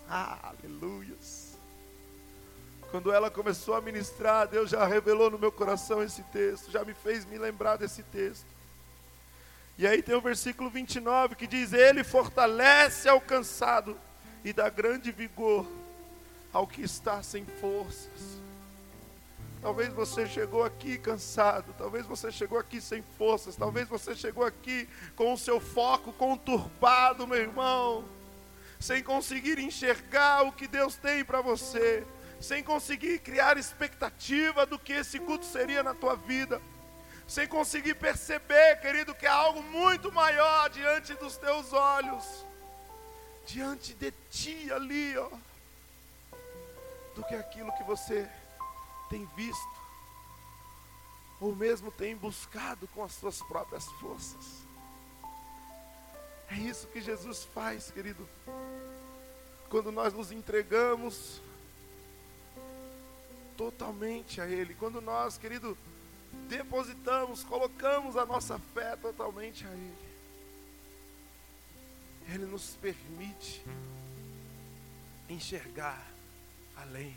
Ah, 0.09 0.39
aleluias. 0.49 1.55
Quando 2.89 3.11
ela 3.11 3.29
começou 3.29 3.75
a 3.75 3.81
ministrar, 3.81 4.47
Deus 4.47 4.69
já 4.69 4.85
revelou 4.85 5.29
no 5.29 5.37
meu 5.37 5.51
coração 5.51 6.01
esse 6.01 6.23
texto, 6.23 6.71
já 6.71 6.83
me 6.83 6.93
fez 6.93 7.25
me 7.25 7.37
lembrar 7.37 7.77
desse 7.77 8.01
texto. 8.03 8.45
E 9.77 9.85
aí 9.85 10.01
tem 10.01 10.15
o 10.15 10.21
versículo 10.21 10.69
29 10.69 11.35
que 11.35 11.45
diz: 11.45 11.73
Ele 11.73 12.03
fortalece 12.03 13.09
ao 13.09 13.19
cansado 13.19 13.97
e 14.43 14.53
dá 14.53 14.69
grande 14.69 15.11
vigor 15.11 15.67
ao 16.53 16.65
que 16.65 16.81
está 16.81 17.21
sem 17.21 17.45
forças. 17.45 18.44
Talvez 19.65 19.91
você 19.91 20.27
chegou 20.27 20.63
aqui 20.63 20.95
cansado, 20.95 21.73
talvez 21.75 22.05
você 22.05 22.31
chegou 22.31 22.59
aqui 22.59 22.79
sem 22.79 23.01
forças, 23.17 23.55
talvez 23.55 23.87
você 23.87 24.13
chegou 24.13 24.45
aqui 24.45 24.87
com 25.15 25.33
o 25.33 25.37
seu 25.39 25.59
foco 25.59 26.13
conturbado, 26.13 27.25
meu 27.25 27.39
irmão, 27.39 28.05
sem 28.79 29.01
conseguir 29.01 29.57
enxergar 29.57 30.43
o 30.43 30.51
que 30.51 30.67
Deus 30.67 30.97
tem 30.97 31.25
para 31.25 31.41
você, 31.41 32.05
sem 32.39 32.61
conseguir 32.61 33.17
criar 33.21 33.57
expectativa 33.57 34.67
do 34.67 34.77
que 34.77 34.93
esse 34.93 35.17
culto 35.17 35.45
seria 35.45 35.81
na 35.81 35.95
tua 35.95 36.15
vida, 36.15 36.61
sem 37.27 37.47
conseguir 37.47 37.95
perceber, 37.95 38.79
querido, 38.81 39.15
que 39.15 39.25
há 39.25 39.33
algo 39.33 39.63
muito 39.63 40.11
maior 40.11 40.69
diante 40.69 41.15
dos 41.15 41.37
teus 41.37 41.73
olhos, 41.73 42.45
diante 43.47 43.95
de 43.95 44.13
ti 44.29 44.71
ali, 44.71 45.17
ó, 45.17 45.27
do 47.15 47.23
que 47.23 47.33
aquilo 47.33 47.71
que 47.71 47.83
você 47.83 48.29
tem 49.09 49.25
visto, 49.35 49.81
ou 51.39 51.55
mesmo 51.55 51.91
tem 51.91 52.15
buscado 52.15 52.87
com 52.89 53.03
as 53.03 53.13
suas 53.13 53.41
próprias 53.43 53.85
forças. 53.93 54.65
É 56.49 56.55
isso 56.55 56.87
que 56.87 57.01
Jesus 57.01 57.43
faz, 57.43 57.91
querido. 57.91 58.27
Quando 59.69 59.91
nós 59.91 60.13
nos 60.13 60.31
entregamos 60.31 61.41
totalmente 63.57 64.39
a 64.39 64.47
Ele, 64.47 64.75
quando 64.75 65.01
nós, 65.01 65.37
querido, 65.37 65.77
depositamos, 66.47 67.43
colocamos 67.43 68.15
a 68.15 68.25
nossa 68.25 68.59
fé 68.73 68.95
totalmente 68.95 69.65
a 69.65 69.71
Ele, 69.71 69.95
Ele 72.27 72.45
nos 72.45 72.75
permite 72.81 73.63
enxergar 75.27 76.05
além 76.75 77.15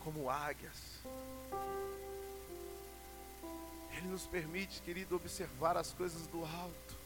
como 0.00 0.28
águias. 0.28 1.00
Ele 3.96 4.08
nos 4.08 4.26
permite, 4.26 4.80
querido, 4.82 5.16
observar 5.16 5.76
as 5.76 5.92
coisas 5.92 6.26
do 6.26 6.44
alto. 6.44 6.98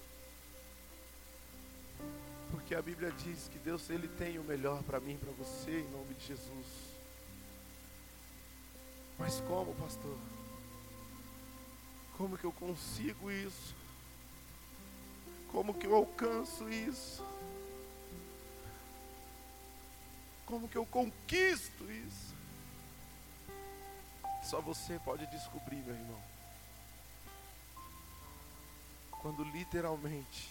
Porque 2.51 2.75
a 2.75 2.83
Bíblia 2.83 3.11
diz 3.11 3.49
que 3.49 3.59
Deus 3.59 3.91
ele 3.91 4.07
tem 4.07 4.39
o 4.39 4.45
melhor 4.45 4.83
para 4.85 5.01
mim, 5.01 5.19
para 5.19 5.33
você, 5.33 5.81
em 5.81 5.91
nome 5.91 6.15
de 6.15 6.27
Jesus. 6.27 6.67
Mas 9.19 9.41
como, 9.41 9.75
pastor? 9.75 10.17
Como 12.17 12.39
que 12.39 12.45
eu 12.45 12.53
consigo 12.53 13.31
isso? 13.31 13.75
Como 15.51 15.75
que 15.75 15.87
eu 15.87 15.95
alcanço 15.95 16.69
isso? 16.69 17.25
Como 20.47 20.69
que 20.69 20.77
eu 20.77 20.87
conquisto 20.87 21.91
isso? 21.91 22.35
Só 24.45 24.61
você 24.61 24.99
pode 24.99 25.27
descobrir, 25.29 25.77
meu 25.77 25.95
irmão. 25.95 26.23
Quando 29.11 29.43
literalmente, 29.43 30.51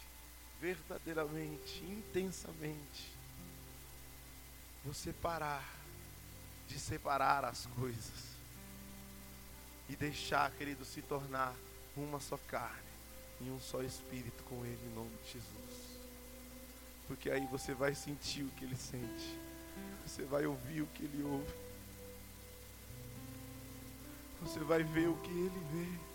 verdadeiramente, 0.60 1.84
intensamente, 1.84 3.14
você 4.84 5.14
parar 5.14 5.64
de 6.68 6.80
separar 6.80 7.46
as 7.46 7.68
coisas 7.68 8.34
e 9.88 9.96
deixar, 9.96 10.50
querido, 10.52 10.84
se 10.84 11.04
tornar 11.04 11.54
uma 11.96 12.20
só 12.20 12.38
carne 12.48 12.82
e 13.42 13.50
um 13.50 13.60
só 13.60 13.84
espírito 13.84 14.44
com 14.46 14.66
Ele 14.66 14.88
em 14.88 14.96
nome 14.96 15.16
de 15.24 15.34
Jesus. 15.34 16.00
Porque 17.08 17.30
aí 17.30 17.46
você 17.46 17.76
vai 17.76 17.94
sentir 17.94 18.42
o 18.42 18.50
que 18.52 18.66
Ele 18.66 18.76
sente, 18.76 19.40
você 20.04 20.24
vai 20.24 20.48
ouvir 20.48 20.82
o 20.82 20.88
que 20.88 21.04
Ele 21.04 21.22
ouve 21.22 21.63
você 24.44 24.60
vai 24.60 24.84
ver 24.84 25.08
o 25.08 25.16
que 25.16 25.32
ele 25.32 25.62
vê. 25.72 26.14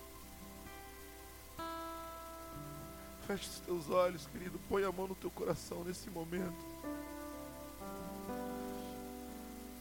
Feche 3.27 3.49
os 3.49 3.61
teus 3.61 3.91
olhos, 3.91 4.27
querido. 4.27 4.61
Põe 4.69 4.85
a 4.85 4.93
mão 4.93 5.09
no 5.09 5.15
teu 5.15 5.31
coração 5.31 5.83
nesse 5.83 6.11
momento. 6.11 6.79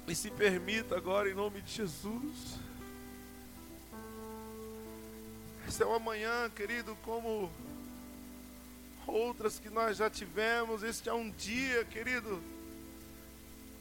E 0.08 0.16
se 0.16 0.32
permita 0.32 0.96
agora, 0.96 1.30
em 1.30 1.34
nome 1.34 1.62
de 1.62 1.72
Jesus. 1.72 2.58
Esta 5.68 5.84
é 5.84 5.88
uma 5.88 6.00
manhã, 6.00 6.50
querido, 6.50 6.98
como 7.04 7.52
outras 9.06 9.60
que 9.60 9.70
nós 9.70 9.98
já 9.98 10.10
tivemos. 10.10 10.84
Este 10.84 11.10
é 11.10 11.14
um 11.14 11.30
dia, 11.30 11.84
querido, 11.86 12.42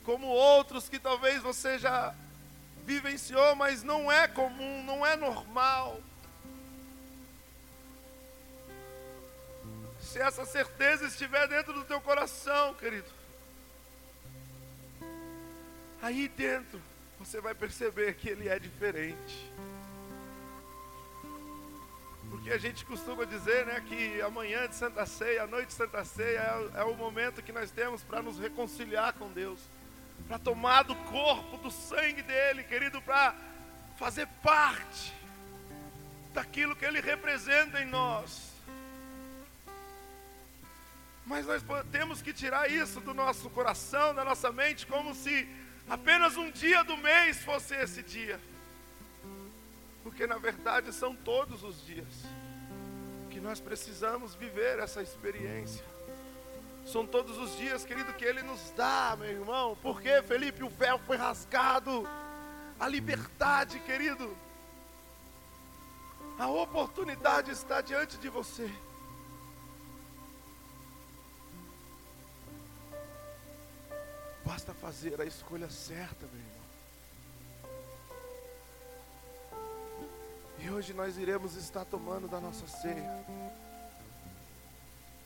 como 0.05 0.27
outros 0.27 0.89
que 0.89 0.99
talvez 0.99 1.41
você 1.43 1.79
já 1.79 2.13
vivenciou, 2.87 3.57
mas 3.57 3.83
não 3.83 4.11
é 4.11 4.29
comum, 4.29 4.83
não 4.85 5.05
é 5.05 5.17
normal. 5.17 6.01
Se 10.01 10.21
essa 10.21 10.47
certeza 10.47 11.07
estiver 11.07 11.49
dentro 11.49 11.73
do 11.73 11.85
teu 11.85 12.01
coração, 12.01 12.75
querido, 12.75 13.11
aí 16.01 16.29
dentro 16.29 16.81
você 17.19 17.41
vai 17.41 17.55
perceber 17.55 18.15
que 18.15 18.29
ele 18.29 18.49
é 18.49 18.59
diferente. 18.59 19.53
Porque 22.31 22.51
a 22.51 22.59
gente 22.59 22.85
costuma 22.85 23.25
dizer 23.25 23.67
né, 23.67 23.83
que 23.87 24.21
amanhã 24.21 24.69
de 24.69 24.77
Santa 24.77 25.05
Ceia, 25.07 25.43
a 25.43 25.47
noite 25.47 25.69
de 25.69 25.75
Santa 25.75 26.05
Ceia, 26.05 26.71
é, 26.75 26.81
é 26.81 26.85
o 26.85 26.95
momento 26.95 27.43
que 27.43 27.53
nós 27.53 27.73
temos 27.73 28.05
para 28.05 28.23
nos 28.23 28.39
reconciliar 28.39 29.13
com 29.15 29.33
Deus, 29.33 29.61
para 30.27 30.39
tomar 30.39 30.83
do 30.83 30.95
corpo, 30.97 31.57
do 31.59 31.71
sangue 31.71 32.23
dele, 32.23 32.65
querido, 32.65 33.01
para 33.03 33.35
fazer 33.97 34.27
parte 34.43 35.13
daquilo 36.35 36.77
que 36.77 36.85
ele 36.85 37.01
representa 37.01 37.81
em 37.81 37.87
nós. 37.87 38.53
Mas 41.25 41.47
nós 41.47 41.63
temos 41.91 42.23
que 42.23 42.33
tirar 42.33 42.71
isso 42.71 43.01
do 43.01 43.13
nosso 43.13 43.51
coração, 43.51 44.15
da 44.15 44.25
nossa 44.25 44.53
mente, 44.53 44.87
como 44.87 45.15
se 45.15 45.49
apenas 45.89 46.37
um 46.37 46.51
dia 46.51 46.85
do 46.85 46.97
mês 46.97 47.43
fosse 47.43 47.75
esse 47.75 48.03
dia. 48.03 48.39
Porque 50.03 50.27
na 50.27 50.39
verdade 50.39 50.93
são 50.93 51.17
todos 51.17 51.65
os 51.65 51.85
dias 51.85 52.07
que 53.31 53.41
nós 53.41 53.59
precisamos 53.61 54.35
viver 54.35 54.79
essa 54.79 55.03
experiência. 55.03 55.96
São 56.87 57.05
todos 57.05 57.37
os 57.37 57.57
dias, 57.57 57.85
querido, 57.85 58.13
que 58.15 58.25
Ele 58.25 58.43
nos 58.43 58.71
dá, 58.71 59.17
meu 59.19 59.29
irmão. 59.29 59.77
Porque, 59.83 60.23
Felipe, 60.23 60.63
o 60.63 60.69
véu 60.69 60.99
foi 61.01 61.17
rasgado. 61.17 62.09
A 62.79 62.87
liberdade, 62.87 63.81
querido. 63.81 64.37
A 66.39 66.49
oportunidade 66.49 67.51
está 67.51 67.81
diante 67.81 68.17
de 68.19 68.29
você. 68.29 68.71
Basta 74.45 74.73
fazer 74.75 75.21
a 75.21 75.25
escolha 75.25 75.69
certa, 75.69 76.25
meu 76.27 76.41
irmão. 76.41 76.57
E 80.61 80.71
hoje 80.71 80.95
nós 80.95 81.19
iremos 81.19 81.57
estar 81.57 81.85
tomando 81.85 82.29
da 82.29 82.41
nossa 82.41 82.67
ceia. 82.69 83.25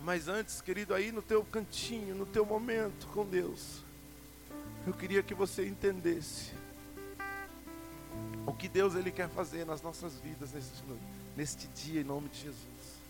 Mas 0.01 0.29
antes, 0.29 0.61
querido, 0.61 0.95
aí 0.95 1.13
no 1.13 1.21
teu 1.21 1.45
cantinho, 1.45 2.15
no 2.15 2.25
teu 2.25 2.47
momento 2.47 3.07
com 3.09 3.25
Deus, 3.25 3.83
eu 4.87 4.95
queria 4.95 5.23
que 5.23 5.35
você 5.35 5.67
entendesse 5.67 6.53
o 8.47 8.53
que 8.55 8.69
Deus 8.69 8.95
ele 8.95 9.13
quer 9.13 9.29
fazer 9.29 9.67
nas 9.67 9.83
nossas 9.83 10.15
vidas 10.15 10.53
neste, 10.53 10.83
neste 11.37 11.69
dia 11.69 12.01
em 12.01 12.05
nome 12.05 12.29
de 12.31 12.41
Jesus. 12.41 13.01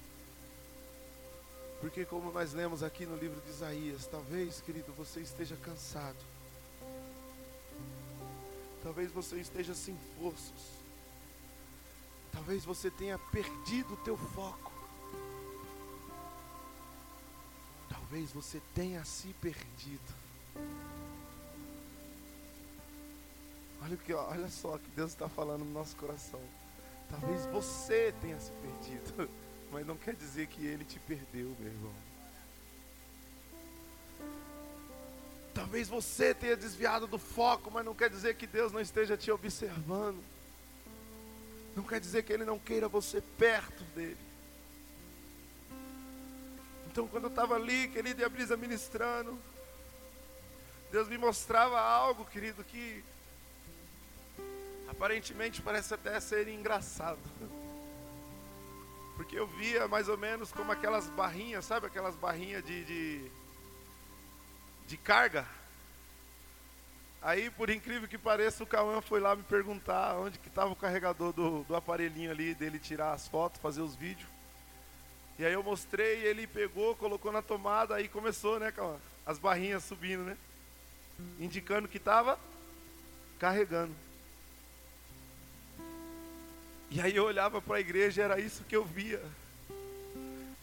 Porque, 1.81 2.05
como 2.05 2.31
nós 2.31 2.53
lemos 2.53 2.83
aqui 2.83 3.07
no 3.07 3.17
livro 3.17 3.41
de 3.41 3.51
Isaías, 3.51 4.07
talvez, 4.07 4.61
querido, 4.61 4.93
você 4.93 5.21
esteja 5.21 5.57
cansado. 5.57 6.19
Talvez 8.83 9.11
você 9.11 9.37
esteja 9.37 9.75
sem 9.75 9.97
forças. 10.19 10.81
Talvez 12.33 12.65
você 12.65 12.91
tenha 12.91 13.19
perdido 13.19 13.95
o 13.95 13.97
teu 13.99 14.17
foco. 14.17 14.70
Talvez 18.11 18.33
você 18.33 18.61
tenha 18.75 19.05
se 19.05 19.29
perdido. 19.35 20.15
Olha, 23.81 23.97
que, 23.97 24.13
olha 24.13 24.49
só 24.49 24.77
que 24.79 24.91
Deus 24.97 25.13
está 25.13 25.29
falando 25.29 25.65
no 25.65 25.71
nosso 25.71 25.95
coração. 25.95 26.41
Talvez 27.09 27.47
você 27.47 28.13
tenha 28.21 28.41
se 28.41 28.51
perdido. 28.51 29.31
Mas 29.71 29.87
não 29.87 29.97
quer 29.97 30.17
dizer 30.17 30.49
que 30.49 30.67
ele 30.67 30.85
te 30.85 30.99
perdeu, 30.99 31.55
meu 31.61 31.69
irmão. 31.69 31.95
Talvez 35.55 35.87
você 35.89 36.35
tenha 36.35 36.57
desviado 36.57 37.07
do 37.07 37.19
foco, 37.19 37.71
mas 37.71 37.85
não 37.85 37.95
quer 37.95 38.09
dizer 38.09 38.35
que 38.35 38.47
Deus 38.47 38.73
não 38.73 38.81
esteja 38.81 39.17
te 39.17 39.31
observando. 39.31 40.21
Não 41.77 41.85
quer 41.85 42.01
dizer 42.01 42.25
que 42.25 42.33
Ele 42.33 42.45
não 42.45 42.59
queira 42.59 42.89
você 42.89 43.21
perto 43.21 43.85
dele. 43.95 44.30
Então, 46.91 47.07
quando 47.07 47.25
eu 47.25 47.31
estava 47.31 47.55
ali, 47.55 47.87
querido, 47.87 48.21
e 48.21 48.25
a 48.25 48.29
brisa 48.29 48.57
ministrando, 48.57 49.39
Deus 50.91 51.09
me 51.09 51.17
mostrava 51.17 51.81
algo, 51.81 52.25
querido, 52.25 52.65
que 52.65 53.05
aparentemente 54.89 55.63
parece 55.63 55.95
até 55.95 56.19
ser 56.19 56.49
engraçado. 56.49 57.21
Porque 59.15 59.39
eu 59.39 59.47
via 59.47 59.87
mais 59.87 60.09
ou 60.09 60.19
menos 60.19 60.51
como 60.51 60.73
aquelas 60.73 61.07
barrinhas, 61.11 61.65
sabe 61.65 61.87
aquelas 61.87 62.17
barrinhas 62.17 62.65
de, 62.65 62.85
de, 62.85 63.31
de 64.89 64.97
carga? 64.97 65.47
Aí, 67.23 67.51
por 67.51 67.71
incrível 67.71 68.09
que 68.09 68.19
pareça, 68.19 68.65
o 68.65 68.67
Cauã 68.67 69.01
foi 69.01 69.21
lá 69.21 69.37
me 69.37 69.45
perguntar 69.45 70.17
onde 70.17 70.41
que 70.41 70.49
estava 70.49 70.73
o 70.73 70.77
carregador 70.77 71.33
do, 71.33 71.63
do 71.63 71.77
aparelhinho 71.77 72.33
ali, 72.33 72.53
dele 72.53 72.81
tirar 72.81 73.13
as 73.13 73.29
fotos, 73.29 73.61
fazer 73.61 73.81
os 73.81 73.95
vídeos. 73.95 74.40
E 75.41 75.45
aí 75.47 75.55
eu 75.55 75.63
mostrei, 75.63 76.23
ele 76.27 76.47
pegou, 76.47 76.95
colocou 76.95 77.33
na 77.33 77.41
tomada, 77.41 77.95
aí 77.95 78.09
começou, 78.09 78.61
né? 78.61 78.71
As 79.25 79.39
barrinhas 79.39 79.83
subindo, 79.83 80.23
né? 80.23 80.37
Indicando 81.39 81.89
que 81.89 81.97
estava 81.97 82.39
carregando. 83.39 83.95
E 86.91 87.01
aí 87.01 87.17
eu 87.17 87.25
olhava 87.25 87.63
para 87.63 87.77
a 87.79 87.81
igreja, 87.81 88.23
era 88.23 88.39
isso 88.39 88.65
que 88.65 88.77
eu 88.77 88.85
via. 88.85 89.23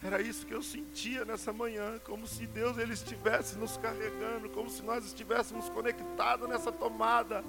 Era 0.03 0.21
isso 0.21 0.45
que 0.45 0.53
eu 0.53 0.61
sentia 0.61 1.25
nessa 1.25 1.51
manhã, 1.51 1.99
como 2.03 2.27
se 2.27 2.45
Deus 2.45 2.77
ele 2.77 2.93
estivesse 2.93 3.57
nos 3.57 3.77
carregando, 3.77 4.47
como 4.49 4.69
se 4.69 4.83
nós 4.83 5.03
estivéssemos 5.03 5.69
conectados 5.69 6.47
nessa 6.47 6.71
tomada 6.71 7.43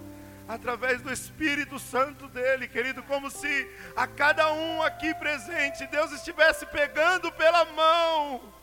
através 0.49 1.03
do 1.03 1.13
Espírito 1.13 1.79
Santo 1.79 2.27
dele, 2.29 2.67
querido, 2.67 3.03
como 3.03 3.31
se 3.31 3.71
a 3.95 4.07
cada 4.07 4.51
um 4.51 4.83
aqui 4.83 5.15
presente 5.15 5.87
Deus 5.89 6.11
estivesse 6.11 6.65
pegando 6.65 7.31
pela 7.31 7.67
mão 7.67 8.55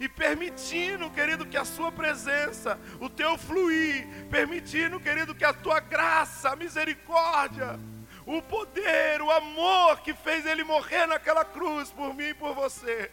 e 0.00 0.08
permitindo, 0.08 1.10
querido, 1.10 1.46
que 1.46 1.58
a 1.58 1.64
sua 1.64 1.92
presença, 1.92 2.78
o 2.98 3.08
teu 3.08 3.36
fluir, 3.36 4.06
permitindo, 4.30 4.98
querido, 4.98 5.34
que 5.34 5.44
a 5.44 5.52
tua 5.52 5.78
graça, 5.78 6.50
a 6.50 6.56
misericórdia, 6.56 7.78
o 8.26 8.40
poder, 8.40 9.20
o 9.20 9.30
amor 9.30 10.00
que 10.00 10.14
fez 10.14 10.46
ele 10.46 10.64
morrer 10.64 11.06
naquela 11.06 11.44
cruz 11.44 11.90
por 11.90 12.14
mim 12.14 12.28
e 12.28 12.34
por 12.34 12.54
você, 12.54 13.10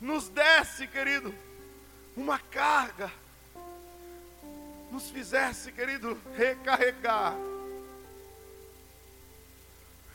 nos 0.00 0.28
desse, 0.28 0.86
querido, 0.86 1.34
uma 2.16 2.38
carga, 2.38 3.10
nos 4.90 5.10
fizesse, 5.10 5.72
querido, 5.72 6.18
recarregar. 6.36 7.34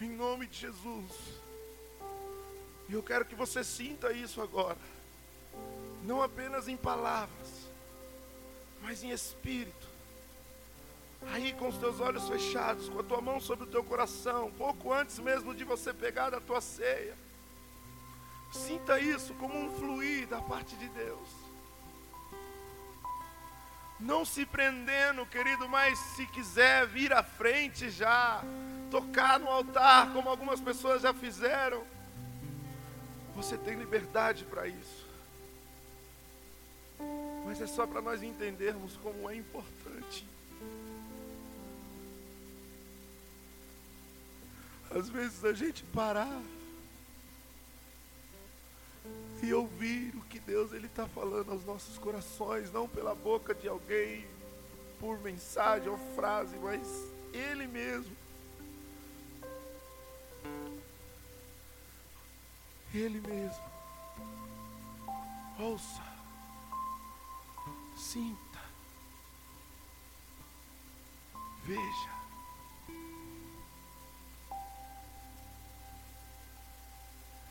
Em 0.02 0.10
nome 0.10 0.48
de 0.48 0.60
Jesus. 0.60 1.12
E 2.90 2.94
eu 2.94 3.02
quero 3.02 3.26
que 3.26 3.36
você 3.36 3.64
sinta 3.64 4.12
isso 4.12 4.42
agora. 4.42 4.78
Não 6.04 6.22
apenas 6.22 6.68
em 6.68 6.78
palavras, 6.78 7.48
mas 8.82 9.04
em 9.04 9.10
espírito 9.10 9.96
aí 11.32 11.54
com 11.54 11.68
os 11.68 11.78
teus 11.78 12.00
olhos 12.00 12.28
fechados, 12.28 12.90
com 12.90 13.00
a 13.00 13.04
tua 13.04 13.22
mão 13.22 13.40
sobre 13.40 13.66
o 13.66 13.70
teu 13.70 13.84
coração, 13.84 14.52
pouco 14.58 14.94
antes 14.94 15.20
mesmo 15.20 15.56
de 15.56 15.64
você 15.64 15.94
pegar 15.94 16.30
da 16.30 16.40
tua 16.40 16.62
ceia. 16.62 17.16
Sinta 18.52 19.00
isso 19.00 19.34
como 19.36 19.58
um 19.58 19.72
fluir 19.78 20.28
da 20.28 20.42
parte 20.42 20.76
de 20.76 20.88
Deus. 20.90 21.45
Não 24.00 24.26
se 24.26 24.46
prendendo, 24.46 25.26
querido, 25.26 25.70
mas 25.70 25.98
se 25.98 26.26
quiser 26.28 26.86
vir 26.88 27.14
à 27.14 27.24
frente 27.24 27.90
já, 27.90 28.44
tocar 28.92 29.40
no 29.40 29.48
altar, 29.48 30.12
como 30.12 30.30
algumas 30.30 30.60
pessoas 30.60 31.02
já 31.02 31.14
fizeram, 31.14 31.84
você 33.36 33.58
tem 33.58 33.76
liberdade 33.76 34.44
para 34.46 34.68
isso. 34.68 35.06
Mas 37.46 37.62
é 37.62 37.68
só 37.68 37.86
para 37.86 38.02
nós 38.02 38.24
entendermos 38.24 38.98
como 38.98 39.30
é 39.30 39.36
importante. 39.36 40.28
Às 44.92 45.10
vezes 45.10 45.44
a 45.44 45.54
gente 45.54 45.84
parar 45.86 46.42
e 49.42 49.54
ouvir 49.54 50.16
o 50.16 50.22
que 50.22 50.40
Deus 50.40 50.72
ele 50.74 50.88
está 50.88 51.08
falando 51.08 51.52
aos 51.52 51.66
nossos 51.66 51.98
corações, 51.98 52.72
não 52.72 52.88
pela 52.88 53.14
boca 53.14 53.54
de 53.54 53.68
alguém, 53.68 54.26
por 55.00 55.20
mensagem 55.20 55.90
ou 55.90 55.98
frase, 56.16 56.58
mas 56.58 56.88
Ele 57.34 57.68
mesmo. 57.68 58.16
Ele 62.94 63.20
mesmo. 63.20 63.64
Ouça, 65.60 66.02
sinta, 67.98 68.60
veja. 71.66 72.16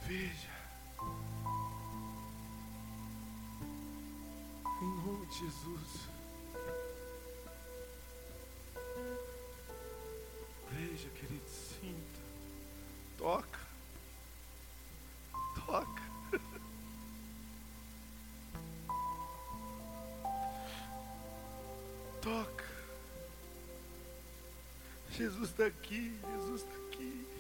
Veja. 0.06 0.53
Em 4.84 4.86
nome 4.86 5.24
de 5.28 5.38
Jesus. 5.38 6.08
Veja, 10.70 11.08
querido, 11.08 11.48
sinta. 11.48 12.20
Toca. 13.16 13.60
Toca. 15.54 16.02
Toca. 22.20 22.64
Jesus 25.12 25.48
está 25.48 25.64
aqui, 25.64 26.20
Jesus 26.34 26.60
está 26.60 26.76
aqui. 26.88 27.33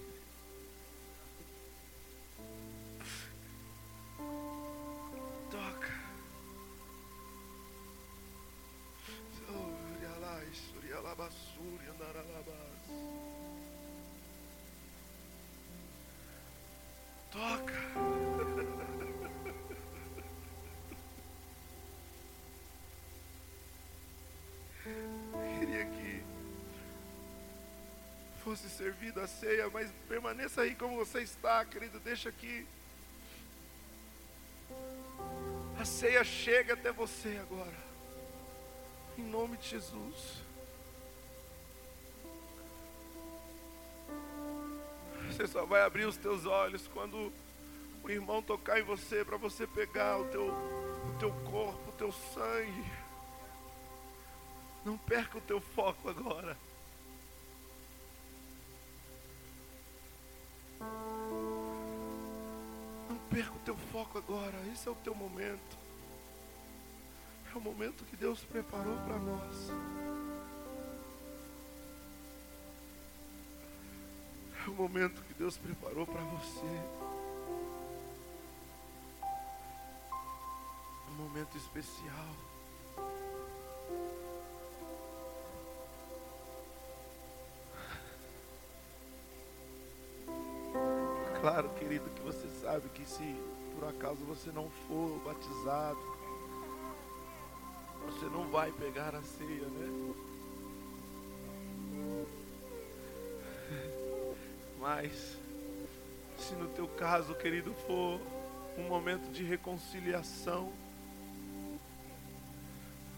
Fosse 28.54 28.70
servida 28.70 29.24
a 29.24 29.26
ceia, 29.26 29.68
mas 29.68 29.90
permaneça 30.08 30.60
aí 30.60 30.76
como 30.76 30.96
você 30.96 31.22
está, 31.22 31.64
querido. 31.64 31.98
Deixa 31.98 32.30
que 32.30 32.64
a 35.76 35.84
ceia 35.84 36.22
chegue 36.22 36.70
até 36.70 36.92
você 36.92 37.36
agora. 37.38 37.84
Em 39.18 39.24
nome 39.24 39.56
de 39.56 39.70
Jesus. 39.70 40.44
Você 45.26 45.48
só 45.48 45.66
vai 45.66 45.82
abrir 45.82 46.04
os 46.04 46.16
teus 46.16 46.46
olhos 46.46 46.86
quando 46.86 47.32
o 48.04 48.08
irmão 48.10 48.40
tocar 48.40 48.78
em 48.78 48.84
você 48.84 49.24
para 49.24 49.36
você 49.36 49.66
pegar 49.66 50.20
o 50.20 50.28
teu, 50.28 50.46
o 50.46 51.16
teu 51.18 51.32
corpo, 51.50 51.90
o 51.90 51.94
teu 51.94 52.12
sangue. 52.12 52.84
Não 54.84 54.96
perca 54.96 55.38
o 55.38 55.40
teu 55.40 55.60
foco 55.60 56.08
agora. 56.08 56.56
Perca 63.34 63.52
o 63.52 63.58
teu 63.64 63.76
foco 63.76 64.16
agora. 64.16 64.54
Esse 64.72 64.88
é 64.88 64.92
o 64.92 64.94
teu 64.94 65.12
momento. 65.12 65.76
É 67.52 67.58
o 67.58 67.60
momento 67.60 68.04
que 68.04 68.16
Deus 68.16 68.44
preparou 68.44 68.96
para 68.98 69.18
nós. 69.18 69.70
É 74.64 74.70
o 74.70 74.74
momento 74.74 75.20
que 75.24 75.34
Deus 75.34 75.56
preparou 75.56 76.06
para 76.06 76.22
você. 76.22 76.80
Um 81.10 81.14
momento 81.16 81.56
especial. 81.56 82.53
Claro, 91.44 91.68
querido, 91.78 92.08
que 92.08 92.22
você 92.22 92.48
sabe 92.62 92.88
que 92.88 93.04
se 93.04 93.36
por 93.74 93.86
acaso 93.86 94.24
você 94.24 94.50
não 94.50 94.70
for 94.88 95.18
batizado, 95.18 96.00
você 98.06 98.24
não 98.32 98.48
vai 98.48 98.72
pegar 98.72 99.14
a 99.14 99.20
ceia, 99.20 99.66
né? 99.66 100.14
Mas, 104.80 105.36
se 106.38 106.54
no 106.54 106.66
teu 106.68 106.88
caso, 106.88 107.34
querido, 107.34 107.74
for 107.86 108.18
um 108.78 108.88
momento 108.88 109.30
de 109.30 109.44
reconciliação, 109.44 110.72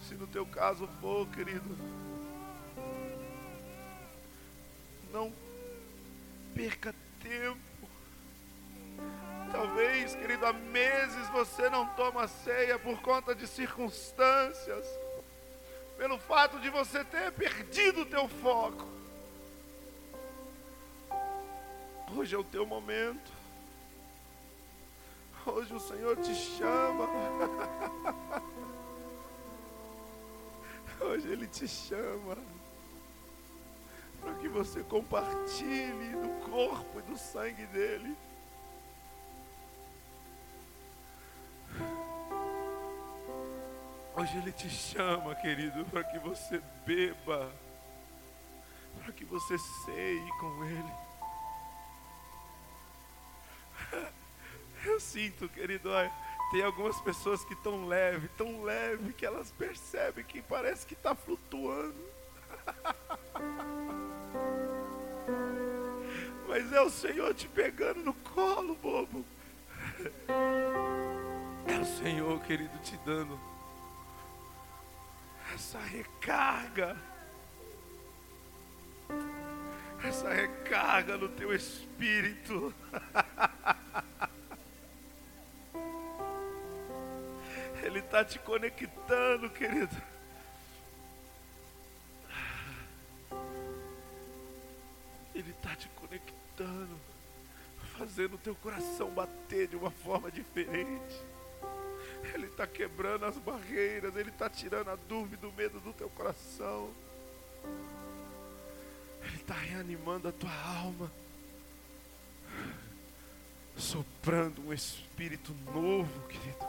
se 0.03 0.17
no 0.17 0.27
teu 0.27 0.45
caso 0.47 0.89
for, 1.01 1.29
querido, 1.29 1.79
não 5.13 5.33
perca 6.57 6.93
tempo. 7.23 7.66
Talvez, 9.77 10.15
querido, 10.15 10.47
há 10.47 10.55
meses 10.55 11.29
você 11.29 11.69
não 11.69 11.87
toma 11.89 12.27
ceia 12.27 12.79
por 12.79 12.99
conta 13.03 13.35
de 13.35 13.47
circunstâncias, 13.47 14.87
pelo 15.99 16.19
fato 16.19 16.59
de 16.59 16.71
você 16.71 17.05
ter 17.05 17.31
perdido 17.33 18.01
o 18.01 18.07
teu 18.07 18.27
foco. 18.27 18.89
Hoje 22.17 22.35
é 22.35 22.39
o 22.39 22.45
teu 22.45 22.65
momento. 22.65 23.31
Hoje 25.45 25.75
o 25.75 25.81
Senhor 25.81 26.17
te 26.23 26.35
chama. 26.35 27.07
Hoje 31.03 31.29
Ele 31.29 31.47
te 31.47 31.69
chama 31.69 32.39
para 34.23 34.33
que 34.37 34.49
você 34.49 34.83
compartilhe 34.85 36.17
do 36.17 36.51
corpo 36.51 36.99
e 36.99 37.03
do 37.03 37.19
sangue 37.19 37.67
dele. 37.67 38.17
Hoje 44.27 44.39
Ele 44.39 44.51
te 44.51 44.69
chama, 44.69 45.37
querido, 45.37 45.85
para 45.85 46.03
que 46.03 46.19
você 46.19 46.61
beba, 46.85 47.49
para 49.01 49.13
que 49.13 49.25
você 49.25 49.57
ceie 49.57 50.29
com 50.41 50.65
Ele. 50.65 50.93
Eu 54.85 54.99
sinto, 54.99 55.49
querido, 55.49 55.91
olha, 55.91 56.11
tem 56.51 56.65
algumas 56.65 57.01
pessoas 57.03 57.45
que 57.45 57.55
estão 57.55 57.87
leve, 57.87 58.27
tão 58.37 58.65
leve 58.65 59.13
que 59.13 59.25
elas 59.25 59.53
percebem 59.53 60.25
que 60.25 60.43
parece 60.43 60.85
que 60.85 60.95
está 60.95 61.15
flutuando. 61.15 61.95
Mas 66.49 66.73
é 66.73 66.81
o 66.81 66.91
Senhor 66.91 67.33
te 67.33 67.47
pegando 67.47 68.03
no 68.03 68.15
colo, 68.15 68.75
bobo. 68.75 69.25
É 71.69 71.79
o 71.79 71.85
Senhor, 71.85 72.41
querido, 72.41 72.77
te 72.81 72.97
dando 73.07 73.39
essa 75.57 75.79
recarga. 75.79 76.97
Essa 80.05 80.29
recarga 80.29 81.17
no 81.17 81.31
teu 81.31 81.55
espírito. 81.55 82.75
Ele 87.83 88.01
está 88.01 88.23
te 88.23 88.39
conectando, 88.39 89.49
querido. 89.49 89.97
Ele 95.35 95.51
está 95.53 95.75
te 95.75 95.89
conectando, 95.91 97.01
fazendo 97.97 98.35
o 98.35 98.39
teu 98.39 98.55
coração 98.57 99.09
bater 99.11 99.69
de 99.69 99.77
uma 99.77 99.91
forma 99.91 100.31
diferente. 100.31 101.25
Ele 102.35 102.47
está 102.47 102.67
quebrando 102.67 103.25
as 103.25 103.37
barreiras, 103.39 104.15
Ele 104.17 104.31
está 104.31 104.49
tirando 104.49 104.89
a 104.89 104.97
dúvida, 104.97 105.47
o 105.47 105.53
medo 105.53 105.81
do 105.81 105.93
teu 105.93 106.09
coração. 106.11 106.91
Ele 109.23 109.37
está 109.37 109.55
reanimando 109.55 110.29
a 110.29 110.33
tua 110.33 110.53
alma, 110.79 111.11
soprando 113.77 114.63
um 114.63 114.73
espírito 114.73 115.53
novo, 115.73 116.29
querido, 116.29 116.67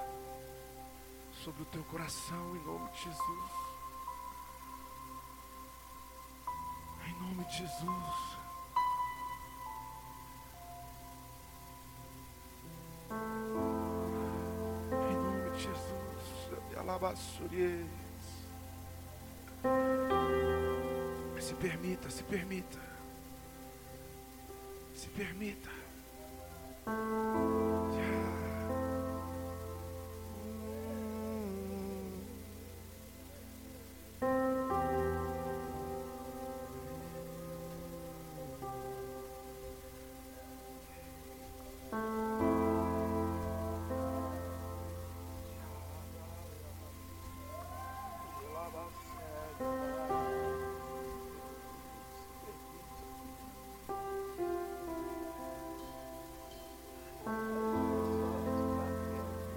sobre 1.43 1.61
o 1.61 1.65
teu 1.65 1.83
coração, 1.83 2.55
em 2.55 2.65
nome 2.65 2.91
de 2.91 3.03
Jesus. 3.03 3.51
Em 7.07 7.13
nome 7.21 7.45
de 7.45 7.57
Jesus. 7.57 8.36
Jesus. 15.57 16.77
Alabaçuries. 16.77 17.85
Se 21.39 21.53
permita, 21.55 22.09
se 22.09 22.23
permita. 22.23 22.79
Se 24.93 25.09
permita. 25.09 25.69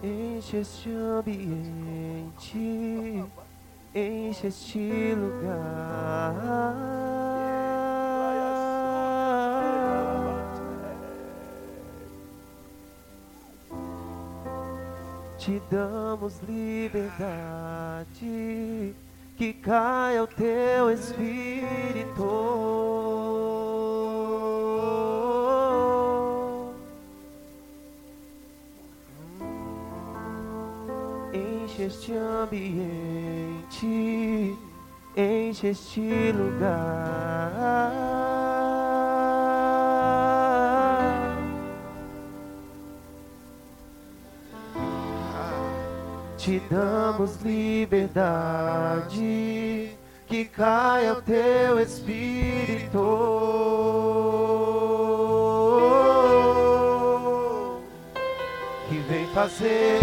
Enche 0.02 0.60
este 0.60 0.90
ambiente, 0.96 2.58
enche 3.94 4.48
este 4.48 5.14
lugar. 5.14 6.74
Te 15.38 15.60
damos 15.70 16.40
liberdade, 16.48 18.06
que 19.40 19.54
caia 19.54 20.22
o 20.22 20.26
teu 20.26 20.90
espírito. 20.90 22.26
Enche 31.32 31.84
este 31.84 32.12
ambiente, 32.12 33.86
enche 35.16 35.70
este 35.70 36.32
lugar. 36.32 37.19
Te 46.40 46.58
damos 46.70 47.36
liberdade, 47.42 49.10
que 50.26 50.46
caia 50.46 51.12
o 51.12 51.20
teu 51.20 51.78
espírito, 51.78 52.98
que 58.88 58.96
vem 59.00 59.26
fazer 59.34 60.00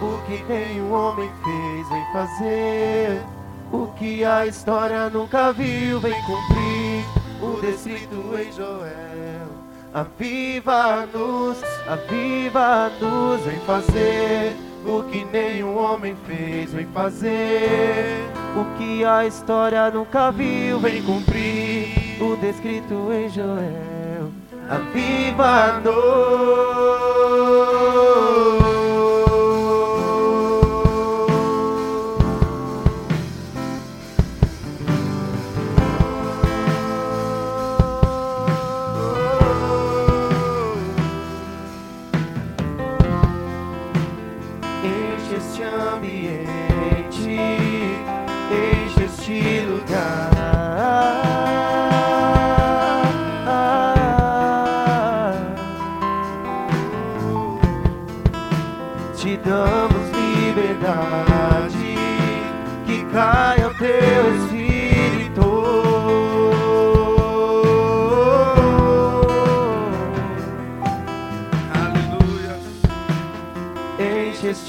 o 0.00 0.18
que 0.26 0.42
nenhum 0.44 0.90
homem 0.94 1.30
fez, 1.44 1.86
vem 1.90 2.06
fazer 2.14 3.20
o 3.70 3.88
que 3.98 4.24
a 4.24 4.46
história 4.46 5.10
nunca 5.10 5.52
viu, 5.52 6.00
vem 6.00 6.14
cumprir 6.22 7.04
o 7.42 7.60
descrito 7.60 8.34
em 8.38 8.50
Joel. 8.50 9.46
Aviva-nos, 9.92 11.62
aviva-nos, 11.86 13.42
vem 13.42 13.60
fazer 13.66 14.63
o 14.84 15.02
que 15.04 15.24
nenhum 15.24 15.76
homem 15.76 16.16
fez, 16.26 16.72
vem 16.72 16.86
fazer 16.86 18.20
o 18.56 18.64
que 18.78 19.04
a 19.04 19.26
história 19.26 19.90
nunca 19.90 20.30
viu, 20.30 20.78
vem 20.78 21.02
cumprir 21.02 22.20
o 22.20 22.36
descrito 22.36 23.12
em 23.12 23.28
Joel. 23.28 24.30
Aviva-nos. 24.68 25.94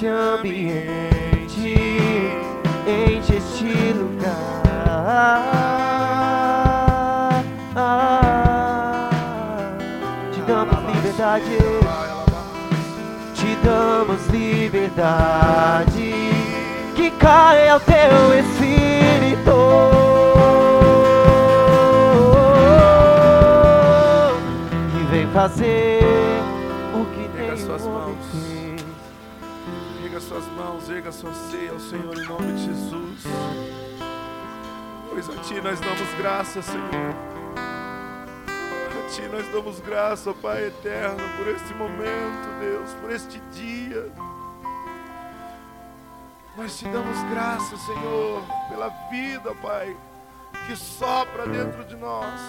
Enche 0.06 0.08
este 0.08 0.10
ambiente, 0.10 1.74
enche 2.86 3.38
este 3.38 3.94
lugar. 3.94 4.62
Te 10.32 10.42
damos 10.48 10.80
liberdade, 10.94 11.58
te 13.34 13.50
damos 13.68 14.28
liberdade, 14.28 16.14
que 16.96 17.10
caia 17.12 17.78
o 17.78 17.80
teu 17.80 18.34
espírito, 18.38 19.56
fazer 25.34 26.35
mãos, 31.06 31.12
erga 31.12 31.12
sua 31.12 31.34
ceia 31.34 31.72
ao 31.72 31.80
Senhor 31.80 32.18
em 32.18 32.26
nome 32.26 32.54
de 32.54 32.66
Jesus. 32.66 33.24
Pois 35.10 35.30
a 35.30 35.42
Ti 35.44 35.62
nós 35.62 35.80
damos 35.80 36.14
graça, 36.18 36.62
Senhor. 36.62 37.16
A 37.58 39.10
Ti 39.10 39.22
nós 39.32 39.48
damos 39.52 39.80
graça, 39.80 40.34
Pai 40.34 40.68
eterno, 40.68 41.24
por 41.38 41.48
este 41.48 41.74
momento, 41.76 42.60
Deus, 42.60 42.94
por 42.96 43.12
este 43.12 43.40
dia. 43.52 44.12
Nós 46.58 46.78
te 46.78 46.86
damos 46.86 47.22
graça, 47.30 47.76
Senhor, 47.78 48.42
pela 48.70 48.90
vida, 49.12 49.54
Pai, 49.62 49.96
que 50.66 50.76
sopra 50.76 51.46
dentro 51.46 51.84
de 51.84 51.96
nós. 51.98 52.40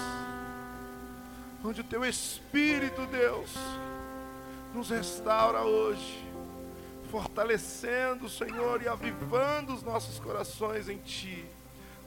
Onde 1.64 1.80
o 1.80 1.84
Teu 1.84 2.04
Espírito, 2.04 3.04
Deus, 3.06 3.52
nos 4.72 4.90
restaura 4.90 5.62
hoje 5.62 6.25
fortalecendo, 7.06 8.28
Senhor, 8.28 8.82
e 8.82 8.88
avivando 8.88 9.74
os 9.74 9.82
nossos 9.82 10.18
corações 10.18 10.88
em 10.88 10.98
Ti, 10.98 11.44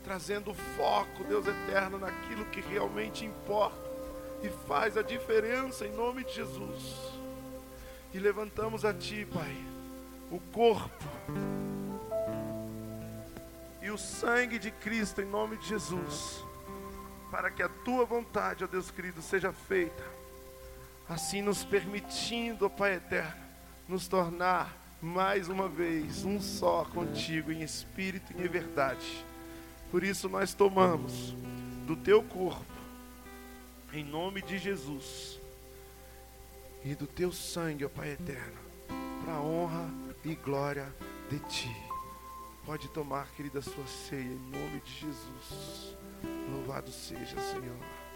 trazendo 0.04 0.54
foco, 0.54 1.24
Deus 1.24 1.46
eterno, 1.48 1.98
naquilo 1.98 2.46
que 2.46 2.62
realmente 2.62 3.26
importa 3.26 3.90
e 4.42 4.50
faz 4.68 4.98
a 4.98 5.02
diferença 5.02 5.86
em 5.86 5.92
nome 5.92 6.24
de 6.24 6.34
Jesus. 6.34 6.96
E 8.14 8.20
levantamos 8.20 8.86
a 8.86 8.94
Ti, 8.94 9.28
Pai, 9.32 9.56
o 10.32 10.40
corpo 10.52 11.06
e 13.82 13.92
o 13.92 13.98
sangue 13.98 14.60
de 14.60 14.72
Cristo 14.72 15.22
em 15.22 15.26
nome 15.26 15.58
de 15.58 15.68
Jesus, 15.68 16.44
para 17.32 17.52
que 17.52 17.62
a 17.62 17.70
Tua 17.70 18.06
vontade, 18.06 18.64
ó 18.64 18.68
Deus 18.68 18.90
querido, 18.92 19.22
seja 19.22 19.52
feita, 19.52 20.04
assim 21.08 21.42
nos 21.42 21.64
permitindo, 21.64 22.66
ó 22.66 22.70
Pai 22.70 22.96
eterno, 22.96 23.50
nos 23.88 24.08
tornar 24.08 24.79
mais 25.02 25.48
uma 25.48 25.70
vez 25.70 26.26
um 26.26 26.42
só 26.42 26.84
contigo 26.86 27.52
em 27.52 27.62
espírito 27.62 28.34
e 28.38 28.42
em 28.42 28.48
verdade. 28.48 29.26
Por 29.92 30.04
isso 30.04 30.28
nós 30.28 30.54
tomamos 30.54 31.34
do 31.86 31.96
teu 31.96 32.22
corpo, 32.22 32.66
em 33.94 34.04
nome 34.04 34.42
de 34.42 34.58
Jesus, 34.58 35.40
e 36.84 36.94
do 36.94 37.08
teu 37.08 37.32
sangue, 37.32 37.86
ó 37.86 37.90
Pai 37.90 38.12
eterno, 38.12 38.60
para 39.24 39.42
honra 39.42 39.90
e 40.24 40.36
glória 40.36 40.94
de 41.30 41.40
ti. 41.48 41.76
Pode 42.66 42.88
tomar, 42.90 43.28
querida, 43.32 43.62
sua 43.62 43.88
ceia 43.88 44.22
em 44.22 44.52
nome 44.52 44.80
de 44.82 44.92
Jesus. 44.92 45.96
Louvado 46.52 46.92
seja, 46.92 47.40
Senhor. 47.40 48.09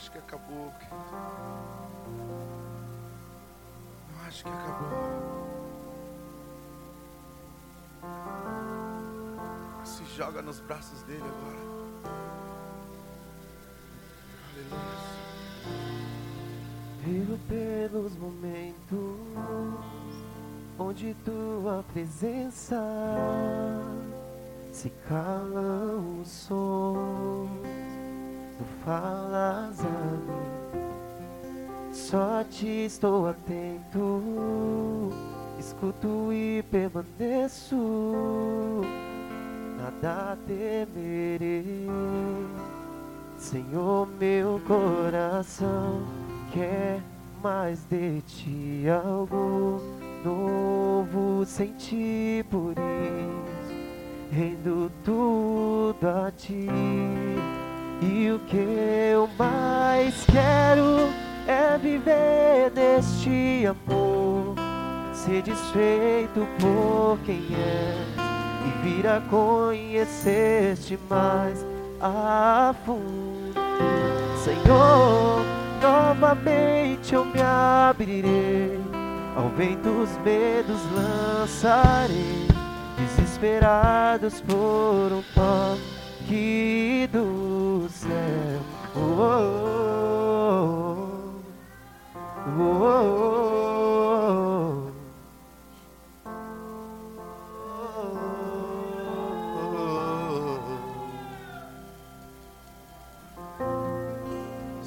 Acho 0.00 0.10
que 0.12 0.18
acabou, 0.18 0.72
querido. 0.78 0.96
Eu 4.08 4.26
acho 4.26 4.44
que 4.44 4.48
acabou. 4.48 5.50
Se 9.84 10.02
joga 10.16 10.40
nos 10.40 10.58
braços 10.60 11.02
dele 11.02 11.22
agora. 11.22 11.60
Aleluia. 17.04 17.38
Pelos 17.48 18.16
momentos 18.16 19.18
onde 20.78 21.14
tua 21.24 21.84
presença 21.92 22.80
se 24.72 24.88
calam 25.08 26.20
os 26.20 26.28
sons, 26.28 27.69
tu 28.60 28.64
falas 28.84 29.80
a 29.80 29.88
mim. 30.26 31.92
Só 31.92 32.44
te 32.44 32.84
estou 32.84 33.26
atento, 33.26 35.10
escuto 35.58 36.32
e 36.32 36.62
permaneço, 36.70 37.76
nada 39.78 40.36
temerei. 40.46 41.88
Senhor, 43.38 44.06
meu 44.18 44.60
coração 44.68 46.02
quer 46.52 47.00
mais 47.42 47.82
de 47.84 48.20
ti 48.22 48.84
algo 48.88 49.80
novo 50.22 51.46
sentir 51.46 52.44
por 52.44 52.72
isso 52.72 53.50
rendo 54.30 54.90
tudo 55.04 56.06
a 56.06 56.30
ti 56.30 56.66
e 58.00 58.30
o 58.30 58.38
que 58.40 58.56
eu 58.56 59.28
mais 59.38 60.24
quero 60.24 61.10
é 61.46 61.76
viver 61.78 62.72
neste 62.74 63.66
amor 63.66 64.54
ser 65.12 65.42
desfeito 65.42 66.46
por 66.58 67.18
quem 67.26 67.46
é 67.54 67.94
e 68.66 68.82
vir 68.82 69.06
a 69.06 69.20
conhecer-te 69.28 70.98
mais 71.08 71.64
a 72.00 72.74
fundo. 72.86 73.54
Senhor, 74.42 75.40
novamente 75.82 77.14
eu 77.14 77.24
me 77.26 77.42
abrirei, 77.42 78.80
ao 79.36 79.50
vento 79.50 79.88
os 79.90 80.16
medos 80.24 80.80
lançarei, 80.94 82.46
desesperados 82.96 84.40
por 84.40 85.12
um 85.12 85.22
toque 85.34 87.08
do 87.12 87.49
céu. 87.88 88.60
Oh, 88.96 89.20
oh, 89.20 89.30
oh, 92.58 93.30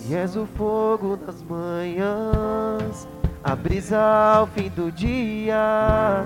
E 0.05 0.15
és 0.15 0.35
o 0.35 0.45
fogo 0.45 1.17
das 1.17 1.41
manhãs, 1.41 3.07
a 3.43 3.55
brisa 3.55 3.99
ao 3.99 4.45
fim 4.45 4.69
do 4.69 4.91
dia. 4.91 6.23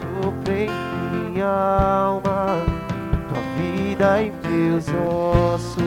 Sopra 0.00 0.54
em 0.54 0.70
minha 1.12 1.46
alma, 1.46 2.77
vida 3.58 4.22
em 4.22 4.32
meus 4.48 4.86
ossos. 4.88 5.78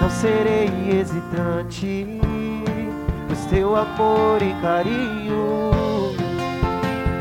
Não 0.00 0.10
serei 0.10 0.70
hesitante, 0.98 2.20
pois 3.28 3.44
teu 3.46 3.76
amor 3.76 4.40
e 4.40 4.54
carinho 4.60 5.76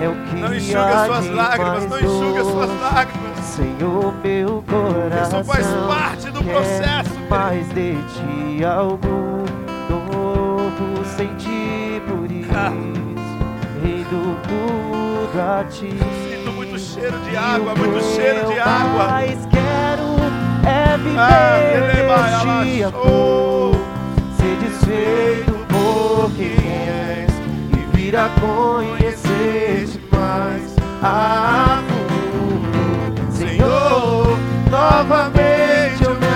é 0.02 0.10
o 0.10 0.16
que 0.26 0.36
Não 0.36 0.54
enxuga 0.54 1.06
suas 1.06 1.30
lágrimas, 1.30 1.90
não 1.90 2.00
enxuga 2.00 2.44
suas 2.44 2.82
lágrimas. 2.82 3.40
Senhor, 3.40 4.14
meu 4.24 4.64
coração 4.68 5.42
Isso 5.42 5.52
faz 5.52 5.68
parte 5.88 6.32
do 6.32 6.44
processo, 6.44 7.20
mais 7.30 7.68
de 7.70 7.94
ti 7.94 8.64
algo 8.66 9.46
novo 9.90 11.06
sentir. 11.06 12.02
Por 12.08 12.32
isso 12.32 12.52
Rendo 13.82 14.38
tudo 14.44 15.42
a 15.42 15.64
ti. 15.64 15.90
Sinto 15.90 16.06
muito 16.06 16.25
cheiro 16.96 17.20
de 17.20 17.36
água, 17.36 17.76
muito 17.76 18.02
cheiro 18.16 18.48
de 18.48 18.58
água. 18.58 19.08
mais 19.08 19.46
quero 19.48 20.16
é 20.66 20.98
viver 20.98 21.20
Ah, 21.20 21.28
vai, 21.28 22.26
neste 22.62 22.82
ela 22.82 22.88
amor. 22.88 23.76
Ser 24.38 24.56
desfeito 24.64 25.52
por 25.68 26.32
quem 26.38 26.56
és 26.56 27.32
E 27.74 27.98
vir 27.98 28.16
a 28.16 28.30
conhecer-te 28.40 30.00
mais. 30.16 30.74
A 31.04 31.84
fundo 31.90 33.32
Senhor, 33.34 34.38
novamente 34.72 36.02
eu 36.02 36.16
me 36.16 36.28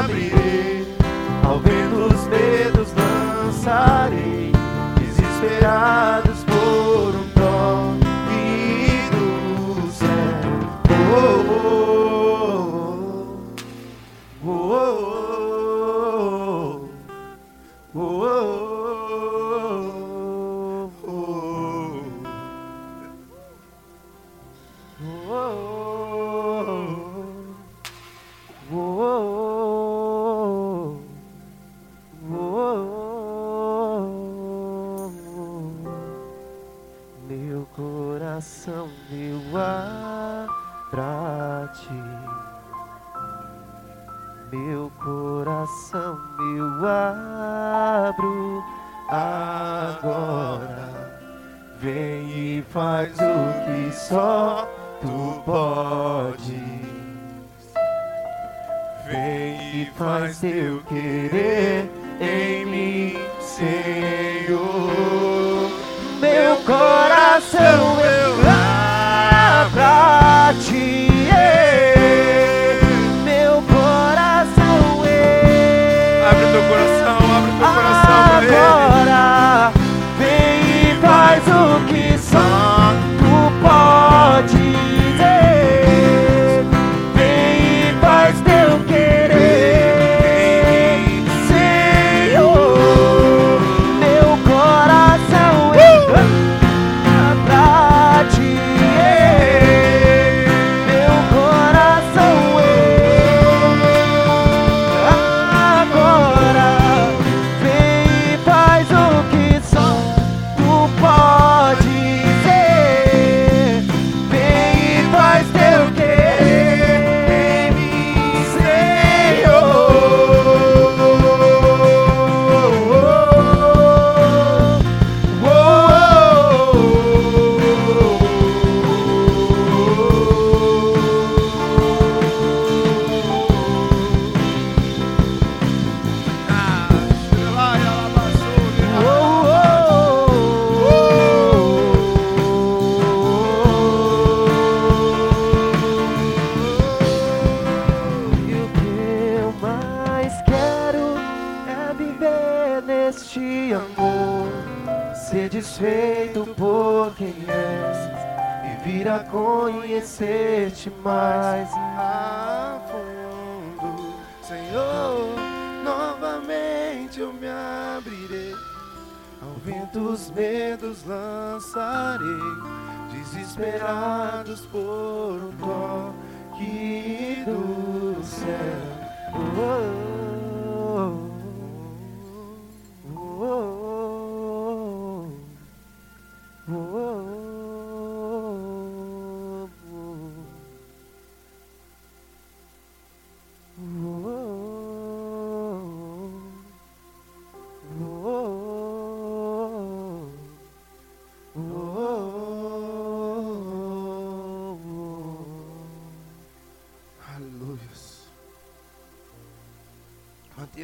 abrirei. 0.00 0.96
Ao 1.44 1.60
vento 1.60 2.12
os 2.12 2.26
medos 2.26 2.92
lançarei 2.96 4.50
Desesperados 4.98 6.27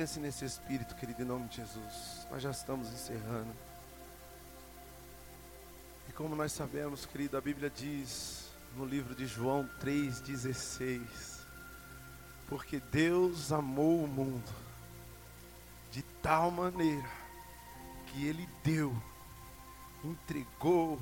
Mantenha-se 0.05 0.21
nesse 0.21 0.45
espírito, 0.45 0.95
querido, 0.97 1.23
em 1.23 1.25
nome 1.25 1.49
de 1.49 1.57
Jesus. 1.57 2.27
Nós 2.31 2.43
já 2.43 2.51
estamos 2.51 2.93
encerrando. 2.93 3.51
E 6.07 6.13
como 6.13 6.37
nós 6.37 6.53
sabemos, 6.53 7.07
querido, 7.07 7.39
a 7.39 7.41
Bíblia 7.41 7.71
diz 7.71 8.51
no 8.77 8.85
livro 8.85 9.15
de 9.15 9.27
João 9.27 9.67
3,16: 9.83 11.01
Porque 12.49 12.81
Deus 12.93 13.51
amou 13.51 14.05
o 14.05 14.07
mundo 14.07 14.53
de 15.91 16.03
tal 16.23 16.51
maneira 16.51 17.09
que 18.09 18.27
Ele 18.27 18.47
deu, 18.63 18.95
entregou, 20.05 21.01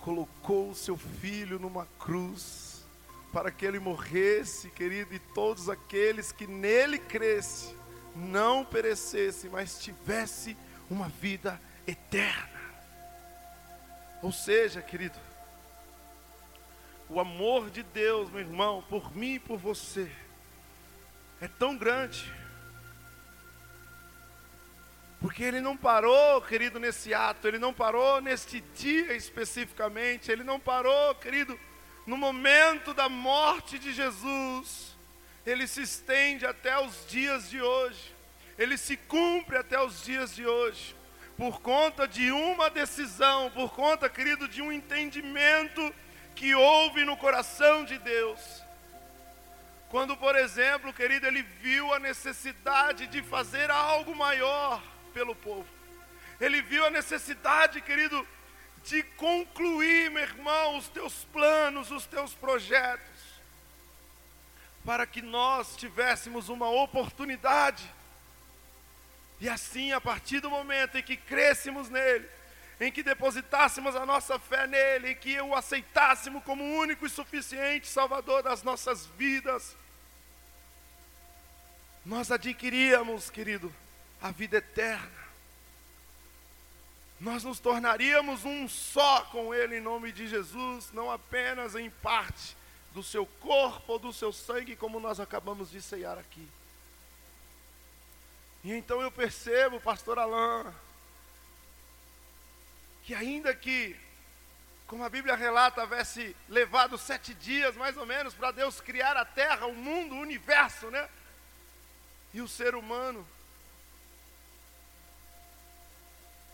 colocou 0.00 0.70
o 0.70 0.74
seu 0.74 0.96
filho 0.96 1.58
numa 1.58 1.84
cruz 1.98 2.86
para 3.34 3.50
que 3.50 3.66
ele 3.66 3.80
morresse, 3.80 4.70
querido, 4.70 5.12
e 5.12 5.18
todos 5.18 5.68
aqueles 5.68 6.30
que 6.32 6.46
nele 6.46 6.98
crescem 6.98 7.83
não 8.14 8.64
perecessem, 8.64 9.50
mas 9.50 9.78
tivesse 9.78 10.56
uma 10.88 11.08
vida 11.08 11.60
eterna. 11.86 12.60
Ou 14.22 14.32
seja, 14.32 14.80
querido, 14.80 15.18
o 17.08 17.20
amor 17.20 17.70
de 17.70 17.82
Deus, 17.82 18.30
meu 18.30 18.40
irmão, 18.40 18.82
por 18.88 19.14
mim 19.14 19.34
e 19.34 19.38
por 19.38 19.58
você, 19.58 20.10
é 21.40 21.48
tão 21.48 21.76
grande. 21.76 22.32
Porque 25.20 25.42
ele 25.42 25.60
não 25.60 25.76
parou, 25.76 26.40
querido, 26.42 26.78
nesse 26.78 27.14
ato, 27.14 27.48
ele 27.48 27.58
não 27.58 27.72
parou 27.72 28.20
neste 28.20 28.60
dia 28.74 29.14
especificamente, 29.14 30.30
ele 30.30 30.44
não 30.44 30.60
parou, 30.60 31.14
querido, 31.14 31.58
no 32.06 32.16
momento 32.16 32.92
da 32.92 33.08
morte 33.08 33.78
de 33.78 33.92
Jesus, 33.92 34.93
ele 35.46 35.66
se 35.66 35.82
estende 35.82 36.46
até 36.46 36.78
os 36.78 37.06
dias 37.06 37.50
de 37.50 37.60
hoje, 37.60 38.14
ele 38.58 38.78
se 38.78 38.96
cumpre 38.96 39.56
até 39.56 39.80
os 39.80 40.02
dias 40.02 40.34
de 40.34 40.46
hoje, 40.46 40.96
por 41.36 41.60
conta 41.60 42.06
de 42.06 42.30
uma 42.30 42.70
decisão, 42.70 43.50
por 43.50 43.72
conta, 43.72 44.08
querido, 44.08 44.46
de 44.48 44.62
um 44.62 44.72
entendimento 44.72 45.94
que 46.34 46.54
houve 46.54 47.04
no 47.04 47.16
coração 47.16 47.84
de 47.84 47.98
Deus. 47.98 48.40
Quando, 49.88 50.16
por 50.16 50.34
exemplo, 50.36 50.92
querido, 50.92 51.26
ele 51.26 51.42
viu 51.42 51.92
a 51.92 51.98
necessidade 51.98 53.06
de 53.06 53.22
fazer 53.22 53.70
algo 53.70 54.14
maior 54.14 54.82
pelo 55.12 55.34
povo, 55.34 55.68
ele 56.40 56.62
viu 56.62 56.84
a 56.86 56.90
necessidade, 56.90 57.80
querido, 57.80 58.26
de 58.82 59.02
concluir, 59.02 60.10
meu 60.10 60.22
irmão, 60.22 60.76
os 60.76 60.88
teus 60.88 61.24
planos, 61.32 61.90
os 61.90 62.06
teus 62.06 62.34
projetos, 62.34 63.13
para 64.84 65.06
que 65.06 65.22
nós 65.22 65.76
tivéssemos 65.76 66.48
uma 66.48 66.68
oportunidade, 66.68 67.90
e 69.40 69.48
assim, 69.48 69.92
a 69.92 70.00
partir 70.00 70.40
do 70.40 70.50
momento 70.50 70.96
em 70.96 71.02
que 71.02 71.16
crescemos 71.16 71.88
nele, 71.88 72.28
em 72.80 72.92
que 72.92 73.02
depositássemos 73.02 73.96
a 73.96 74.04
nossa 74.04 74.38
fé 74.38 74.66
nele, 74.66 75.12
em 75.12 75.14
que 75.14 75.40
o 75.40 75.54
aceitássemos 75.54 76.42
como 76.44 76.62
único 76.62 77.06
e 77.06 77.10
suficiente 77.10 77.86
Salvador 77.86 78.42
das 78.42 78.62
nossas 78.62 79.06
vidas, 79.18 79.76
nós 82.04 82.30
adquiríamos, 82.30 83.30
querido, 83.30 83.74
a 84.20 84.30
vida 84.30 84.58
eterna. 84.58 85.24
Nós 87.18 87.42
nos 87.42 87.58
tornaríamos 87.58 88.44
um 88.44 88.68
só 88.68 89.22
com 89.26 89.54
Ele 89.54 89.78
em 89.78 89.80
nome 89.80 90.12
de 90.12 90.28
Jesus, 90.28 90.90
não 90.92 91.10
apenas 91.10 91.74
em 91.74 91.88
parte 91.88 92.54
do 92.94 93.02
seu 93.02 93.26
corpo 93.26 93.94
ou 93.94 93.98
do 93.98 94.12
seu 94.12 94.32
sangue, 94.32 94.76
como 94.76 95.00
nós 95.00 95.18
acabamos 95.18 95.70
de 95.70 95.82
ceiar 95.82 96.16
aqui. 96.16 96.48
E 98.62 98.72
então 98.72 99.02
eu 99.02 99.10
percebo, 99.10 99.80
pastor 99.80 100.18
Alain, 100.18 100.72
que 103.02 103.12
ainda 103.14 103.54
que, 103.54 103.94
como 104.86 105.04
a 105.04 105.10
Bíblia 105.10 105.34
relata, 105.34 105.82
houvesse 105.82 106.34
levado 106.48 106.96
sete 106.96 107.34
dias 107.34 107.76
mais 107.76 107.96
ou 107.96 108.06
menos 108.06 108.32
para 108.32 108.52
Deus 108.52 108.80
criar 108.80 109.16
a 109.16 109.24
terra, 109.24 109.66
o 109.66 109.74
mundo, 109.74 110.14
o 110.14 110.20
universo, 110.20 110.90
né? 110.90 111.08
E 112.32 112.40
o 112.40 112.48
ser 112.48 112.74
humano, 112.74 113.26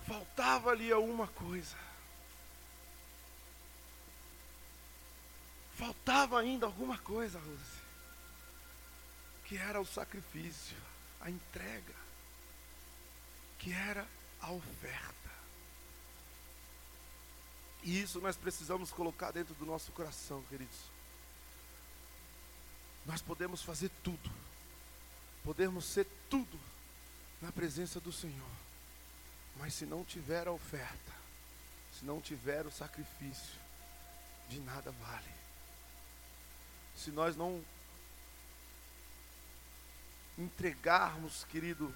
faltava 0.09 0.71
ali 0.71 0.91
alguma 0.91 1.29
coisa. 1.29 1.90
Faltava 5.81 6.39
ainda 6.39 6.67
alguma 6.67 6.99
coisa, 6.99 7.39
Rose. 7.39 7.81
Que 9.47 9.57
era 9.57 9.81
o 9.81 9.87
sacrifício, 9.87 10.77
a 11.23 11.31
entrega. 11.31 11.95
Que 13.59 13.73
era 13.73 14.07
a 14.43 14.51
oferta. 14.53 15.31
E 17.83 17.99
isso 17.99 18.21
nós 18.21 18.37
precisamos 18.37 18.93
colocar 18.93 19.31
dentro 19.31 19.55
do 19.55 19.65
nosso 19.65 19.91
coração, 19.93 20.43
queridos. 20.51 20.81
Nós 23.07 23.23
podemos 23.23 23.63
fazer 23.63 23.91
tudo. 24.05 24.31
Podemos 25.43 25.87
ser 25.87 26.07
tudo 26.29 26.61
na 27.41 27.51
presença 27.51 27.99
do 27.99 28.13
Senhor. 28.13 28.51
Mas 29.57 29.73
se 29.73 29.87
não 29.87 30.05
tiver 30.05 30.47
a 30.47 30.53
oferta, 30.53 31.13
se 31.99 32.05
não 32.05 32.21
tiver 32.21 32.67
o 32.67 32.71
sacrifício, 32.71 33.59
de 34.51 34.61
nada 34.61 34.91
vale. 34.91 35.40
Se 37.03 37.11
nós 37.11 37.37
não 37.37 37.65
entregarmos, 40.39 41.45
querido, 41.45 41.95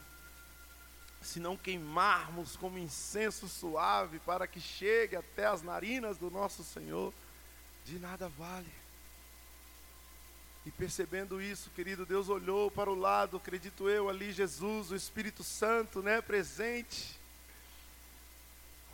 se 1.23 1.41
não 1.41 1.57
queimarmos 1.57 2.57
como 2.57 2.79
incenso 2.79 3.49
suave 3.49 4.19
para 4.21 4.47
que 4.47 4.61
chegue 4.61 5.17
até 5.17 5.47
as 5.47 5.63
narinas 5.63 6.19
do 6.19 6.31
nosso 6.31 6.63
Senhor, 6.65 7.13
de 7.85 7.99
nada 7.99 8.29
vale. 8.29 8.73
E 10.67 10.71
percebendo 10.71 11.43
isso, 11.43 11.71
querido, 11.71 12.07
Deus 12.07 12.29
olhou 12.29 12.71
para 12.71 12.91
o 12.91 12.95
lado, 12.95 13.37
acredito 13.37 13.89
eu, 13.89 14.09
ali 14.09 14.33
Jesus, 14.33 14.91
o 14.91 14.97
Espírito 14.97 15.45
Santo, 15.45 16.03
né, 16.03 16.23
presente 16.23 17.19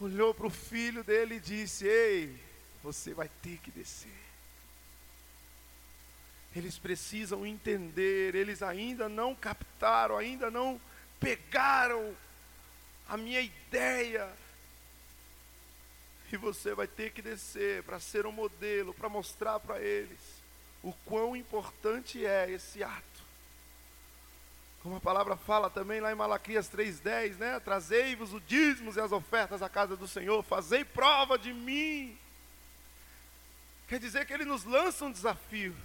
olhou 0.00 0.32
para 0.32 0.46
o 0.46 0.50
filho 0.50 1.04
dele 1.04 1.36
e 1.36 1.40
disse: 1.40 1.86
Ei, 1.86 2.34
você 2.82 3.12
vai 3.12 3.30
ter 3.42 3.58
que 3.58 3.70
descer. 3.70 4.30
Eles 6.55 6.78
precisam 6.78 7.47
entender, 7.47 8.35
eles 8.35 8.62
ainda 8.62 9.09
não 9.09 9.35
captaram, 9.35 10.16
ainda 10.16 10.51
não 10.51 10.81
pegaram 11.20 12.14
a 13.09 13.16
minha 13.16 13.40
ideia. 13.40 14.28
E 16.32 16.36
você 16.36 16.74
vai 16.74 16.86
ter 16.86 17.12
que 17.12 17.22
descer 17.22 17.82
para 17.85 18.01
ser 18.01 18.27
um 18.27 18.32
modelo, 18.32 18.94
para 18.94 19.09
mostrar 19.09 19.60
para 19.60 19.81
eles 19.81 20.18
o 20.82 20.93
quão 21.05 21.36
importante 21.36 22.24
é 22.24 22.51
esse 22.51 22.82
ato. 22.82 23.20
Como 24.82 24.97
a 24.97 25.01
palavra 25.01 25.36
fala 25.36 25.68
também 25.68 26.01
lá 26.01 26.10
em 26.10 26.14
Malaquias 26.14 26.68
3,10, 26.70 27.36
né? 27.36 27.60
Trazei-vos 27.60 28.32
o 28.32 28.40
dízimos 28.40 28.97
e 28.97 29.01
as 29.01 29.12
ofertas 29.12 29.60
à 29.60 29.68
casa 29.68 29.94
do 29.94 30.09
Senhor, 30.09 30.43
fazei 30.43 30.85
prova 30.85 31.39
de 31.39 31.52
mim. 31.52 32.16
Quer 33.86 34.01
dizer 34.01 34.24
que 34.24 34.32
ele 34.32 34.44
nos 34.44 34.64
lança 34.64 35.05
um 35.05 35.12
desafio 35.12 35.77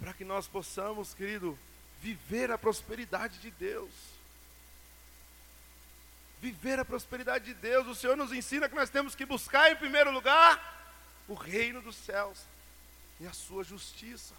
para 0.00 0.12
que 0.12 0.24
nós 0.24 0.46
possamos, 0.46 1.14
querido, 1.14 1.58
viver 2.00 2.50
a 2.50 2.58
prosperidade 2.58 3.38
de 3.38 3.50
Deus. 3.50 3.90
viver 6.44 6.78
a 6.78 6.84
prosperidade 6.84 7.46
de 7.46 7.54
Deus. 7.54 7.86
O 7.86 7.94
Senhor 7.94 8.16
nos 8.18 8.30
ensina 8.30 8.68
que 8.68 8.74
nós 8.74 8.90
temos 8.90 9.14
que 9.14 9.24
buscar 9.24 9.72
em 9.72 9.76
primeiro 9.76 10.10
lugar 10.10 10.60
o 11.26 11.32
reino 11.32 11.80
dos 11.80 11.96
céus 11.96 12.38
e 13.18 13.26
a 13.26 13.32
sua 13.32 13.64
justiça, 13.64 14.34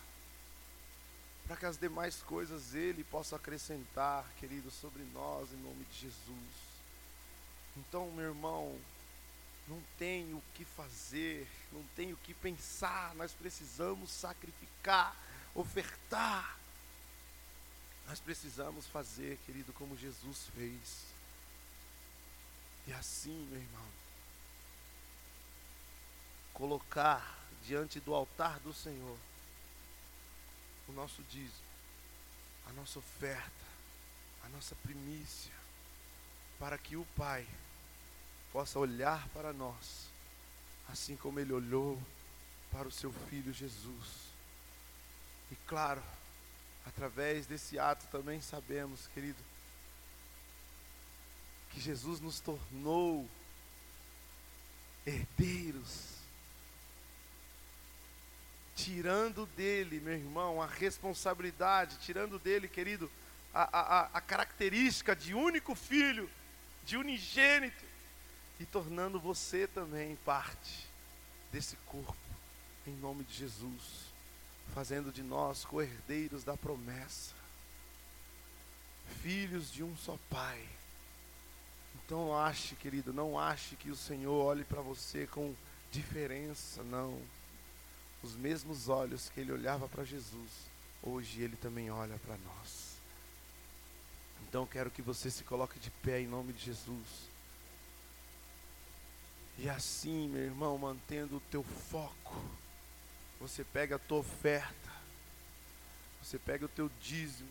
para 1.48 1.56
que 1.56 1.65
as 1.65 1.80
demais 1.80 2.22
coisas 2.22 2.76
Ele 2.76 3.03
possa 3.06 3.38
acrescentar, 3.38 4.23
querido, 4.40 4.69
sobre 4.69 5.02
nós, 5.15 5.52
em 5.52 5.57
nome 5.57 5.84
de 5.86 6.02
Jesus. 6.02 6.56
Então, 7.76 8.11
meu 8.11 8.26
irmão, 8.26 8.77
não 9.68 9.82
tem 9.98 10.32
o 10.36 10.44
que 10.53 10.64
fazer, 10.64 11.48
não 11.72 11.84
tem 11.95 12.14
o 12.14 12.18
que 12.18 12.36
pensar, 12.36 13.15
nós 13.15 13.32
precisamos 13.32 14.11
sacrificar, 14.11 15.15
ofertar. 15.56 16.60
Nós 18.07 18.19
precisamos 18.19 18.86
fazer, 18.88 19.40
querido, 19.45 19.73
como 19.73 19.98
Jesus 19.98 20.48
fez. 20.56 21.06
E 22.86 22.94
assim, 22.94 23.48
meu 23.49 23.60
irmão, 23.60 23.88
colocar 26.53 27.40
diante 27.65 27.99
do 27.99 28.14
altar 28.14 28.60
do 28.60 28.73
Senhor 28.73 29.18
o 30.88 30.91
nosso 30.91 31.23
dízimo, 31.23 31.65
a 32.69 32.73
nossa 32.73 32.99
oferta, 32.99 33.65
a 34.44 34.49
nossa 34.49 34.76
primícia, 34.76 35.53
para 36.60 36.77
que 36.77 36.95
o 36.95 37.06
Pai 37.18 37.48
possa 38.53 38.77
olhar 38.77 39.27
para 39.30 39.52
nós, 39.52 40.07
assim 40.88 41.15
como 41.15 41.40
Ele 41.40 41.53
olhou 41.53 41.99
para 42.72 42.88
o 42.88 42.91
seu 42.91 43.11
Filho 43.11 43.52
Jesus. 43.52 44.24
E 45.51 45.55
claro, 45.67 46.01
através 46.85 47.45
desse 47.45 47.77
ato 47.77 48.07
também 48.07 48.41
sabemos, 48.41 49.07
querido, 49.07 49.38
que 51.72 51.80
Jesus 51.80 52.19
nos 52.19 52.39
tornou 52.39 53.30
herdeiros, 55.05 56.15
tirando 58.76 59.45
dele, 59.57 59.99
meu 59.99 60.13
irmão, 60.13 60.61
a 60.61 60.67
responsabilidade, 60.67 61.97
tirando 61.99 62.39
dele, 62.39 62.67
querido, 62.67 63.11
a, 63.53 63.63
a, 63.63 64.01
a 64.13 64.22
característica 64.22 65.15
de 65.15 65.34
único 65.34 65.76
filho, 65.76 66.30
de 66.85 66.97
unigênito, 66.97 67.85
e 68.59 68.65
tornando 68.65 69.19
você 69.19 69.67
também 69.67 70.15
parte 70.17 70.88
desse 71.51 71.76
corpo, 71.85 72.15
em 72.88 72.93
nome 72.95 73.23
de 73.23 73.34
Jesus, 73.34 74.05
fazendo 74.74 75.12
de 75.12 75.24
nós 75.24 75.64
co-herdeiros 75.66 76.44
da 76.44 76.58
promessa, 76.58 77.34
filhos 79.22 79.72
de 79.72 79.84
um 79.84 79.96
só 79.98 80.18
Pai. 80.30 80.66
Então 82.06 82.38
ache, 82.38 82.76
querido, 82.76 83.14
não 83.14 83.40
ache 83.40 83.76
que 83.76 83.90
o 83.90 83.96
Senhor 83.96 84.46
olhe 84.46 84.64
para 84.64 84.82
você 84.82 85.26
com 85.28 85.56
diferença, 85.92 86.84
não. 86.84 87.20
Os 88.22 88.36
mesmos 88.36 88.90
olhos 88.90 89.30
que 89.30 89.40
ele 89.40 89.52
olhava 89.52 89.88
para 89.88 90.04
Jesus, 90.04 90.52
hoje 91.02 91.42
ele 91.42 91.56
também 91.56 91.90
olha 91.90 92.18
para 92.20 92.38
nós. 92.38 92.96
Então 94.48 94.66
quero 94.66 94.92
que 94.92 95.02
você 95.02 95.32
se 95.32 95.44
coloque 95.44 95.80
de 95.80 95.90
pé 95.90 96.22
em 96.22 96.28
nome 96.28 96.54
de 96.54 96.64
Jesus. 96.64 97.36
E 99.58 99.70
assim, 99.70 100.28
meu 100.28 100.44
irmão, 100.44 100.78
mantendo 100.78 101.38
o 101.38 101.44
teu 101.52 101.64
foco, 101.64 102.36
você 103.40 103.64
pega 103.64 103.95
a 103.95 103.99
tua 103.99 104.20
oferta, 104.20 104.91
você 106.22 106.40
pega 106.40 106.66
o 106.66 106.70
teu 106.70 106.90
dízimo, 107.02 107.49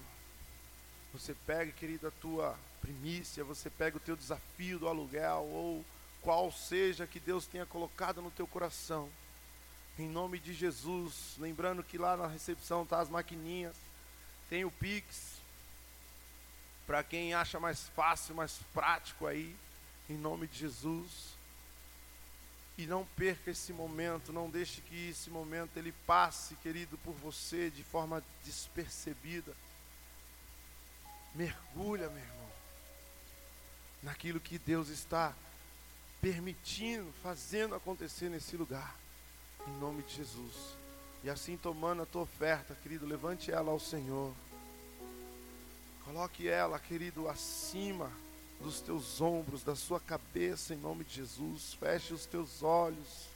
você 1.12 1.34
pega, 1.46 1.70
querida, 1.70 2.08
a 2.08 2.10
tua 2.10 2.58
primícia, 2.80 3.44
você 3.44 3.70
pega 3.70 3.96
o 3.96 4.00
teu 4.00 4.16
desafio 4.16 4.78
do 4.78 4.88
aluguel, 4.88 5.44
ou 5.44 5.84
qual 6.20 6.50
seja 6.50 7.06
que 7.06 7.20
Deus 7.20 7.46
tenha 7.46 7.64
colocado 7.64 8.20
no 8.20 8.30
teu 8.30 8.46
coração. 8.46 9.08
Em 9.98 10.08
nome 10.08 10.40
de 10.40 10.52
Jesus, 10.52 11.36
lembrando 11.38 11.84
que 11.84 11.96
lá 11.96 12.16
na 12.16 12.26
recepção 12.26 12.84
tá 12.84 13.00
as 13.00 13.08
maquininhas, 13.08 13.76
tem 14.50 14.64
o 14.64 14.70
Pix, 14.70 15.34
para 16.86 17.02
quem 17.04 17.32
acha 17.32 17.60
mais 17.60 17.88
fácil, 17.90 18.34
mais 18.34 18.58
prático 18.72 19.26
aí, 19.26 19.54
em 20.10 20.16
nome 20.16 20.46
de 20.46 20.58
Jesus. 20.58 21.33
E 22.76 22.86
não 22.86 23.04
perca 23.16 23.52
esse 23.52 23.72
momento, 23.72 24.32
não 24.32 24.50
deixe 24.50 24.80
que 24.80 25.10
esse 25.10 25.30
momento 25.30 25.76
ele 25.76 25.92
passe, 26.06 26.56
querido, 26.56 26.98
por 26.98 27.14
você 27.14 27.70
de 27.70 27.84
forma 27.84 28.22
despercebida. 28.44 29.54
Mergulha, 31.34 32.08
meu 32.08 32.22
irmão, 32.22 32.52
naquilo 34.02 34.40
que 34.40 34.58
Deus 34.58 34.88
está 34.88 35.34
permitindo, 36.20 37.12
fazendo 37.22 37.74
acontecer 37.74 38.28
nesse 38.28 38.56
lugar, 38.56 38.96
em 39.66 39.78
nome 39.78 40.02
de 40.02 40.16
Jesus. 40.16 40.76
E 41.22 41.30
assim 41.30 41.56
tomando 41.56 42.02
a 42.02 42.06
tua 42.06 42.22
oferta, 42.22 42.76
querido, 42.82 43.06
levante 43.06 43.50
ela 43.50 43.70
ao 43.70 43.78
Senhor. 43.78 44.34
Coloque 46.04 46.48
ela, 46.48 46.78
querido, 46.78 47.28
acima 47.28 48.10
dos 48.60 48.80
teus 48.80 49.20
ombros, 49.20 49.62
da 49.62 49.74
sua 49.74 50.00
cabeça, 50.00 50.74
em 50.74 50.78
nome 50.78 51.04
de 51.04 51.14
Jesus. 51.14 51.74
Feche 51.74 52.14
os 52.14 52.26
teus 52.26 52.62
olhos. 52.62 53.28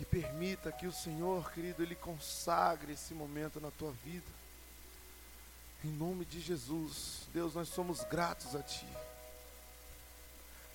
E 0.00 0.04
permita 0.04 0.70
que 0.70 0.86
o 0.86 0.92
Senhor, 0.92 1.50
querido, 1.52 1.82
Ele 1.82 1.94
consagre 1.94 2.92
esse 2.92 3.14
momento 3.14 3.60
na 3.60 3.70
tua 3.70 3.92
vida. 4.04 4.38
Em 5.84 5.90
nome 5.90 6.24
de 6.24 6.40
Jesus, 6.40 7.28
Deus, 7.32 7.54
nós 7.54 7.68
somos 7.68 8.02
gratos 8.04 8.54
a 8.54 8.62
Ti. 8.62 8.86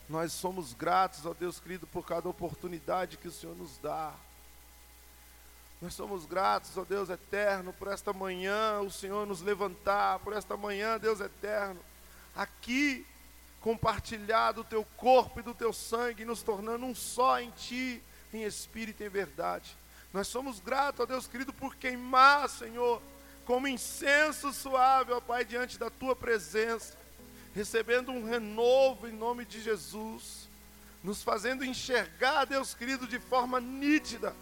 Nós 0.09 0.33
somos 0.33 0.73
gratos, 0.73 1.25
ó 1.25 1.33
Deus 1.33 1.59
querido, 1.59 1.87
por 1.87 2.05
cada 2.05 2.27
oportunidade 2.27 3.17
que 3.17 3.27
o 3.27 3.31
Senhor 3.31 3.55
nos 3.55 3.77
dá. 3.77 4.13
Nós 5.81 5.93
somos 5.93 6.25
gratos, 6.25 6.77
ó 6.77 6.85
Deus 6.85 7.09
eterno, 7.09 7.73
por 7.73 7.89
esta 7.89 8.13
manhã 8.13 8.79
o 8.79 8.91
Senhor 8.91 9.25
nos 9.25 9.41
levantar, 9.41 10.19
por 10.19 10.33
esta 10.33 10.55
manhã, 10.55 10.97
Deus 10.97 11.19
eterno, 11.19 11.79
aqui 12.35 13.05
compartilhar 13.63 14.51
do 14.51 14.63
teu 14.63 14.83
corpo 14.97 15.39
e 15.39 15.43
do 15.43 15.53
teu 15.53 15.71
sangue, 15.71 16.25
nos 16.25 16.43
tornando 16.43 16.85
um 16.85 16.93
só 16.93 17.39
em 17.39 17.49
Ti, 17.51 18.03
em 18.33 18.43
espírito 18.43 19.01
e 19.01 19.05
em 19.05 19.09
verdade. 19.09 19.77
Nós 20.11 20.27
somos 20.27 20.59
gratos, 20.59 20.99
ó 20.99 21.05
Deus 21.05 21.27
querido, 21.27 21.53
por 21.53 21.75
queimar, 21.75 22.49
Senhor, 22.49 23.01
como 23.45 23.67
incenso 23.67 24.51
suave, 24.51 25.13
ó 25.13 25.21
Pai, 25.21 25.45
diante 25.45 25.77
da 25.77 25.89
Tua 25.89 26.13
presença, 26.15 26.97
recebendo 27.55 28.11
um 28.11 28.25
renovo 28.25 29.07
em 29.07 29.13
nome 29.13 29.45
de 29.45 29.61
Jesus, 29.61 30.49
nos 31.01 31.23
fazendo 31.23 31.63
enxergar, 31.63 32.45
Deus 32.45 32.73
querido, 32.73 33.07
de 33.07 33.19
forma 33.19 33.61
nítida, 33.61 34.35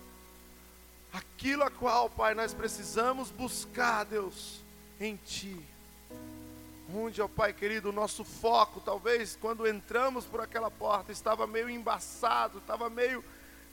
aquilo 1.14 1.64
a 1.64 1.70
qual, 1.70 2.10
Pai, 2.10 2.34
nós 2.34 2.56
precisamos 2.56 3.30
buscar, 3.30 4.04
Deus, 4.04 4.62
em 5.00 5.16
Ti. 5.16 5.71
Onde, 6.94 7.22
ó 7.22 7.28
Pai 7.28 7.54
querido, 7.54 7.90
o 7.90 7.94
nosso 7.94 8.24
foco, 8.24 8.82
talvez 8.82 9.38
quando 9.40 9.68
entramos 9.68 10.26
por 10.26 10.42
aquela 10.42 10.70
porta, 10.70 11.12
estava 11.12 11.48
meio 11.48 11.70
embaçado, 11.70 12.58
estava 12.58 12.90
meio 12.90 13.24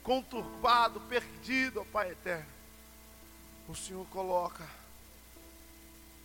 conturbado, 0.03 1.01
perdido, 1.03 1.81
ó 1.81 1.85
Pai 1.85 2.13
eterno. 2.13 2.47
O 3.69 3.75
Senhor 3.75 4.07
coloca 4.07 4.65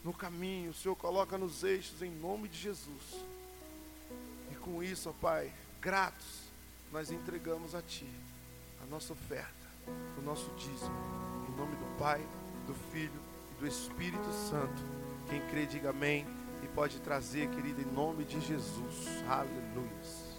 no 0.03 0.13
caminho, 0.13 0.71
o 0.71 0.73
Senhor 0.73 0.95
coloca 0.95 1.37
nos 1.37 1.63
eixos 1.63 2.01
em 2.01 2.11
nome 2.11 2.47
de 2.47 2.57
Jesus. 2.57 3.25
E 4.51 4.55
com 4.55 4.83
isso, 4.83 5.09
ó 5.09 5.13
Pai, 5.13 5.51
gratos, 5.81 6.43
nós 6.91 7.11
entregamos 7.11 7.73
a 7.73 7.81
Ti 7.81 8.07
a 8.83 8.85
nossa 8.85 9.13
oferta, 9.13 9.53
o 10.17 10.21
nosso 10.21 10.51
dízimo, 10.57 10.91
em 11.49 11.55
nome 11.55 11.75
do 11.75 11.97
Pai, 11.97 12.21
do 12.67 12.73
Filho 12.91 13.19
e 13.51 13.61
do 13.61 13.67
Espírito 13.67 14.31
Santo. 14.49 14.83
Quem 15.29 15.41
crê, 15.47 15.65
diga 15.65 15.89
amém 15.89 16.42
e 16.63 16.67
pode 16.69 16.99
trazer, 16.99 17.49
querido, 17.49 17.81
em 17.81 17.93
nome 17.93 18.23
de 18.23 18.39
Jesus. 18.39 19.23
Aleluia. 19.27 20.33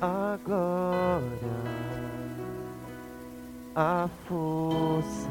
Agora 0.00 1.30
a 3.74 4.08
força 4.26 5.28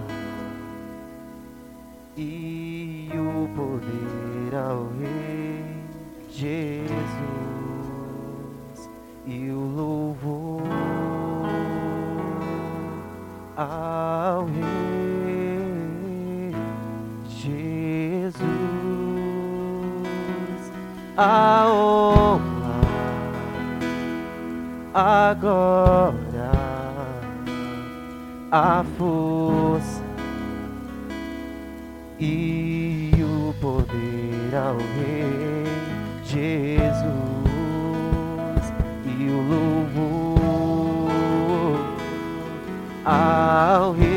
e 2.16 3.10
o 3.14 3.48
poder 3.56 4.56
ao 4.56 4.88
Rei 5.00 5.84
Jesus 6.30 6.90
e 9.26 9.50
o 9.50 9.60
louvor 9.76 10.62
ao 13.58 13.89
a 21.22 21.68
honra 21.68 22.80
agora 24.94 26.52
a 28.50 28.86
força 28.98 30.02
e 32.18 33.12
o 33.18 33.54
ao 34.56 34.78
Rei 34.78 35.66
Jesus 36.24 36.64
e 39.06 39.30
o 39.30 39.42
louvor 39.50 40.80
ao 43.04 43.92
Rei 43.92 44.09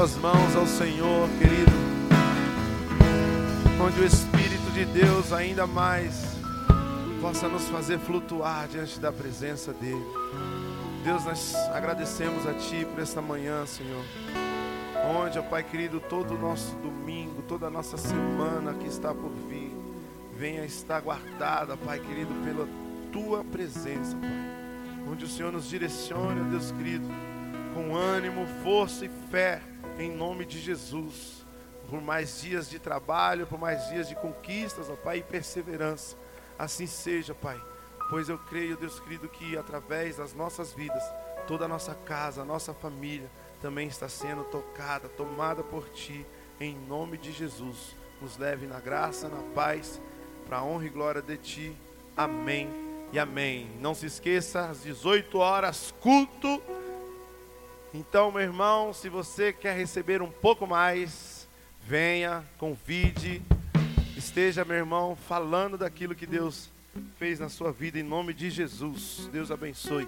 suas 0.00 0.16
mãos 0.16 0.56
ao 0.56 0.66
Senhor, 0.66 1.28
querido. 1.38 1.70
Onde 3.84 4.00
o 4.00 4.04
Espírito 4.06 4.70
de 4.72 4.86
Deus 4.86 5.30
ainda 5.30 5.66
mais 5.66 6.22
possa 7.20 7.46
nos 7.48 7.68
fazer 7.68 7.98
flutuar 7.98 8.66
diante 8.66 8.98
da 8.98 9.12
presença 9.12 9.74
dEle. 9.74 10.02
Deus, 11.04 11.26
nós 11.26 11.54
agradecemos 11.74 12.46
a 12.46 12.54
Ti 12.54 12.86
por 12.86 13.02
esta 13.02 13.20
manhã, 13.20 13.66
Senhor. 13.66 14.02
Onde, 15.04 15.38
ó 15.38 15.42
Pai 15.42 15.62
querido, 15.62 16.00
todo 16.00 16.34
o 16.34 16.38
nosso 16.38 16.74
domingo, 16.76 17.42
toda 17.42 17.66
a 17.66 17.70
nossa 17.70 17.98
semana 17.98 18.72
que 18.72 18.86
está 18.86 19.12
por 19.14 19.32
vir, 19.50 19.76
venha 20.34 20.64
estar 20.64 21.02
guardada, 21.02 21.76
Pai 21.76 21.98
querido, 21.98 22.32
pela 22.42 22.66
Tua 23.12 23.44
presença, 23.44 24.16
Pai 24.16 24.50
onde 25.10 25.26
o 25.26 25.28
Senhor 25.28 25.52
nos 25.52 25.68
direcione, 25.68 26.40
ó 26.40 26.44
Deus 26.44 26.70
querido, 26.72 27.06
com 27.74 27.94
ânimo, 27.96 28.46
força 28.62 29.04
e 29.04 29.10
fé, 29.30 29.60
em 30.00 30.10
nome 30.10 30.44
de 30.44 30.58
Jesus, 30.58 31.44
por 31.88 32.00
mais 32.00 32.40
dias 32.40 32.70
de 32.70 32.78
trabalho, 32.78 33.46
por 33.46 33.58
mais 33.58 33.88
dias 33.88 34.08
de 34.08 34.14
conquistas, 34.14 34.88
ó 34.88 34.96
Pai, 34.96 35.18
e 35.18 35.22
perseverança. 35.22 36.16
Assim 36.58 36.86
seja, 36.86 37.34
Pai, 37.34 37.60
pois 38.08 38.28
eu 38.28 38.38
creio, 38.38 38.76
Deus 38.76 38.98
querido, 39.00 39.28
que 39.28 39.56
através 39.56 40.16
das 40.16 40.32
nossas 40.32 40.72
vidas, 40.72 41.02
toda 41.46 41.66
a 41.66 41.68
nossa 41.68 41.94
casa, 41.94 42.42
a 42.42 42.44
nossa 42.44 42.72
família, 42.72 43.30
também 43.60 43.88
está 43.88 44.08
sendo 44.08 44.44
tocada, 44.44 45.08
tomada 45.08 45.62
por 45.62 45.88
Ti, 45.90 46.24
em 46.58 46.74
nome 46.74 47.18
de 47.18 47.32
Jesus. 47.32 47.94
Nos 48.20 48.36
leve 48.38 48.66
na 48.66 48.80
graça, 48.80 49.28
na 49.28 49.42
paz, 49.54 50.00
para 50.46 50.58
a 50.58 50.64
honra 50.64 50.86
e 50.86 50.90
glória 50.90 51.22
de 51.22 51.36
Ti. 51.36 51.76
Amém 52.16 52.68
e 53.12 53.18
amém. 53.18 53.70
Não 53.80 53.94
se 53.94 54.06
esqueça, 54.06 54.68
às 54.68 54.82
18 54.82 55.38
horas, 55.38 55.94
culto. 56.00 56.62
Então, 57.92 58.30
meu 58.30 58.42
irmão, 58.42 58.92
se 58.92 59.08
você 59.08 59.52
quer 59.52 59.76
receber 59.76 60.22
um 60.22 60.30
pouco 60.30 60.64
mais, 60.64 61.48
venha, 61.82 62.44
convide, 62.56 63.42
esteja, 64.16 64.64
meu 64.64 64.76
irmão, 64.76 65.16
falando 65.16 65.76
daquilo 65.76 66.14
que 66.14 66.24
Deus 66.24 66.70
fez 67.18 67.40
na 67.40 67.48
sua 67.48 67.72
vida, 67.72 67.98
em 67.98 68.04
nome 68.04 68.32
de 68.32 68.48
Jesus. 68.48 69.28
Deus 69.32 69.50
abençoe. 69.50 70.06